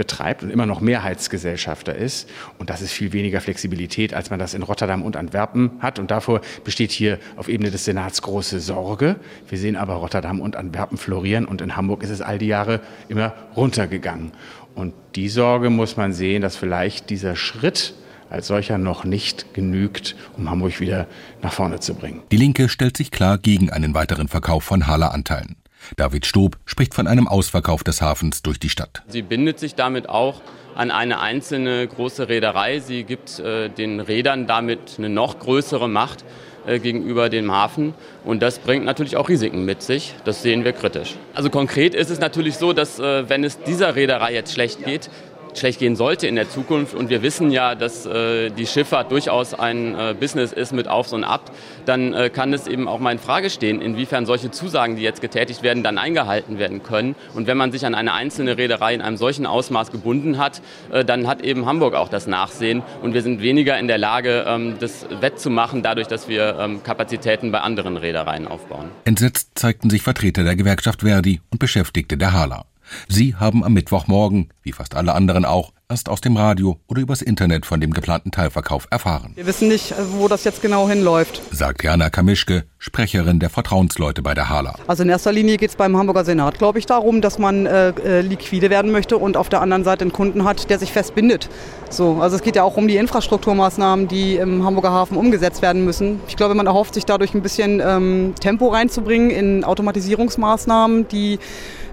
betreibt 0.00 0.42
und 0.42 0.48
immer 0.48 0.64
noch 0.64 0.80
Mehrheitsgesellschafter 0.80 1.94
ist. 1.94 2.26
Und 2.58 2.70
das 2.70 2.80
ist 2.80 2.92
viel 2.92 3.12
weniger 3.12 3.42
Flexibilität, 3.42 4.14
als 4.14 4.30
man 4.30 4.38
das 4.38 4.54
in 4.54 4.62
Rotterdam 4.62 5.02
und 5.02 5.14
Antwerpen 5.14 5.72
hat. 5.80 5.98
Und 5.98 6.10
davor 6.10 6.40
besteht 6.64 6.90
hier 6.90 7.18
auf 7.36 7.48
Ebene 7.48 7.70
des 7.70 7.84
Senats 7.84 8.22
große 8.22 8.60
Sorge. 8.60 9.16
Wir 9.46 9.58
sehen 9.58 9.76
aber 9.76 9.96
Rotterdam 9.96 10.40
und 10.40 10.56
Antwerpen 10.56 10.96
florieren 10.96 11.44
und 11.44 11.60
in 11.60 11.76
Hamburg 11.76 12.02
ist 12.02 12.08
es 12.08 12.22
all 12.22 12.38
die 12.38 12.46
Jahre 12.46 12.80
immer 13.08 13.34
runtergegangen. 13.56 14.32
Und 14.74 14.94
die 15.16 15.28
Sorge 15.28 15.68
muss 15.68 15.98
man 15.98 16.14
sehen, 16.14 16.40
dass 16.40 16.56
vielleicht 16.56 17.10
dieser 17.10 17.36
Schritt 17.36 17.92
als 18.30 18.46
solcher 18.46 18.78
noch 18.78 19.04
nicht 19.04 19.52
genügt, 19.52 20.16
um 20.36 20.48
Hamburg 20.48 20.80
wieder 20.80 21.06
nach 21.42 21.52
vorne 21.52 21.80
zu 21.80 21.94
bringen. 21.94 22.22
Die 22.30 22.36
Linke 22.36 22.68
stellt 22.68 22.96
sich 22.96 23.10
klar 23.10 23.38
gegen 23.38 23.70
einen 23.70 23.94
weiteren 23.94 24.28
Verkauf 24.28 24.64
von 24.64 24.86
Hala-Anteilen. 24.86 25.56
David 25.96 26.26
Stob 26.26 26.58
spricht 26.66 26.94
von 26.94 27.06
einem 27.06 27.26
Ausverkauf 27.26 27.82
des 27.84 28.00
Hafens 28.00 28.42
durch 28.42 28.58
die 28.60 28.68
Stadt. 28.68 29.02
Sie 29.08 29.22
bindet 29.22 29.58
sich 29.58 29.74
damit 29.74 30.08
auch 30.08 30.40
an 30.74 30.90
eine 30.90 31.20
einzelne 31.20 31.86
große 31.86 32.28
Reederei. 32.28 32.80
Sie 32.80 33.04
gibt 33.04 33.38
äh, 33.40 33.68
den 33.68 34.00
Rädern 34.00 34.46
damit 34.46 34.96
eine 34.98 35.08
noch 35.08 35.38
größere 35.38 35.88
Macht 35.88 36.24
äh, 36.66 36.78
gegenüber 36.78 37.28
dem 37.28 37.50
Hafen. 37.50 37.94
Und 38.24 38.42
das 38.42 38.58
bringt 38.58 38.84
natürlich 38.84 39.16
auch 39.16 39.28
Risiken 39.28 39.64
mit 39.64 39.82
sich. 39.82 40.14
Das 40.24 40.42
sehen 40.42 40.64
wir 40.64 40.72
kritisch. 40.72 41.16
Also 41.34 41.50
konkret 41.50 41.94
ist 41.94 42.10
es 42.10 42.20
natürlich 42.20 42.56
so, 42.56 42.72
dass 42.72 42.98
äh, 42.98 43.28
wenn 43.28 43.44
es 43.44 43.60
dieser 43.62 43.96
Reederei 43.96 44.34
jetzt 44.34 44.52
schlecht 44.52 44.84
geht, 44.84 45.10
schlecht 45.58 45.80
gehen 45.80 45.96
sollte 45.96 46.26
in 46.26 46.34
der 46.34 46.48
Zukunft 46.48 46.94
und 46.94 47.10
wir 47.10 47.22
wissen 47.22 47.50
ja, 47.50 47.74
dass 47.74 48.06
äh, 48.06 48.50
die 48.50 48.66
Schifffahrt 48.66 49.10
durchaus 49.10 49.54
ein 49.54 49.94
äh, 49.94 50.14
Business 50.18 50.52
ist 50.52 50.72
mit 50.72 50.88
Aufs 50.88 51.12
und 51.12 51.24
Ab, 51.24 51.50
dann 51.86 52.12
äh, 52.12 52.30
kann 52.30 52.52
es 52.52 52.66
eben 52.66 52.88
auch 52.88 52.98
mal 52.98 53.12
in 53.12 53.18
Frage 53.18 53.50
stehen, 53.50 53.80
inwiefern 53.80 54.26
solche 54.26 54.50
Zusagen, 54.50 54.96
die 54.96 55.02
jetzt 55.02 55.20
getätigt 55.20 55.62
werden, 55.62 55.82
dann 55.82 55.98
eingehalten 55.98 56.58
werden 56.58 56.82
können. 56.82 57.14
Und 57.34 57.46
wenn 57.46 57.56
man 57.56 57.72
sich 57.72 57.84
an 57.86 57.94
eine 57.94 58.12
einzelne 58.12 58.58
Reederei 58.58 58.94
in 58.94 59.00
einem 59.00 59.16
solchen 59.16 59.46
Ausmaß 59.46 59.90
gebunden 59.90 60.38
hat, 60.38 60.62
äh, 60.92 61.04
dann 61.04 61.26
hat 61.26 61.42
eben 61.42 61.66
Hamburg 61.66 61.94
auch 61.94 62.08
das 62.08 62.26
Nachsehen 62.26 62.82
und 63.02 63.14
wir 63.14 63.22
sind 63.22 63.42
weniger 63.42 63.78
in 63.78 63.88
der 63.88 63.98
Lage, 63.98 64.44
ähm, 64.46 64.76
das 64.78 65.06
wettzumachen, 65.20 65.82
dadurch, 65.82 66.06
dass 66.06 66.28
wir 66.28 66.56
ähm, 66.58 66.82
Kapazitäten 66.82 67.52
bei 67.52 67.60
anderen 67.60 67.96
Reedereien 67.96 68.46
aufbauen. 68.46 68.88
Entsetzt 69.04 69.52
zeigten 69.54 69.90
sich 69.90 70.02
Vertreter 70.02 70.44
der 70.44 70.56
Gewerkschaft 70.56 71.00
Verdi 71.02 71.40
und 71.50 71.58
Beschäftigte 71.58 72.16
der 72.16 72.32
Hala. 72.32 72.64
Sie 73.08 73.34
haben 73.34 73.64
am 73.64 73.72
Mittwochmorgen, 73.72 74.48
wie 74.62 74.72
fast 74.72 74.94
alle 74.94 75.14
anderen 75.14 75.44
auch, 75.44 75.72
erst 75.90 76.08
aus 76.08 76.20
dem 76.20 76.36
Radio 76.36 76.78
oder 76.86 77.00
übers 77.00 77.20
Internet 77.20 77.66
von 77.66 77.80
dem 77.80 77.92
geplanten 77.92 78.30
Teilverkauf 78.30 78.86
erfahren. 78.90 79.32
Wir 79.34 79.46
wissen 79.46 79.68
nicht, 79.68 79.92
wo 80.12 80.28
das 80.28 80.44
jetzt 80.44 80.62
genau 80.62 80.88
hinläuft. 80.88 81.42
Sagt 81.50 81.82
Jana 81.82 82.10
Kamischke, 82.10 82.64
Sprecherin 82.78 83.40
der 83.40 83.50
Vertrauensleute 83.50 84.22
bei 84.22 84.32
der 84.32 84.48
Hala. 84.48 84.76
Also 84.86 85.02
in 85.02 85.08
erster 85.08 85.32
Linie 85.32 85.56
geht 85.56 85.70
es 85.70 85.76
beim 85.76 85.96
Hamburger 85.96 86.24
Senat, 86.24 86.58
glaube 86.58 86.78
ich, 86.78 86.86
darum, 86.86 87.20
dass 87.20 87.38
man 87.38 87.66
äh, 87.66 87.88
äh, 87.88 88.20
liquide 88.20 88.70
werden 88.70 88.92
möchte 88.92 89.18
und 89.18 89.36
auf 89.36 89.48
der 89.48 89.60
anderen 89.60 89.84
Seite 89.84 90.02
einen 90.02 90.12
Kunden 90.12 90.44
hat, 90.44 90.70
der 90.70 90.78
sich 90.78 90.92
festbindet. 90.92 91.48
So, 91.90 92.20
also 92.20 92.36
es 92.36 92.42
geht 92.42 92.54
ja 92.54 92.62
auch 92.62 92.76
um 92.76 92.86
die 92.86 92.96
Infrastrukturmaßnahmen, 92.96 94.06
die 94.06 94.36
im 94.36 94.64
Hamburger 94.64 94.92
Hafen 94.92 95.16
umgesetzt 95.16 95.60
werden 95.60 95.84
müssen. 95.84 96.20
Ich 96.28 96.36
glaube, 96.36 96.54
man 96.54 96.66
erhofft 96.66 96.94
sich 96.94 97.04
dadurch 97.04 97.34
ein 97.34 97.42
bisschen 97.42 97.82
ähm, 97.84 98.34
Tempo 98.40 98.68
reinzubringen 98.68 99.30
in 99.30 99.64
Automatisierungsmaßnahmen, 99.64 101.08
die 101.08 101.40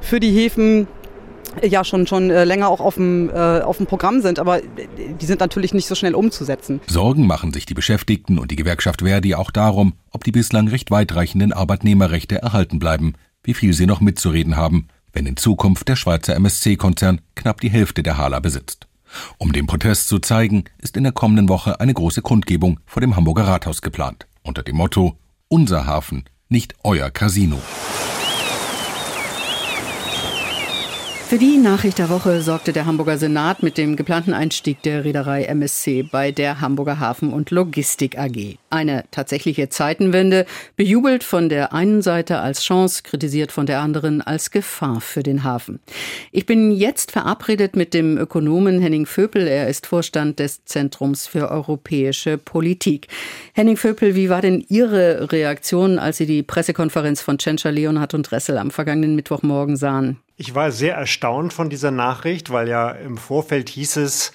für 0.02 0.20
die 0.20 0.32
Häfen 0.32 0.88
ja 1.64 1.84
schon, 1.84 2.08
schon 2.08 2.30
äh, 2.30 2.44
länger 2.44 2.70
auch 2.70 2.80
auf 2.80 2.96
dem, 2.96 3.30
äh, 3.30 3.62
auf 3.62 3.78
dem 3.78 3.86
Programm 3.86 4.22
sind, 4.22 4.40
aber 4.40 4.62
die 4.62 5.26
sind 5.26 5.40
natürlich 5.40 5.74
nicht 5.74 5.88
so 5.88 5.96
schnell 5.96 6.16
umzusetzen. 6.16 6.82
Sorgen 6.88 7.28
machen 7.28 7.54
sich 7.54 7.66
die 7.66 7.74
Beschäftigten 7.74 8.40
und 8.40 8.52
die 8.52 8.56
Gewerkschaft 8.56 9.02
Verdi 9.02 9.36
auch 9.36 9.52
darum, 9.52 9.94
ob 10.12 10.24
die 10.24 10.32
bislang 10.32 10.68
recht 10.68 10.92
weitreichenden 10.92 11.54
Arbeitnehmerrechte 11.54 12.42
erhalten 12.42 12.80
bleiben, 12.80 13.14
wie 13.44 13.54
viel 13.54 13.74
sie 13.74 13.86
noch 13.86 14.02
mitzureden 14.02 14.58
haben, 14.58 14.88
wenn 15.14 15.26
in 15.26 15.38
Zukunft 15.38 15.88
der 15.88 15.96
Schweizer 15.96 16.36
MSC-Konzern 16.36 17.22
knapp 17.36 17.62
die 17.62 17.70
Hälfte 17.70 18.04
der 18.04 18.18
Hala 18.18 18.40
besitzt. 18.40 18.88
Um 19.38 19.54
den 19.54 19.68
Protest 19.68 20.08
zu 20.08 20.20
zeigen, 20.20 20.66
ist 20.80 20.98
in 20.98 21.04
der 21.04 21.14
kommenden 21.14 21.50
Woche 21.50 21.80
eine 21.80 21.94
große 21.94 22.22
Kundgebung 22.22 22.80
vor 22.86 23.02
dem 23.02 23.16
Hamburger 23.16 23.48
Rathaus 23.48 23.82
geplant, 23.82 24.28
unter 24.44 24.64
dem 24.64 24.76
Motto 24.76 25.18
Unser 25.48 25.86
Hafen, 25.86 26.26
nicht 26.50 26.76
euer 26.84 27.10
Casino. 27.10 27.60
Für 31.28 31.38
die 31.38 31.58
Nachricht 31.58 32.00
der 32.00 32.10
Woche 32.10 32.42
sorgte 32.42 32.72
der 32.72 32.86
Hamburger 32.86 33.18
Senat 33.18 33.62
mit 33.62 33.78
dem 33.78 33.98
geplanten 33.98 34.34
Einstieg 34.34 34.82
der 34.84 35.04
Reederei 35.04 35.44
MSC 35.44 36.04
bei 36.04 36.32
der 36.32 36.62
Hamburger 36.62 37.02
Hafen- 37.02 37.34
und 37.34 37.52
Logistik 37.52 38.18
AG. 38.18 38.56
Eine 38.70 39.04
tatsächliche 39.12 39.68
Zeitenwende, 39.68 40.46
bejubelt 40.78 41.26
von 41.26 41.50
der 41.50 41.74
einen 41.74 42.02
Seite 42.02 42.40
als 42.40 42.64
Chance, 42.64 43.04
kritisiert 43.04 43.52
von 43.52 43.66
der 43.66 43.82
anderen 43.82 44.22
als 44.22 44.52
Gefahr 44.52 45.02
für 45.02 45.22
den 45.22 45.44
Hafen. 45.44 45.82
Ich 46.32 46.46
bin 46.46 46.72
jetzt 46.72 47.12
verabredet 47.12 47.76
mit 47.76 47.94
dem 47.94 48.18
Ökonomen 48.18 48.80
Henning 48.80 49.06
Vöpel. 49.06 49.48
Er 49.48 49.68
ist 49.68 49.86
Vorstand 49.86 50.40
des 50.40 50.64
Zentrums 50.64 51.28
für 51.28 51.52
europäische 51.52 52.38
Politik. 52.38 53.10
Henning 53.52 53.76
Vöpel, 53.76 54.16
wie 54.16 54.30
war 54.30 54.42
denn 54.42 54.64
Ihre 54.70 55.30
Reaktion, 55.30 56.00
als 56.00 56.16
Sie 56.16 56.26
die 56.26 56.44
Pressekonferenz 56.44 57.20
von 57.20 57.38
Tschentscher, 57.38 57.74
Leonhardt 57.74 58.14
und 58.14 58.32
Dressel 58.32 58.58
am 58.58 58.72
vergangenen 58.72 59.18
Mittwochmorgen 59.18 59.76
sahen? 59.76 60.22
Ich 60.40 60.54
war 60.54 60.72
sehr 60.72 60.94
erstaunt 60.94 61.52
von 61.52 61.72
dieser 61.72 61.90
Nachricht, 61.90 62.52
weil 62.52 62.70
ja 62.70 62.92
im 62.92 63.18
Vorfeld 63.18 63.70
hieß 63.70 63.98
es, 63.98 64.34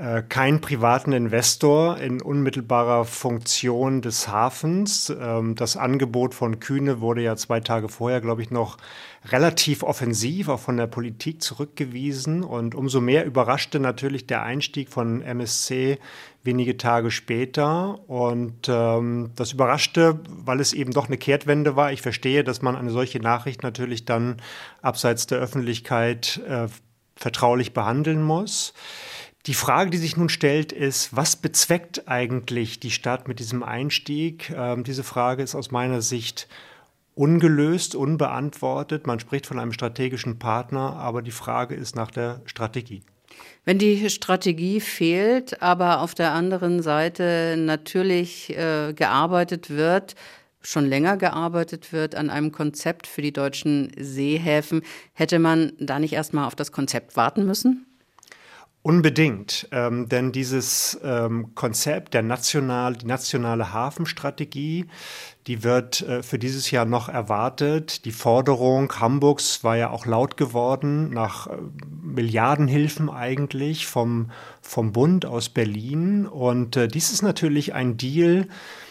äh, 0.00 0.22
kein 0.26 0.62
privaten 0.62 1.12
Investor 1.12 1.98
in 1.98 2.22
unmittelbarer 2.22 3.04
Funktion 3.04 4.00
des 4.00 4.28
Hafens. 4.28 5.10
Ähm, 5.10 5.56
das 5.56 5.76
Angebot 5.76 6.32
von 6.32 6.58
Kühne 6.58 7.02
wurde 7.02 7.20
ja 7.20 7.36
zwei 7.36 7.60
Tage 7.60 7.90
vorher, 7.90 8.22
glaube 8.22 8.40
ich, 8.40 8.50
noch 8.50 8.78
relativ 9.26 9.82
offensiv 9.82 10.48
auch 10.48 10.60
von 10.60 10.78
der 10.78 10.86
Politik 10.86 11.42
zurückgewiesen. 11.42 12.44
Und 12.44 12.74
umso 12.74 13.02
mehr 13.02 13.26
überraschte 13.26 13.78
natürlich 13.78 14.26
der 14.26 14.42
Einstieg 14.42 14.88
von 14.88 15.20
MSC 15.20 15.98
wenige 16.42 16.78
Tage 16.78 17.10
später. 17.10 17.98
Und 18.08 18.70
ähm, 18.70 19.32
das 19.36 19.52
überraschte, 19.52 20.18
weil 20.30 20.60
es 20.60 20.72
eben 20.72 20.92
doch 20.92 21.08
eine 21.08 21.18
Kehrtwende 21.18 21.76
war. 21.76 21.92
Ich 21.92 22.00
verstehe, 22.00 22.42
dass 22.42 22.62
man 22.62 22.74
eine 22.74 22.90
solche 22.90 23.20
Nachricht 23.20 23.62
natürlich 23.62 24.06
dann 24.06 24.38
abseits 24.80 25.26
der 25.26 25.40
Öffentlichkeit 25.40 26.40
äh, 26.48 26.68
vertraulich 27.16 27.74
behandeln 27.74 28.22
muss. 28.22 28.72
Die 29.46 29.54
Frage, 29.54 29.90
die 29.90 29.96
sich 29.96 30.18
nun 30.18 30.28
stellt, 30.28 30.70
ist, 30.70 31.16
was 31.16 31.36
bezweckt 31.36 32.08
eigentlich 32.08 32.78
die 32.78 32.90
Stadt 32.90 33.26
mit 33.26 33.38
diesem 33.38 33.62
Einstieg? 33.62 34.50
Ähm, 34.54 34.84
diese 34.84 35.02
Frage 35.02 35.42
ist 35.42 35.54
aus 35.54 35.70
meiner 35.70 36.02
Sicht 36.02 36.46
ungelöst, 37.14 37.94
unbeantwortet. 37.94 39.06
Man 39.06 39.18
spricht 39.18 39.46
von 39.46 39.58
einem 39.58 39.72
strategischen 39.72 40.38
Partner, 40.38 40.96
aber 40.96 41.22
die 41.22 41.30
Frage 41.30 41.74
ist 41.74 41.96
nach 41.96 42.10
der 42.10 42.42
Strategie. 42.44 43.02
Wenn 43.64 43.78
die 43.78 44.10
Strategie 44.10 44.80
fehlt, 44.80 45.62
aber 45.62 46.00
auf 46.00 46.14
der 46.14 46.32
anderen 46.32 46.82
Seite 46.82 47.56
natürlich 47.58 48.50
äh, 48.56 48.92
gearbeitet 48.92 49.70
wird, 49.70 50.16
schon 50.60 50.86
länger 50.86 51.16
gearbeitet 51.16 51.92
wird 51.92 52.14
an 52.14 52.28
einem 52.28 52.52
Konzept 52.52 53.06
für 53.06 53.22
die 53.22 53.32
deutschen 53.32 53.92
Seehäfen, 53.98 54.82
hätte 55.14 55.38
man 55.38 55.72
da 55.78 55.98
nicht 55.98 56.12
erstmal 56.12 56.46
auf 56.46 56.54
das 56.54 56.72
Konzept 56.72 57.16
warten 57.16 57.46
müssen? 57.46 57.86
Unbedingt, 58.82 59.68
ähm, 59.72 60.08
denn 60.08 60.32
dieses 60.32 60.98
ähm, 61.04 61.54
Konzept 61.54 62.14
der 62.14 62.22
national, 62.22 62.96
die 62.96 63.04
nationale 63.04 63.74
Hafenstrategie, 63.74 64.86
die 65.46 65.62
wird 65.62 66.00
äh, 66.00 66.22
für 66.22 66.38
dieses 66.38 66.70
Jahr 66.70 66.86
noch 66.86 67.10
erwartet. 67.10 68.06
Die 68.06 68.10
Forderung 68.10 68.90
Hamburgs 68.98 69.62
war 69.64 69.76
ja 69.76 69.90
auch 69.90 70.06
laut 70.06 70.38
geworden 70.38 71.10
nach 71.10 71.46
äh, 71.46 71.56
Milliardenhilfen 72.02 73.10
eigentlich 73.10 73.86
vom, 73.86 74.30
vom 74.62 74.92
Bund 74.92 75.26
aus 75.26 75.50
Berlin. 75.50 76.26
Und 76.26 76.76
äh, 76.76 76.88
dies 76.88 77.12
ist 77.12 77.20
natürlich 77.20 77.74
ein 77.74 77.98
Deal, 77.98 78.48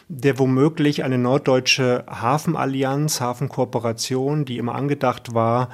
der 0.08 0.38
womöglich 0.38 1.04
eine 1.04 1.18
norddeutsche 1.18 2.06
Hafenallianz, 2.08 3.22
Hafenkooperation, 3.22 4.46
die 4.46 4.60
immer 4.60 4.76
angedacht 4.76 5.34
war, 5.34 5.70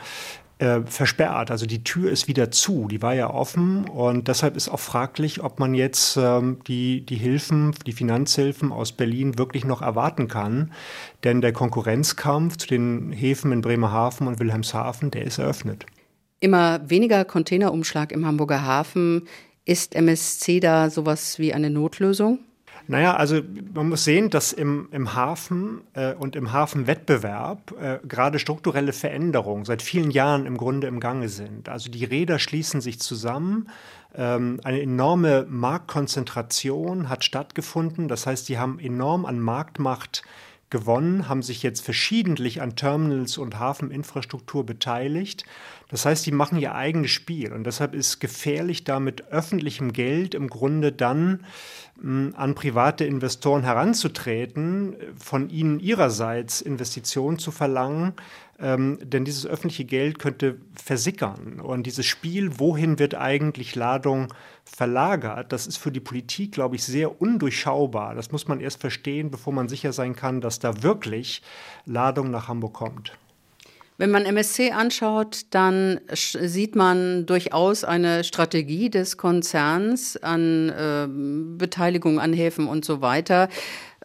äh, 0.57 0.81
versperrt. 0.85 1.51
Also 1.51 1.65
die 1.65 1.83
Tür 1.83 2.11
ist 2.11 2.27
wieder 2.27 2.51
zu, 2.51 2.87
die 2.87 3.01
war 3.01 3.13
ja 3.13 3.29
offen 3.29 3.85
und 3.89 4.27
deshalb 4.27 4.55
ist 4.55 4.69
auch 4.69 4.79
fraglich, 4.79 5.43
ob 5.43 5.59
man 5.59 5.73
jetzt 5.73 6.17
ähm, 6.17 6.59
die, 6.67 7.05
die 7.05 7.15
Hilfen, 7.15 7.73
die 7.85 7.91
Finanzhilfen 7.91 8.71
aus 8.71 8.91
Berlin 8.93 9.37
wirklich 9.37 9.65
noch 9.65 9.81
erwarten 9.81 10.27
kann. 10.27 10.71
Denn 11.23 11.41
der 11.41 11.53
Konkurrenzkampf 11.53 12.57
zu 12.57 12.67
den 12.67 13.11
Häfen 13.11 13.51
in 13.51 13.61
Bremerhaven 13.61 14.27
und 14.27 14.39
Wilhelmshaven, 14.39 15.11
der 15.11 15.25
ist 15.25 15.39
eröffnet. 15.39 15.85
Immer 16.39 16.89
weniger 16.89 17.25
Containerumschlag 17.25 18.11
im 18.11 18.25
Hamburger 18.25 18.63
Hafen. 18.63 19.27
Ist 19.65 19.95
MSC 19.95 20.59
da 20.59 20.89
sowas 20.89 21.39
wie 21.39 21.53
eine 21.53 21.69
Notlösung? 21.69 22.39
Naja, 22.87 23.15
also 23.15 23.41
man 23.73 23.89
muss 23.89 24.03
sehen, 24.03 24.29
dass 24.29 24.53
im, 24.53 24.89
im 24.91 25.15
Hafen 25.15 25.81
äh, 25.93 26.13
und 26.13 26.35
im 26.35 26.53
Hafenwettbewerb 26.53 27.73
äh, 27.81 27.99
gerade 28.07 28.37
strukturelle 28.37 28.93
Veränderungen 28.93 29.65
seit 29.65 29.81
vielen 29.81 30.11
Jahren 30.11 30.45
im 30.45 30.57
Grunde 30.57 30.87
im 30.87 30.99
Gange 30.99 31.29
sind. 31.29 31.67
Also 31.67 31.89
die 31.89 32.05
Räder 32.05 32.37
schließen 32.37 32.81
sich 32.81 32.99
zusammen. 32.99 33.69
Ähm, 34.15 34.59
eine 34.63 34.81
enorme 34.81 35.47
Marktkonzentration 35.49 37.09
hat 37.09 37.23
stattgefunden. 37.23 38.07
Das 38.07 38.27
heißt, 38.27 38.47
die 38.49 38.59
haben 38.59 38.79
enorm 38.79 39.25
an 39.25 39.39
Marktmacht 39.39 40.23
gewonnen, 40.69 41.29
haben 41.29 41.41
sich 41.41 41.63
jetzt 41.63 41.81
verschiedentlich 41.81 42.61
an 42.61 42.75
Terminals 42.75 43.37
und 43.37 43.59
Hafeninfrastruktur 43.59 44.65
beteiligt. 44.65 45.45
Das 45.89 46.05
heißt, 46.05 46.25
die 46.25 46.31
machen 46.31 46.57
ihr 46.59 46.73
eigenes 46.73 47.11
Spiel 47.11 47.53
und 47.53 47.63
deshalb 47.63 47.93
ist 47.93 48.19
gefährlich, 48.19 48.83
da 48.83 48.99
mit 48.99 49.27
öffentlichem 49.27 49.93
Geld 49.93 50.33
im 50.33 50.47
Grunde 50.47 50.91
dann 50.91 51.45
mh, 52.01 52.35
an 52.35 52.55
private 52.55 53.05
Investoren 53.05 53.63
heranzutreten, 53.63 54.95
von 55.17 55.49
ihnen 55.49 55.79
ihrerseits 55.79 56.61
Investitionen 56.61 57.37
zu 57.37 57.51
verlangen, 57.51 58.13
ähm, 58.57 58.97
denn 59.01 59.25
dieses 59.25 59.45
öffentliche 59.45 59.85
Geld 59.85 60.17
könnte 60.17 60.57
versickern. 60.73 61.59
Und 61.59 61.83
dieses 61.83 62.05
Spiel, 62.05 62.57
wohin 62.59 62.97
wird 62.99 63.15
eigentlich 63.15 63.75
Ladung 63.75 64.33
verlagert, 64.63 65.51
das 65.51 65.67
ist 65.67 65.77
für 65.77 65.91
die 65.91 65.99
Politik, 65.99 66.53
glaube 66.53 66.75
ich, 66.75 66.83
sehr 66.83 67.21
undurchschaubar. 67.21 68.15
Das 68.15 68.31
muss 68.31 68.47
man 68.47 68.59
erst 68.59 68.81
verstehen, 68.81 69.29
bevor 69.29 69.53
man 69.53 69.67
sicher 69.67 69.93
sein 69.93 70.15
kann, 70.15 70.41
dass 70.41 70.59
da 70.59 70.83
wirklich 70.83 71.41
Ladung 71.85 72.31
nach 72.31 72.47
Hamburg 72.47 72.73
kommt. 72.73 73.17
Wenn 73.97 74.11
man 74.11 74.25
MSC 74.25 74.71
anschaut, 74.71 75.43
dann 75.51 76.01
sieht 76.11 76.75
man 76.75 77.25
durchaus 77.25 77.85
eine 77.85 78.25
Strategie 78.25 78.89
des 78.89 79.15
Konzerns 79.15 80.17
an 80.17 80.69
äh, 80.69 81.07
Beteiligung 81.57 82.19
an 82.19 82.33
Häfen 82.33 82.67
und 82.67 82.83
so 82.83 82.99
weiter. 82.99 83.47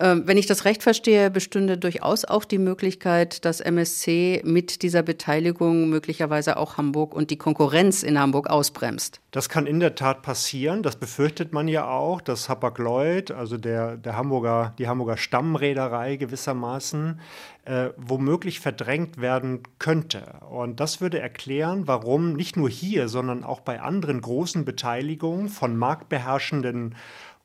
Ähm, 0.01 0.23
wenn 0.25 0.39
ich 0.39 0.47
das 0.47 0.65
recht 0.65 0.83
verstehe, 0.83 1.31
bestünde 1.31 1.77
durchaus 1.77 2.25
auch 2.25 2.47
die 2.47 2.57
Möglichkeit, 2.57 3.45
dass 3.45 3.61
MSC 3.61 4.41
mit 4.47 4.81
dieser 4.81 5.03
Beteiligung 5.03 5.91
möglicherweise 5.91 6.57
auch 6.57 6.79
Hamburg 6.79 7.15
und 7.15 7.31
die 7.31 7.37
Konkurrenz 7.37 8.03
in 8.03 8.19
Hamburg 8.19 8.49
ausbremst. 8.49 9.21
Das 9.31 9.51
kann 9.51 9.67
in 9.67 9.79
der 9.79 9.95
Tat 9.95 10.23
passieren. 10.23 10.83
Das 10.83 10.97
befürchtet 10.97 11.53
man 11.53 11.69
ja 11.69 11.87
auch, 11.87 12.23
dass 12.23 12.49
Hapag-Lloyd, 12.49 13.31
also 13.31 13.59
der, 13.59 13.99
der 13.99 14.17
Hamburger, 14.17 14.73
die 14.79 14.89
Hamburger 14.89 15.19
Stammreederei 15.19 16.17
gewissermaßen, 16.17 17.21
äh, 17.67 17.91
womöglich 17.99 18.59
verdrängt 18.59 19.21
werden 19.21 19.65
könnte. 19.79 20.41
Und 20.49 20.81
das 20.81 21.03
würde 21.03 21.21
erklären, 21.21 21.87
warum 21.87 22.33
nicht 22.33 22.57
nur 22.57 22.71
hier, 22.71 23.09
sondern 23.09 23.45
auch 23.45 23.61
bei 23.61 23.83
anderen 23.83 24.23
großen 24.23 24.65
Beteiligungen 24.65 25.49
von 25.49 25.77
marktbeherrschenden 25.77 26.95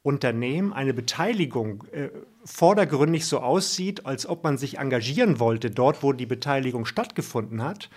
Unternehmen 0.04 0.72
eine 0.72 0.94
Beteiligung 0.94 1.84
äh, 1.92 2.10
vordergründig 2.46 3.26
so 3.26 3.40
aussieht, 3.40 4.06
als 4.06 4.28
ob 4.28 4.44
man 4.44 4.58
sich 4.58 4.78
engagieren 4.78 5.40
wollte, 5.40 5.72
dort, 5.72 6.04
wo 6.04 6.14
die 6.14 6.28
Beteiligung 6.28 6.86
stattgefunden 6.86 7.64
hat. 7.64 7.90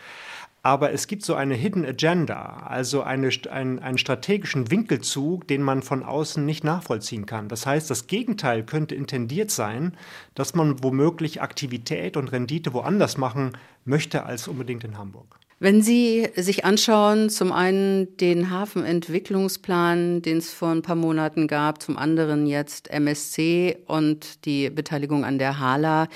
Aber 0.62 0.92
es 0.92 1.06
gibt 1.06 1.22
so 1.22 1.34
eine 1.34 1.54
Hidden 1.54 1.86
Agenda, 1.86 2.64
also 2.66 3.02
eine, 3.02 3.30
ein, 3.50 3.78
einen 3.78 3.98
strategischen 3.98 4.70
Winkelzug, 4.70 5.46
den 5.46 5.62
man 5.62 5.82
von 5.82 6.02
außen 6.02 6.44
nicht 6.44 6.64
nachvollziehen 6.64 7.26
kann. 7.26 7.48
Das 7.48 7.64
heißt, 7.64 7.88
das 7.88 8.08
Gegenteil 8.08 8.64
könnte 8.64 8.94
intendiert 8.94 9.50
sein, 9.50 9.96
dass 10.34 10.54
man 10.54 10.82
womöglich 10.82 11.40
Aktivität 11.40 12.16
und 12.16 12.32
Rendite 12.32 12.72
woanders 12.72 13.16
machen 13.18 13.52
möchte 13.84 14.24
als 14.24 14.48
unbedingt 14.48 14.82
in 14.82 14.98
Hamburg. 14.98 15.37
Wenn 15.60 15.82
Sie 15.82 16.28
sich 16.36 16.64
anschauen, 16.64 17.30
zum 17.30 17.50
einen 17.50 18.16
den 18.18 18.50
Hafenentwicklungsplan, 18.50 20.22
den 20.22 20.38
es 20.38 20.52
vor 20.52 20.68
ein 20.68 20.82
paar 20.82 20.94
Monaten 20.94 21.48
gab, 21.48 21.82
zum 21.82 21.98
anderen 21.98 22.46
jetzt 22.46 22.88
MSC 22.90 23.78
und 23.86 24.44
die 24.44 24.70
Beteiligung 24.70 25.24
an 25.24 25.38
der 25.38 25.58
Hala, 25.58 26.06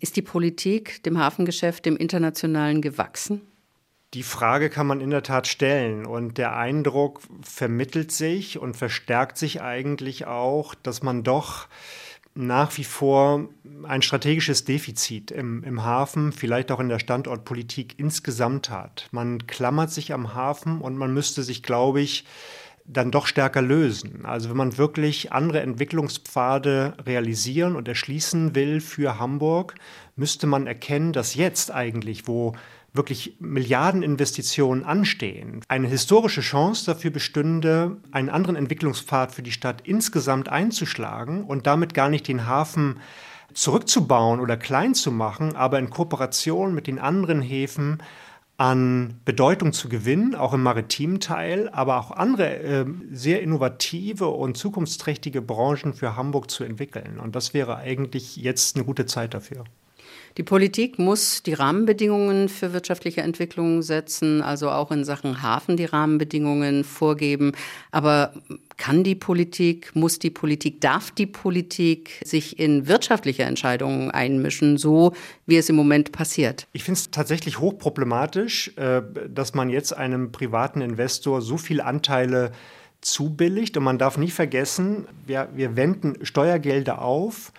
ist 0.00 0.16
die 0.16 0.22
Politik 0.22 1.04
dem 1.04 1.18
Hafengeschäft, 1.18 1.86
dem 1.86 1.96
internationalen 1.96 2.82
gewachsen? 2.82 3.42
Die 4.12 4.24
Frage 4.24 4.70
kann 4.70 4.88
man 4.88 5.00
in 5.00 5.10
der 5.10 5.22
Tat 5.22 5.46
stellen 5.46 6.04
und 6.04 6.36
der 6.36 6.56
Eindruck 6.56 7.20
vermittelt 7.42 8.10
sich 8.10 8.58
und 8.58 8.76
verstärkt 8.76 9.38
sich 9.38 9.62
eigentlich 9.62 10.26
auch, 10.26 10.74
dass 10.74 11.02
man 11.02 11.22
doch 11.22 11.68
nach 12.34 12.76
wie 12.76 12.84
vor 12.84 13.48
ein 13.84 14.02
strategisches 14.02 14.64
Defizit 14.64 15.30
im, 15.30 15.62
im 15.62 15.84
Hafen, 15.84 16.32
vielleicht 16.32 16.72
auch 16.72 16.80
in 16.80 16.88
der 16.88 16.98
Standortpolitik 16.98 17.98
insgesamt 17.98 18.70
hat. 18.70 19.08
Man 19.12 19.46
klammert 19.46 19.90
sich 19.90 20.12
am 20.12 20.34
Hafen 20.34 20.80
und 20.80 20.96
man 20.96 21.14
müsste 21.14 21.42
sich, 21.42 21.62
glaube 21.62 22.00
ich, 22.00 22.24
dann 22.86 23.10
doch 23.10 23.26
stärker 23.26 23.62
lösen. 23.62 24.26
Also 24.26 24.50
wenn 24.50 24.56
man 24.56 24.76
wirklich 24.76 25.32
andere 25.32 25.60
Entwicklungspfade 25.60 26.94
realisieren 27.06 27.76
und 27.76 27.88
erschließen 27.88 28.54
will 28.54 28.80
für 28.80 29.18
Hamburg, 29.18 29.74
müsste 30.16 30.46
man 30.46 30.66
erkennen, 30.66 31.12
dass 31.12 31.34
jetzt 31.34 31.70
eigentlich, 31.70 32.28
wo 32.28 32.54
wirklich 32.94 33.36
Milliardeninvestitionen 33.40 34.84
anstehen, 34.84 35.60
eine 35.68 35.88
historische 35.88 36.40
Chance 36.40 36.86
dafür 36.86 37.10
bestünde, 37.10 37.96
einen 38.12 38.30
anderen 38.30 38.56
Entwicklungspfad 38.56 39.32
für 39.32 39.42
die 39.42 39.52
Stadt 39.52 39.82
insgesamt 39.84 40.48
einzuschlagen 40.48 41.44
und 41.44 41.66
damit 41.66 41.92
gar 41.92 42.08
nicht 42.08 42.28
den 42.28 42.46
Hafen 42.46 43.00
zurückzubauen 43.52 44.40
oder 44.40 44.56
klein 44.56 44.94
zu 44.94 45.10
machen, 45.10 45.56
aber 45.56 45.78
in 45.78 45.90
Kooperation 45.90 46.74
mit 46.74 46.86
den 46.86 46.98
anderen 46.98 47.42
Häfen 47.42 48.02
an 48.56 49.20
Bedeutung 49.24 49.72
zu 49.72 49.88
gewinnen, 49.88 50.36
auch 50.36 50.52
im 50.52 50.62
maritimen 50.62 51.18
Teil, 51.18 51.68
aber 51.70 51.98
auch 51.98 52.12
andere 52.12 52.56
äh, 52.58 52.86
sehr 53.10 53.42
innovative 53.42 54.28
und 54.28 54.56
zukunftsträchtige 54.56 55.42
Branchen 55.42 55.92
für 55.92 56.14
Hamburg 56.14 56.50
zu 56.50 56.62
entwickeln. 56.62 57.18
Und 57.18 57.34
das 57.34 57.52
wäre 57.52 57.76
eigentlich 57.76 58.36
jetzt 58.36 58.76
eine 58.76 58.84
gute 58.84 59.06
Zeit 59.06 59.34
dafür. 59.34 59.64
Die 60.36 60.42
Politik 60.42 60.98
muss 60.98 61.44
die 61.44 61.52
Rahmenbedingungen 61.52 62.48
für 62.48 62.72
wirtschaftliche 62.72 63.20
Entwicklung 63.20 63.82
setzen, 63.82 64.42
also 64.42 64.68
auch 64.68 64.90
in 64.90 65.04
Sachen 65.04 65.42
Hafen 65.42 65.76
die 65.76 65.84
Rahmenbedingungen 65.84 66.82
vorgeben. 66.82 67.52
Aber 67.92 68.32
kann 68.76 69.04
die 69.04 69.14
Politik, 69.14 69.94
muss 69.94 70.18
die 70.18 70.30
Politik, 70.30 70.80
darf 70.80 71.12
die 71.12 71.26
Politik 71.26 72.20
sich 72.24 72.58
in 72.58 72.88
wirtschaftliche 72.88 73.44
Entscheidungen 73.44 74.10
einmischen, 74.10 74.76
so 74.76 75.12
wie 75.46 75.56
es 75.56 75.68
im 75.68 75.76
Moment 75.76 76.10
passiert? 76.10 76.66
Ich 76.72 76.82
finde 76.82 76.98
es 76.98 77.12
tatsächlich 77.12 77.60
hochproblematisch, 77.60 78.72
äh, 78.76 79.02
dass 79.28 79.54
man 79.54 79.70
jetzt 79.70 79.96
einem 79.96 80.32
privaten 80.32 80.80
Investor 80.80 81.42
so 81.42 81.58
viele 81.58 81.84
Anteile 81.84 82.50
zubilligt. 83.00 83.76
Und 83.76 83.84
man 83.84 83.98
darf 83.98 84.18
nicht 84.18 84.34
vergessen, 84.34 85.06
wir, 85.26 85.48
wir 85.54 85.76
wenden 85.76 86.24
Steuergelder 86.24 87.02
auf 87.02 87.52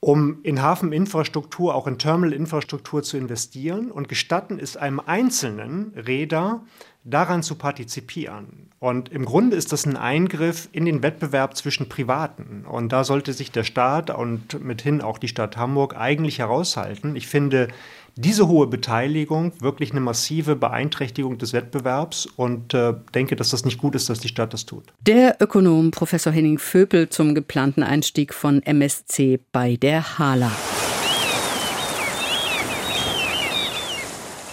um 0.00 0.38
in 0.42 0.62
Hafeninfrastruktur, 0.62 1.74
auch 1.74 1.86
in 1.86 1.98
Terminalinfrastruktur 1.98 3.02
zu 3.02 3.18
investieren 3.18 3.90
und 3.90 4.08
gestatten 4.08 4.58
es 4.58 4.76
einem 4.76 4.98
einzelnen 4.98 5.92
Räder, 5.94 6.62
daran 7.04 7.42
zu 7.42 7.54
partizipieren. 7.54 8.70
Und 8.78 9.10
im 9.10 9.24
Grunde 9.24 9.56
ist 9.56 9.72
das 9.72 9.86
ein 9.86 9.96
Eingriff 9.96 10.68
in 10.72 10.84
den 10.84 11.02
Wettbewerb 11.02 11.56
zwischen 11.56 11.88
Privaten. 11.88 12.66
Und 12.66 12.92
da 12.92 13.04
sollte 13.04 13.32
sich 13.32 13.50
der 13.50 13.64
Staat 13.64 14.10
und 14.10 14.62
mithin 14.62 15.00
auch 15.00 15.18
die 15.18 15.28
Stadt 15.28 15.56
Hamburg 15.56 15.96
eigentlich 15.96 16.38
heraushalten. 16.38 17.16
Ich 17.16 17.26
finde, 17.26 17.68
diese 18.16 18.48
hohe 18.48 18.66
Beteiligung 18.66 19.52
wirklich 19.60 19.90
eine 19.90 20.00
massive 20.00 20.56
Beeinträchtigung 20.56 21.38
des 21.38 21.52
Wettbewerbs 21.52 22.26
und 22.26 22.74
äh, 22.74 22.94
denke, 23.14 23.36
dass 23.36 23.50
das 23.50 23.64
nicht 23.64 23.78
gut 23.78 23.94
ist, 23.94 24.08
dass 24.08 24.20
die 24.20 24.28
Stadt 24.28 24.52
das 24.52 24.66
tut. 24.66 24.84
Der 25.00 25.36
Ökonom 25.40 25.90
Professor 25.90 26.32
Henning 26.32 26.58
Vöpel 26.58 27.08
zum 27.08 27.34
geplanten 27.34 27.82
Einstieg 27.82 28.34
von 28.34 28.62
MSC 28.62 29.40
bei 29.52 29.76
der 29.76 30.18
Hala. 30.18 30.50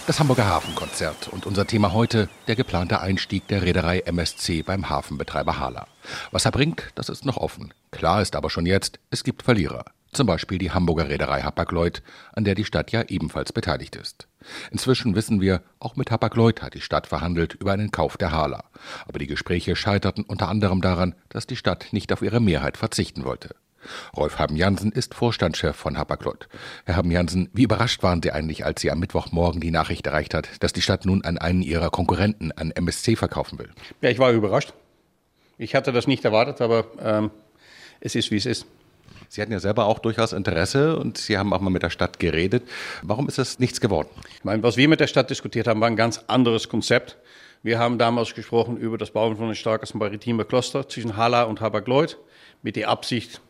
Das 0.08 0.20
Hamburger 0.20 0.46
Hafenkonzert 0.46 1.28
und 1.28 1.44
unser 1.44 1.66
Thema 1.66 1.92
heute 1.92 2.30
der 2.46 2.56
geplante 2.56 3.00
Einstieg 3.00 3.46
der 3.48 3.60
Reederei 3.60 3.98
MSC 4.00 4.62
beim 4.62 4.88
Hafenbetreiber 4.88 5.58
Hala. 5.58 5.86
Was 6.30 6.46
er 6.46 6.50
bringt, 6.50 6.92
das 6.94 7.10
ist 7.10 7.26
noch 7.26 7.36
offen. 7.36 7.74
Klar 7.90 8.22
ist 8.22 8.34
aber 8.34 8.48
schon 8.48 8.64
jetzt, 8.64 8.98
es 9.10 9.22
gibt 9.22 9.42
Verlierer. 9.42 9.84
Zum 10.12 10.26
Beispiel 10.26 10.58
die 10.58 10.70
Hamburger 10.70 11.08
Reederei 11.08 11.42
Hapag-Lloyd, 11.42 12.02
an 12.32 12.44
der 12.44 12.54
die 12.54 12.64
Stadt 12.64 12.92
ja 12.92 13.02
ebenfalls 13.08 13.52
beteiligt 13.52 13.94
ist. 13.96 14.26
Inzwischen 14.70 15.14
wissen 15.14 15.40
wir, 15.40 15.62
auch 15.80 15.96
mit 15.96 16.10
Hapag-Lloyd 16.10 16.62
hat 16.62 16.74
die 16.74 16.80
Stadt 16.80 17.06
verhandelt 17.06 17.54
über 17.54 17.72
einen 17.72 17.92
Kauf 17.92 18.16
der 18.16 18.32
Hala. 18.32 18.64
Aber 19.06 19.18
die 19.18 19.26
Gespräche 19.26 19.76
scheiterten 19.76 20.24
unter 20.24 20.48
anderem 20.48 20.80
daran, 20.80 21.14
dass 21.28 21.46
die 21.46 21.56
Stadt 21.56 21.88
nicht 21.92 22.12
auf 22.12 22.22
ihre 22.22 22.40
Mehrheit 22.40 22.76
verzichten 22.76 23.24
wollte. 23.24 23.54
Rolf 24.16 24.38
Haben-Jansen 24.38 24.92
ist 24.92 25.14
Vorstandschef 25.14 25.76
von 25.76 25.98
Hapag-Lloyd. 25.98 26.48
Herr 26.84 26.96
Haben-Jansen, 26.96 27.48
wie 27.52 27.62
überrascht 27.62 28.02
waren 28.02 28.22
Sie 28.22 28.32
eigentlich, 28.32 28.64
als 28.64 28.80
Sie 28.80 28.90
am 28.90 28.98
Mittwochmorgen 28.98 29.60
die 29.60 29.70
Nachricht 29.70 30.06
erreicht 30.06 30.34
hat, 30.34 30.48
dass 30.60 30.72
die 30.72 30.82
Stadt 30.82 31.04
nun 31.04 31.24
an 31.24 31.38
einen 31.38 31.62
Ihrer 31.62 31.90
Konkurrenten, 31.90 32.52
an 32.52 32.70
MSC, 32.70 33.16
verkaufen 33.16 33.58
will? 33.58 33.70
Ja, 34.00 34.10
ich 34.10 34.18
war 34.18 34.32
überrascht. 34.32 34.72
Ich 35.58 35.74
hatte 35.74 35.92
das 35.92 36.06
nicht 36.06 36.24
erwartet, 36.24 36.60
aber 36.60 36.86
ähm, 37.00 37.30
es 38.00 38.14
ist, 38.14 38.30
wie 38.30 38.36
es 38.36 38.46
ist. 38.46 38.66
Sie 39.28 39.42
hatten 39.42 39.52
ja 39.52 39.60
selber 39.60 39.86
auch 39.86 39.98
durchaus 39.98 40.32
Interesse 40.32 40.96
und 40.96 41.18
Sie 41.18 41.36
haben 41.36 41.52
auch 41.52 41.60
mal 41.60 41.70
mit 41.70 41.82
der 41.82 41.90
Stadt 41.90 42.18
geredet. 42.18 42.62
Warum 43.02 43.28
ist 43.28 43.38
das 43.38 43.58
nichts 43.58 43.80
geworden? 43.80 44.08
Ich 44.34 44.44
meine, 44.44 44.62
was 44.62 44.76
wir 44.76 44.88
mit 44.88 45.00
der 45.00 45.06
Stadt 45.06 45.28
diskutiert 45.28 45.66
haben, 45.66 45.80
war 45.80 45.88
ein 45.88 45.96
ganz 45.96 46.24
anderes 46.28 46.68
Konzept. 46.68 47.18
Wir 47.62 47.78
haben 47.78 47.98
damals 47.98 48.34
gesprochen 48.34 48.76
über 48.76 48.96
das 48.96 49.10
Bauen 49.10 49.36
von 49.36 49.46
einem 49.46 49.54
starken 49.54 49.98
maritimen 49.98 50.46
Cluster 50.46 50.88
zwischen 50.88 51.16
Hala 51.16 51.42
und 51.42 51.60
Hapag-Lloyd 51.60 52.16
mit 52.62 52.76
der 52.76 52.88
Absicht, 52.88 53.40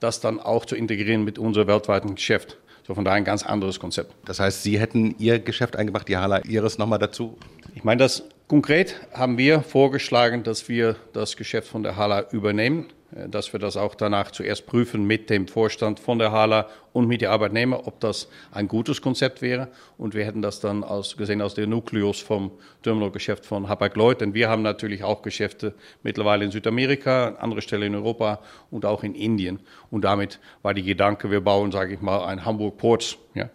das 0.00 0.20
dann 0.20 0.40
auch 0.40 0.64
zu 0.64 0.74
integrieren 0.74 1.24
mit 1.24 1.38
unserem 1.38 1.68
weltweiten 1.68 2.14
Geschäft. 2.14 2.56
So 2.86 2.94
von 2.94 3.04
daher 3.04 3.18
ein 3.18 3.24
ganz 3.24 3.44
anderes 3.44 3.78
Konzept. 3.78 4.14
Das 4.24 4.40
heißt, 4.40 4.62
Sie 4.62 4.80
hätten 4.80 5.14
Ihr 5.18 5.38
Geschäft 5.38 5.76
eingebracht, 5.76 6.08
die 6.08 6.16
Hala 6.16 6.38
Ihres 6.38 6.78
nochmal 6.78 6.98
dazu? 6.98 7.36
Ich 7.74 7.84
meine, 7.84 7.98
das 7.98 8.24
konkret 8.48 8.96
haben 9.12 9.36
wir 9.36 9.60
vorgeschlagen, 9.60 10.42
dass 10.42 10.70
wir 10.70 10.96
das 11.12 11.36
Geschäft 11.36 11.68
von 11.68 11.82
der 11.82 11.96
Hala 11.96 12.30
übernehmen. 12.32 12.86
Äh, 13.14 13.28
dass 13.28 13.52
wir 13.52 13.60
das 13.60 13.76
auch 13.76 13.94
danach 13.94 14.30
zuerst 14.30 14.66
prüfen 14.66 15.04
mit 15.04 15.30
dem 15.30 15.48
Vorstand 15.48 16.00
von 16.00 16.18
der 16.18 16.32
HALA 16.32 16.68
und 16.92 17.06
mit 17.06 17.20
den 17.20 17.30
Arbeitnehmern, 17.30 17.80
ob 17.84 18.00
das 18.00 18.28
ein 18.50 18.68
gutes 18.68 19.00
Konzept 19.00 19.42
wäre. 19.42 19.68
Und 19.96 20.14
wir 20.14 20.24
hätten 20.24 20.42
das 20.42 20.60
dann 20.60 20.84
aus, 20.84 21.16
gesehen 21.16 21.42
aus 21.42 21.54
der 21.54 21.66
Nukleus 21.66 22.20
vom 22.20 22.50
Terminalgeschäft 22.82 23.46
von 23.46 23.68
Hapag-Lloyd. 23.68 24.20
Denn 24.20 24.34
wir 24.34 24.48
haben 24.48 24.62
natürlich 24.62 25.04
auch 25.04 25.22
Geschäfte 25.22 25.74
mittlerweile 26.02 26.44
in 26.44 26.50
Südamerika, 26.50 27.28
an 27.28 27.36
anderer 27.36 27.62
Stelle 27.62 27.86
in 27.86 27.94
Europa 27.94 28.40
und 28.70 28.84
auch 28.84 29.02
in 29.02 29.14
Indien. 29.14 29.60
Und 29.90 30.02
damit 30.02 30.40
war 30.62 30.74
die 30.74 30.82
Gedanke, 30.82 31.30
wir 31.30 31.40
bauen, 31.40 31.72
sage 31.72 31.94
ich 31.94 32.00
mal, 32.00 32.24
ein 32.26 32.44
Hamburg 32.44 32.78
Ports 32.78 33.16
ja, 33.34 33.48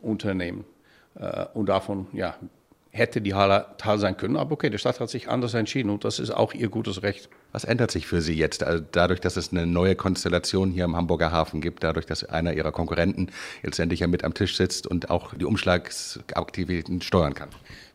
Unternehmen. 0.00 0.64
Äh, 1.14 1.46
und 1.54 1.68
davon 1.68 2.08
ja, 2.12 2.36
hätte 2.90 3.20
die 3.20 3.34
HALA 3.34 3.60
Teil 3.78 3.98
sein 3.98 4.16
können. 4.16 4.36
Aber 4.36 4.52
okay, 4.52 4.70
die 4.70 4.78
Stadt 4.78 5.00
hat 5.00 5.08
sich 5.08 5.28
anders 5.28 5.54
entschieden 5.54 5.90
und 5.90 6.04
das 6.04 6.18
ist 6.18 6.30
auch 6.30 6.52
ihr 6.52 6.68
gutes 6.68 7.02
Recht. 7.02 7.28
Was 7.50 7.64
ändert 7.64 7.90
sich 7.90 8.06
für 8.06 8.20
Sie 8.20 8.34
jetzt, 8.34 8.62
also 8.62 8.84
dadurch, 8.92 9.20
dass 9.20 9.36
es 9.36 9.52
eine 9.52 9.66
neue 9.66 9.96
Konstellation 9.96 10.70
hier 10.70 10.84
im 10.84 10.96
Hamburger 10.96 11.32
Hafen 11.32 11.60
gibt, 11.62 11.82
dadurch, 11.82 12.04
dass 12.04 12.24
einer 12.24 12.52
Ihrer 12.52 12.72
Konkurrenten 12.72 13.30
jetzt 13.62 13.78
endlich 13.78 14.00
ja 14.00 14.06
mit 14.06 14.22
am 14.22 14.34
Tisch 14.34 14.56
sitzt 14.56 14.86
und 14.86 15.08
auch 15.10 15.34
die 15.34 15.46
Umschlagsaktivitäten 15.46 17.00
steuern 17.00 17.34
kann? 17.34 17.48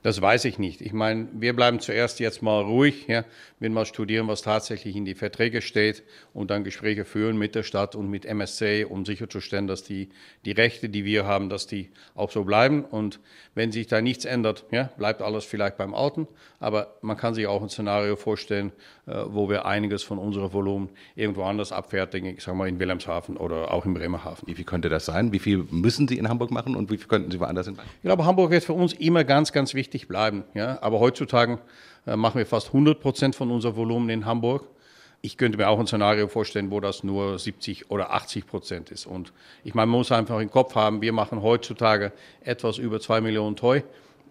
Das 0.04 0.22
weiß 0.22 0.44
ich 0.46 0.60
nicht. 0.60 0.82
Ich 0.82 0.92
meine, 0.92 1.30
wir 1.32 1.56
bleiben 1.56 1.80
zuerst 1.80 2.20
jetzt 2.20 2.42
mal 2.42 2.62
ruhig, 2.62 3.08
ja, 3.08 3.24
wenn 3.60 3.72
mal 3.72 3.86
studieren, 3.86 4.28
was 4.28 4.42
tatsächlich 4.42 4.98
in 4.98 5.06
die 5.06 5.16
Verträge 5.16 5.62
steht 5.62 6.04
und 6.34 6.52
dann 6.52 6.66
Gespräche 6.66 7.06
führen 7.06 7.38
mit 7.38 7.56
der 7.56 7.64
Stadt 7.64 7.96
und 7.96 8.10
mit 8.10 8.26
MSC, 8.26 8.84
um 8.84 9.06
sicherzustellen, 9.06 9.66
dass 9.66 9.82
die, 9.82 10.10
die 10.44 10.52
Rechte, 10.52 10.90
die 10.90 11.06
wir 11.06 11.26
haben, 11.26 11.48
dass 11.48 11.68
die 11.68 11.90
auch 12.16 12.32
so 12.32 12.44
bleiben. 12.44 12.84
Und 12.84 13.22
wenn 13.56 13.72
sich 13.72 13.88
da 13.88 14.02
nichts 14.02 14.26
ändert, 14.26 14.66
ja, 14.72 14.90
bleibt 14.98 15.22
alles 15.22 15.46
vielleicht 15.46 15.78
beim 15.78 15.96
Alten. 15.96 16.28
Aber 16.60 16.98
man 17.02 17.16
kann 17.16 17.34
sich 17.34 17.48
auch 17.48 17.62
ein 17.62 17.70
Szenario 17.70 18.18
vorstellen, 18.18 18.74
äh, 19.06 19.14
wo 19.28 19.50
wir 19.50 19.66
einiges 19.66 20.04
von 20.04 20.18
unserem 20.18 20.52
Volumen 20.52 20.90
irgendwo 21.16 21.44
anders 21.44 21.72
abfertigen, 21.72 22.36
ich 22.36 22.44
sage 22.44 22.58
mal 22.58 22.68
in 22.68 22.78
Wilhelmshaven 22.78 23.38
oder 23.38 23.72
auch 23.72 23.86
in 23.86 23.94
Bremerhaven. 23.94 24.48
Wie 24.48 24.56
viel 24.56 24.66
könnte 24.66 24.90
das 24.90 25.06
sein? 25.06 25.32
Wie 25.32 25.40
viel 25.40 25.66
müssen 25.72 26.10
Sie 26.10 26.18
in 26.18 26.28
Hamburg 26.28 26.52
machen 26.52 26.76
und 26.76 26.92
wie 26.92 26.98
viel 26.98 27.08
könnten 27.08 27.32
Sie 27.32 27.40
woanders 27.40 27.68
hin? 27.68 27.78
Ich 27.98 28.02
glaube, 28.02 28.26
Hamburg 28.26 28.52
wird 28.52 28.66
für 28.66 28.74
uns 28.74 28.92
immer 28.92 29.24
ganz, 29.24 29.54
ganz 29.54 29.74
wichtig 29.74 29.93
wichtig 29.94 30.08
bleiben. 30.08 30.44
Ja? 30.54 30.80
Aber 30.82 31.00
heutzutage 31.00 31.60
äh, 32.08 32.16
machen 32.16 32.40
wir 32.40 32.46
fast 32.46 32.68
100 32.68 33.00
Prozent 33.00 33.36
von 33.36 33.52
unserem 33.52 33.76
Volumen 33.76 34.10
in 34.10 34.26
Hamburg. 34.26 34.68
Ich 35.22 35.38
könnte 35.38 35.58
mir 35.58 35.70
auch 35.70 35.80
ein 35.80 35.88
Szenario 35.88 36.28
vorstellen, 36.28 36.70
wo 36.70 36.80
das 36.82 37.04
nur 37.04 37.40
70 37.40 37.90
oder 37.92 38.12
80 38.12 38.46
Prozent 38.46 38.92
ist. 38.92 39.06
Und 39.06 39.32
ich 39.64 39.74
meine, 39.74 39.88
man 39.88 40.00
muss 40.00 40.12
einfach 40.12 40.40
im 40.40 40.52
Kopf 40.52 40.76
haben, 40.76 41.02
wir 41.02 41.14
machen 41.14 41.42
heutzutage 41.42 42.12
etwas 42.42 42.78
über 42.78 43.00
2 43.00 43.22
Millionen 43.22 43.56
Toy 43.56 43.84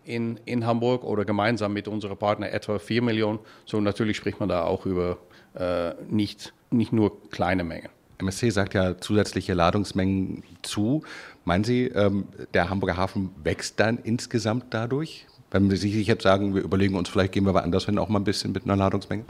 in, 0.04 0.38
in 0.44 0.66
Hamburg 0.66 1.04
oder 1.04 1.24
gemeinsam 1.24 1.72
mit 1.72 1.88
unserem 1.88 2.18
Partner 2.18 2.50
etwa 2.52 2.78
4 2.78 3.00
Millionen. 3.02 3.38
So 3.64 3.80
natürlich 3.80 4.18
spricht 4.18 4.40
man 4.40 4.50
da 4.50 4.64
auch 4.64 4.84
über 4.84 5.18
äh, 5.54 5.94
nicht, 6.10 6.52
nicht 6.70 6.92
nur 6.92 7.22
kleine 7.30 7.64
Mengen. 7.64 7.88
MSC 8.18 8.50
sagt 8.50 8.74
ja 8.74 8.98
zusätzliche 8.98 9.54
Ladungsmengen 9.54 10.42
zu. 10.62 11.02
Meinen 11.44 11.64
Sie, 11.64 11.86
ähm, 11.86 12.26
der 12.54 12.68
Hamburger 12.70 12.96
Hafen 12.96 13.30
wächst 13.42 13.80
dann 13.80 13.98
insgesamt 13.98 14.66
dadurch? 14.70 15.26
Wenn 15.52 15.70
Sie 15.70 15.76
sich 15.76 16.06
jetzt 16.06 16.22
sagen, 16.22 16.54
wir 16.54 16.62
überlegen 16.62 16.94
uns, 16.94 17.10
vielleicht 17.10 17.32
gehen 17.32 17.44
wir 17.44 17.52
woanders 17.52 17.84
hin, 17.84 17.98
auch 17.98 18.08
mal 18.08 18.18
ein 18.18 18.24
bisschen 18.24 18.52
mit 18.52 18.64
einer 18.64 18.74
Ladungsmenge? 18.74 19.24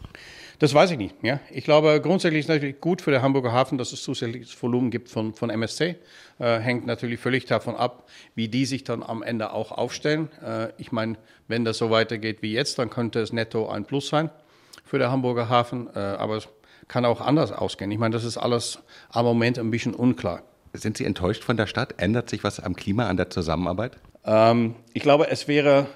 Das 0.61 0.73
weiß 0.73 0.93
ich 0.93 0.99
nicht. 0.99 1.17
Ja. 1.23 1.41
Ich 1.51 1.65
glaube, 1.65 2.01
grundsätzlich 2.01 2.39
ist 2.39 2.45
es 2.45 2.49
natürlich 2.49 2.81
gut 2.81 3.03
für 3.03 3.11
den 3.11 3.21
Hamburger 3.21 3.53
Hafen, 3.53 3.79
dass 3.79 3.93
es 3.93 4.05
zusätzliches 4.05 4.63
Volumen 4.63 4.93
gibt 4.93 5.09
von, 5.09 5.35
von 5.35 5.51
MSC. 5.51 5.97
Äh, 6.39 6.59
hängt 6.61 6.87
natürlich 6.87 7.19
völlig 7.19 7.47
davon 7.47 7.75
ab, 7.75 8.09
wie 8.37 8.47
die 8.47 8.65
sich 8.65 8.85
dann 8.85 9.03
am 9.03 9.25
Ende 9.25 9.53
auch 9.53 9.73
aufstellen. 9.73 10.29
Äh, 10.41 10.69
ich 10.79 10.93
meine, 10.93 11.17
wenn 11.49 11.65
das 11.65 11.79
so 11.79 11.91
weitergeht 11.91 12.43
wie 12.43 12.53
jetzt, 12.53 12.79
dann 12.79 12.89
könnte 12.89 13.19
es 13.19 13.33
netto 13.33 13.69
ein 13.69 13.85
Plus 13.85 14.07
sein 14.07 14.31
für 14.85 15.01
den 15.01 15.11
Hamburger 15.11 15.49
Hafen. 15.49 15.89
Äh, 15.93 15.99
aber 15.99 16.37
es 16.37 16.49
kann 16.87 17.05
auch 17.05 17.21
anders 17.21 17.51
ausgehen. 17.51 17.91
Ich 17.91 17.99
meine, 17.99 18.13
das 18.13 18.23
ist 18.23 18.37
alles 18.37 18.79
am 19.09 19.25
Moment 19.25 19.59
ein 19.59 19.73
bisschen 19.73 19.95
unklar. 19.95 20.43
Sind 20.73 20.97
Sie 20.97 21.05
enttäuscht 21.05 21.43
von 21.43 21.57
der 21.57 21.67
Stadt? 21.67 21.95
Ändert 21.97 22.31
sich 22.31 22.45
was 22.45 22.61
am 22.61 22.77
Klima, 22.77 23.09
an 23.09 23.17
der 23.17 23.31
Zusammenarbeit? 23.31 23.99
Ähm, 24.25 24.77
ich 24.95 25.03
glaube, 25.03 25.29
es 25.29 25.49
wäre 25.49 25.89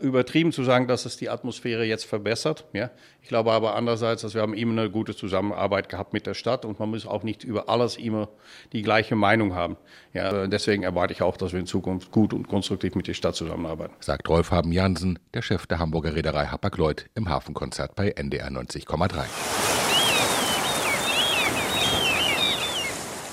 übertrieben 0.00 0.52
zu 0.52 0.64
sagen, 0.64 0.88
dass 0.88 1.06
es 1.06 1.16
die 1.16 1.28
Atmosphäre 1.28 1.84
jetzt 1.84 2.04
verbessert. 2.04 2.64
Ja? 2.72 2.90
Ich 3.22 3.28
glaube 3.28 3.52
aber 3.52 3.74
andererseits, 3.74 4.22
dass 4.22 4.34
wir 4.34 4.42
haben 4.42 4.54
immer 4.54 4.80
eine 4.80 4.90
gute 4.90 5.14
Zusammenarbeit 5.14 5.88
gehabt 5.88 6.12
mit 6.12 6.26
der 6.26 6.34
Stadt 6.34 6.64
und 6.64 6.78
man 6.78 6.90
muss 6.90 7.06
auch 7.06 7.22
nicht 7.22 7.44
über 7.44 7.68
alles 7.68 7.96
immer 7.96 8.28
die 8.72 8.82
gleiche 8.82 9.16
Meinung 9.16 9.54
haben. 9.54 9.76
Ja, 10.12 10.46
deswegen 10.46 10.82
erwarte 10.82 11.12
ich 11.12 11.22
auch, 11.22 11.36
dass 11.36 11.52
wir 11.52 11.60
in 11.60 11.66
Zukunft 11.66 12.10
gut 12.10 12.32
und 12.32 12.48
konstruktiv 12.48 12.94
mit 12.94 13.06
der 13.06 13.14
Stadt 13.14 13.36
zusammenarbeiten. 13.36 13.94
Sagt 14.00 14.28
Rolf 14.28 14.50
Haben 14.50 14.72
Jansen, 14.72 15.18
der 15.34 15.42
Chef 15.42 15.66
der 15.66 15.78
Hamburger 15.78 16.14
Reederei 16.14 16.46
Hapag-Lloyd 16.46 17.10
im 17.14 17.28
Hafenkonzert 17.28 17.94
bei 17.94 18.10
NDR 18.10 18.48
90,3. 18.48 19.97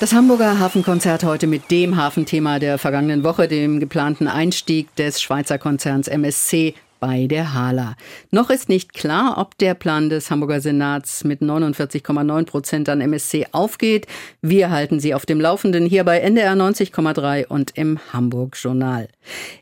Das 0.01 0.11
Hamburger 0.11 0.59
Hafenkonzert 0.59 1.23
heute 1.23 1.47
mit 1.47 1.71
dem 1.71 1.95
Hafenthema 1.95 2.59
der 2.59 2.77
vergangenen 2.77 3.23
Woche, 3.23 3.47
dem 3.47 3.79
geplanten 3.79 4.27
Einstieg 4.27 4.93
des 4.97 5.21
Schweizer 5.21 5.57
Konzerns 5.57 6.09
MSC 6.09 6.75
bei 6.99 7.27
der 7.27 7.53
Hala. 7.53 7.95
Noch 8.29 8.49
ist 8.49 8.67
nicht 8.67 8.93
klar, 8.93 9.37
ob 9.37 9.57
der 9.57 9.73
Plan 9.73 10.09
des 10.09 10.29
Hamburger 10.29 10.59
Senats 10.59 11.23
mit 11.23 11.41
49,9 11.41 12.45
Prozent 12.45 12.89
an 12.89 12.99
MSC 12.99 13.47
aufgeht. 13.53 14.05
Wir 14.41 14.69
halten 14.69 14.99
Sie 14.99 15.13
auf 15.13 15.25
dem 15.25 15.39
Laufenden 15.39 15.85
hier 15.85 16.03
bei 16.03 16.19
NDR 16.19 16.55
90,3 16.55 17.47
und 17.47 17.71
im 17.77 17.97
Hamburg 18.11 18.57
Journal. 18.61 19.07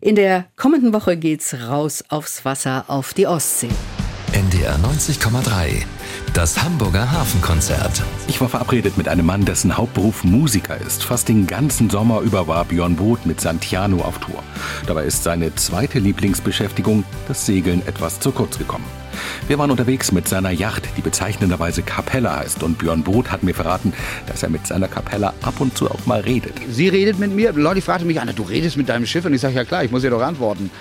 In 0.02 0.16
der 0.16 0.46
kommenden 0.56 0.94
Woche 0.94 1.16
geht's 1.16 1.56
raus 1.68 2.04
aufs 2.10 2.44
Wasser 2.44 2.86
auf 2.88 3.14
die 3.14 3.28
Ostsee. 3.28 3.70
NDR 4.32 4.80
90,3 4.80 5.84
das 6.34 6.64
Hamburger 6.64 7.12
Hafenkonzert. 7.12 8.02
Ich 8.28 8.42
war 8.42 8.50
verabredet 8.50 8.98
mit 8.98 9.08
einem 9.08 9.28
Mann, 9.28 9.46
dessen 9.46 9.78
Hauptberuf 9.78 10.24
Musiker 10.24 10.82
ist. 10.82 11.04
Fast 11.04 11.30
den 11.30 11.46
ganzen 11.46 11.92
Sommer 11.92 12.22
über 12.22 12.48
war 12.48 12.66
Björn 12.66 12.96
Boot 12.96 13.28
mit 13.28 13.40
Santiano 13.40 14.02
auf 14.02 14.18
Tour. 14.18 14.42
Dabei 14.88 15.06
ist 15.06 15.24
seine 15.24 15.54
zweite 15.54 16.00
Lieblingsbeschäftigung, 16.00 17.04
das 17.28 17.46
Segeln, 17.46 17.84
etwas 17.86 18.20
zu 18.20 18.32
kurz 18.32 18.58
gekommen. 18.58 18.86
Wir 19.48 19.60
waren 19.60 19.70
unterwegs 19.70 20.12
mit 20.12 20.28
seiner 20.28 20.50
Yacht, 20.50 20.90
die 20.98 21.02
bezeichnenderweise 21.02 21.84
Capella 21.84 22.38
heißt. 22.38 22.64
Und 22.64 22.80
Björn 22.80 23.04
Boot 23.04 23.32
hat 23.32 23.44
mir 23.44 23.54
verraten, 23.54 23.94
dass 24.26 24.42
er 24.42 24.50
mit 24.50 24.66
seiner 24.66 24.88
Capella 24.88 25.36
ab 25.44 25.60
und 25.60 25.78
zu 25.78 25.92
auch 25.92 26.06
mal 26.08 26.22
redet. 26.22 26.56
Sie 26.72 26.88
redet 26.88 27.20
mit 27.20 27.32
mir. 27.32 27.54
Leute 27.54 27.82
fragten 27.82 28.08
mich 28.08 28.20
an, 28.20 28.32
du 28.36 28.44
redest 28.44 28.76
mit 28.76 28.90
deinem 28.90 29.06
Schiff? 29.06 29.24
Und 29.26 29.36
ich 29.36 29.42
sage, 29.42 29.54
ja 29.54 29.66
klar, 29.66 29.84
ich 29.84 29.92
muss 29.92 30.04
ihr 30.04 30.10
doch 30.10 30.22
antworten. 30.22 30.72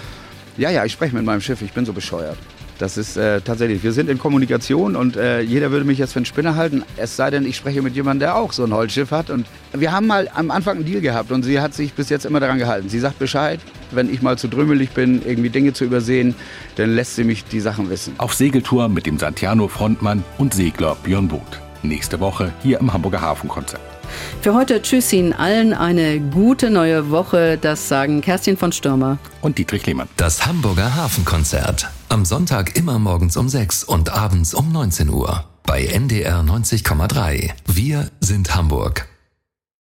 Ja, 0.56 0.70
ja, 0.70 0.86
ich 0.86 0.92
spreche 0.92 1.14
mit 1.14 1.26
meinem 1.26 1.42
Schiff, 1.42 1.60
ich 1.60 1.72
bin 1.72 1.84
so 1.84 1.92
bescheuert. 1.92 2.38
Das 2.78 2.96
ist 2.96 3.16
äh, 3.16 3.40
tatsächlich, 3.40 3.82
wir 3.82 3.92
sind 3.92 4.08
in 4.08 4.18
Kommunikation 4.18 4.96
und 4.96 5.16
äh, 5.16 5.40
jeder 5.40 5.70
würde 5.70 5.84
mich 5.84 5.98
jetzt 5.98 6.12
für 6.12 6.18
einen 6.18 6.26
Spinner 6.26 6.56
halten, 6.56 6.82
es 6.96 7.16
sei 7.16 7.30
denn, 7.30 7.46
ich 7.46 7.56
spreche 7.56 7.82
mit 7.82 7.94
jemandem, 7.94 8.20
der 8.20 8.36
auch 8.36 8.52
so 8.52 8.64
ein 8.64 8.72
Holzschiff 8.72 9.10
hat. 9.10 9.30
Und 9.30 9.46
wir 9.72 9.92
haben 9.92 10.06
mal 10.06 10.28
am 10.34 10.50
Anfang 10.50 10.76
einen 10.76 10.84
Deal 10.84 11.00
gehabt 11.00 11.30
und 11.30 11.42
sie 11.42 11.60
hat 11.60 11.74
sich 11.74 11.92
bis 11.92 12.08
jetzt 12.08 12.24
immer 12.24 12.40
daran 12.40 12.58
gehalten. 12.58 12.88
Sie 12.88 12.98
sagt 12.98 13.18
Bescheid, 13.18 13.60
wenn 13.90 14.12
ich 14.12 14.22
mal 14.22 14.38
zu 14.38 14.48
drümmelig 14.48 14.90
bin, 14.90 15.22
irgendwie 15.24 15.50
Dinge 15.50 15.72
zu 15.72 15.84
übersehen, 15.84 16.34
dann 16.76 16.94
lässt 16.94 17.16
sie 17.16 17.24
mich 17.24 17.44
die 17.44 17.60
Sachen 17.60 17.90
wissen. 17.90 18.14
Auf 18.18 18.34
Segeltour 18.34 18.88
mit 18.88 19.06
dem 19.06 19.18
Santiano-Frontmann 19.18 20.24
und 20.38 20.54
Segler 20.54 20.96
Björn 21.02 21.28
Boot. 21.28 21.60
Nächste 21.82 22.20
Woche 22.20 22.52
hier 22.62 22.80
im 22.80 22.92
Hamburger 22.92 23.20
Hafenkonzert. 23.20 23.91
Für 24.40 24.54
heute 24.54 24.82
tschüss 24.82 25.12
Ihnen 25.12 25.32
allen 25.32 25.72
eine 25.72 26.20
gute 26.20 26.70
neue 26.70 27.10
Woche. 27.10 27.58
Das 27.60 27.88
sagen 27.88 28.20
Kerstin 28.20 28.56
von 28.56 28.72
Stürmer 28.72 29.18
und 29.40 29.58
Dietrich 29.58 29.86
Lehmann. 29.86 30.08
Das 30.16 30.46
Hamburger 30.46 30.94
Hafenkonzert. 30.94 31.88
Am 32.08 32.24
Sonntag 32.24 32.76
immer 32.76 32.98
morgens 32.98 33.36
um 33.36 33.48
6 33.48 33.84
und 33.84 34.10
abends 34.10 34.54
um 34.54 34.72
19 34.72 35.08
Uhr. 35.08 35.44
Bei 35.64 35.84
NDR 35.84 36.40
90,3. 36.40 37.50
Wir 37.66 38.10
sind 38.20 38.54
Hamburg. 38.54 39.11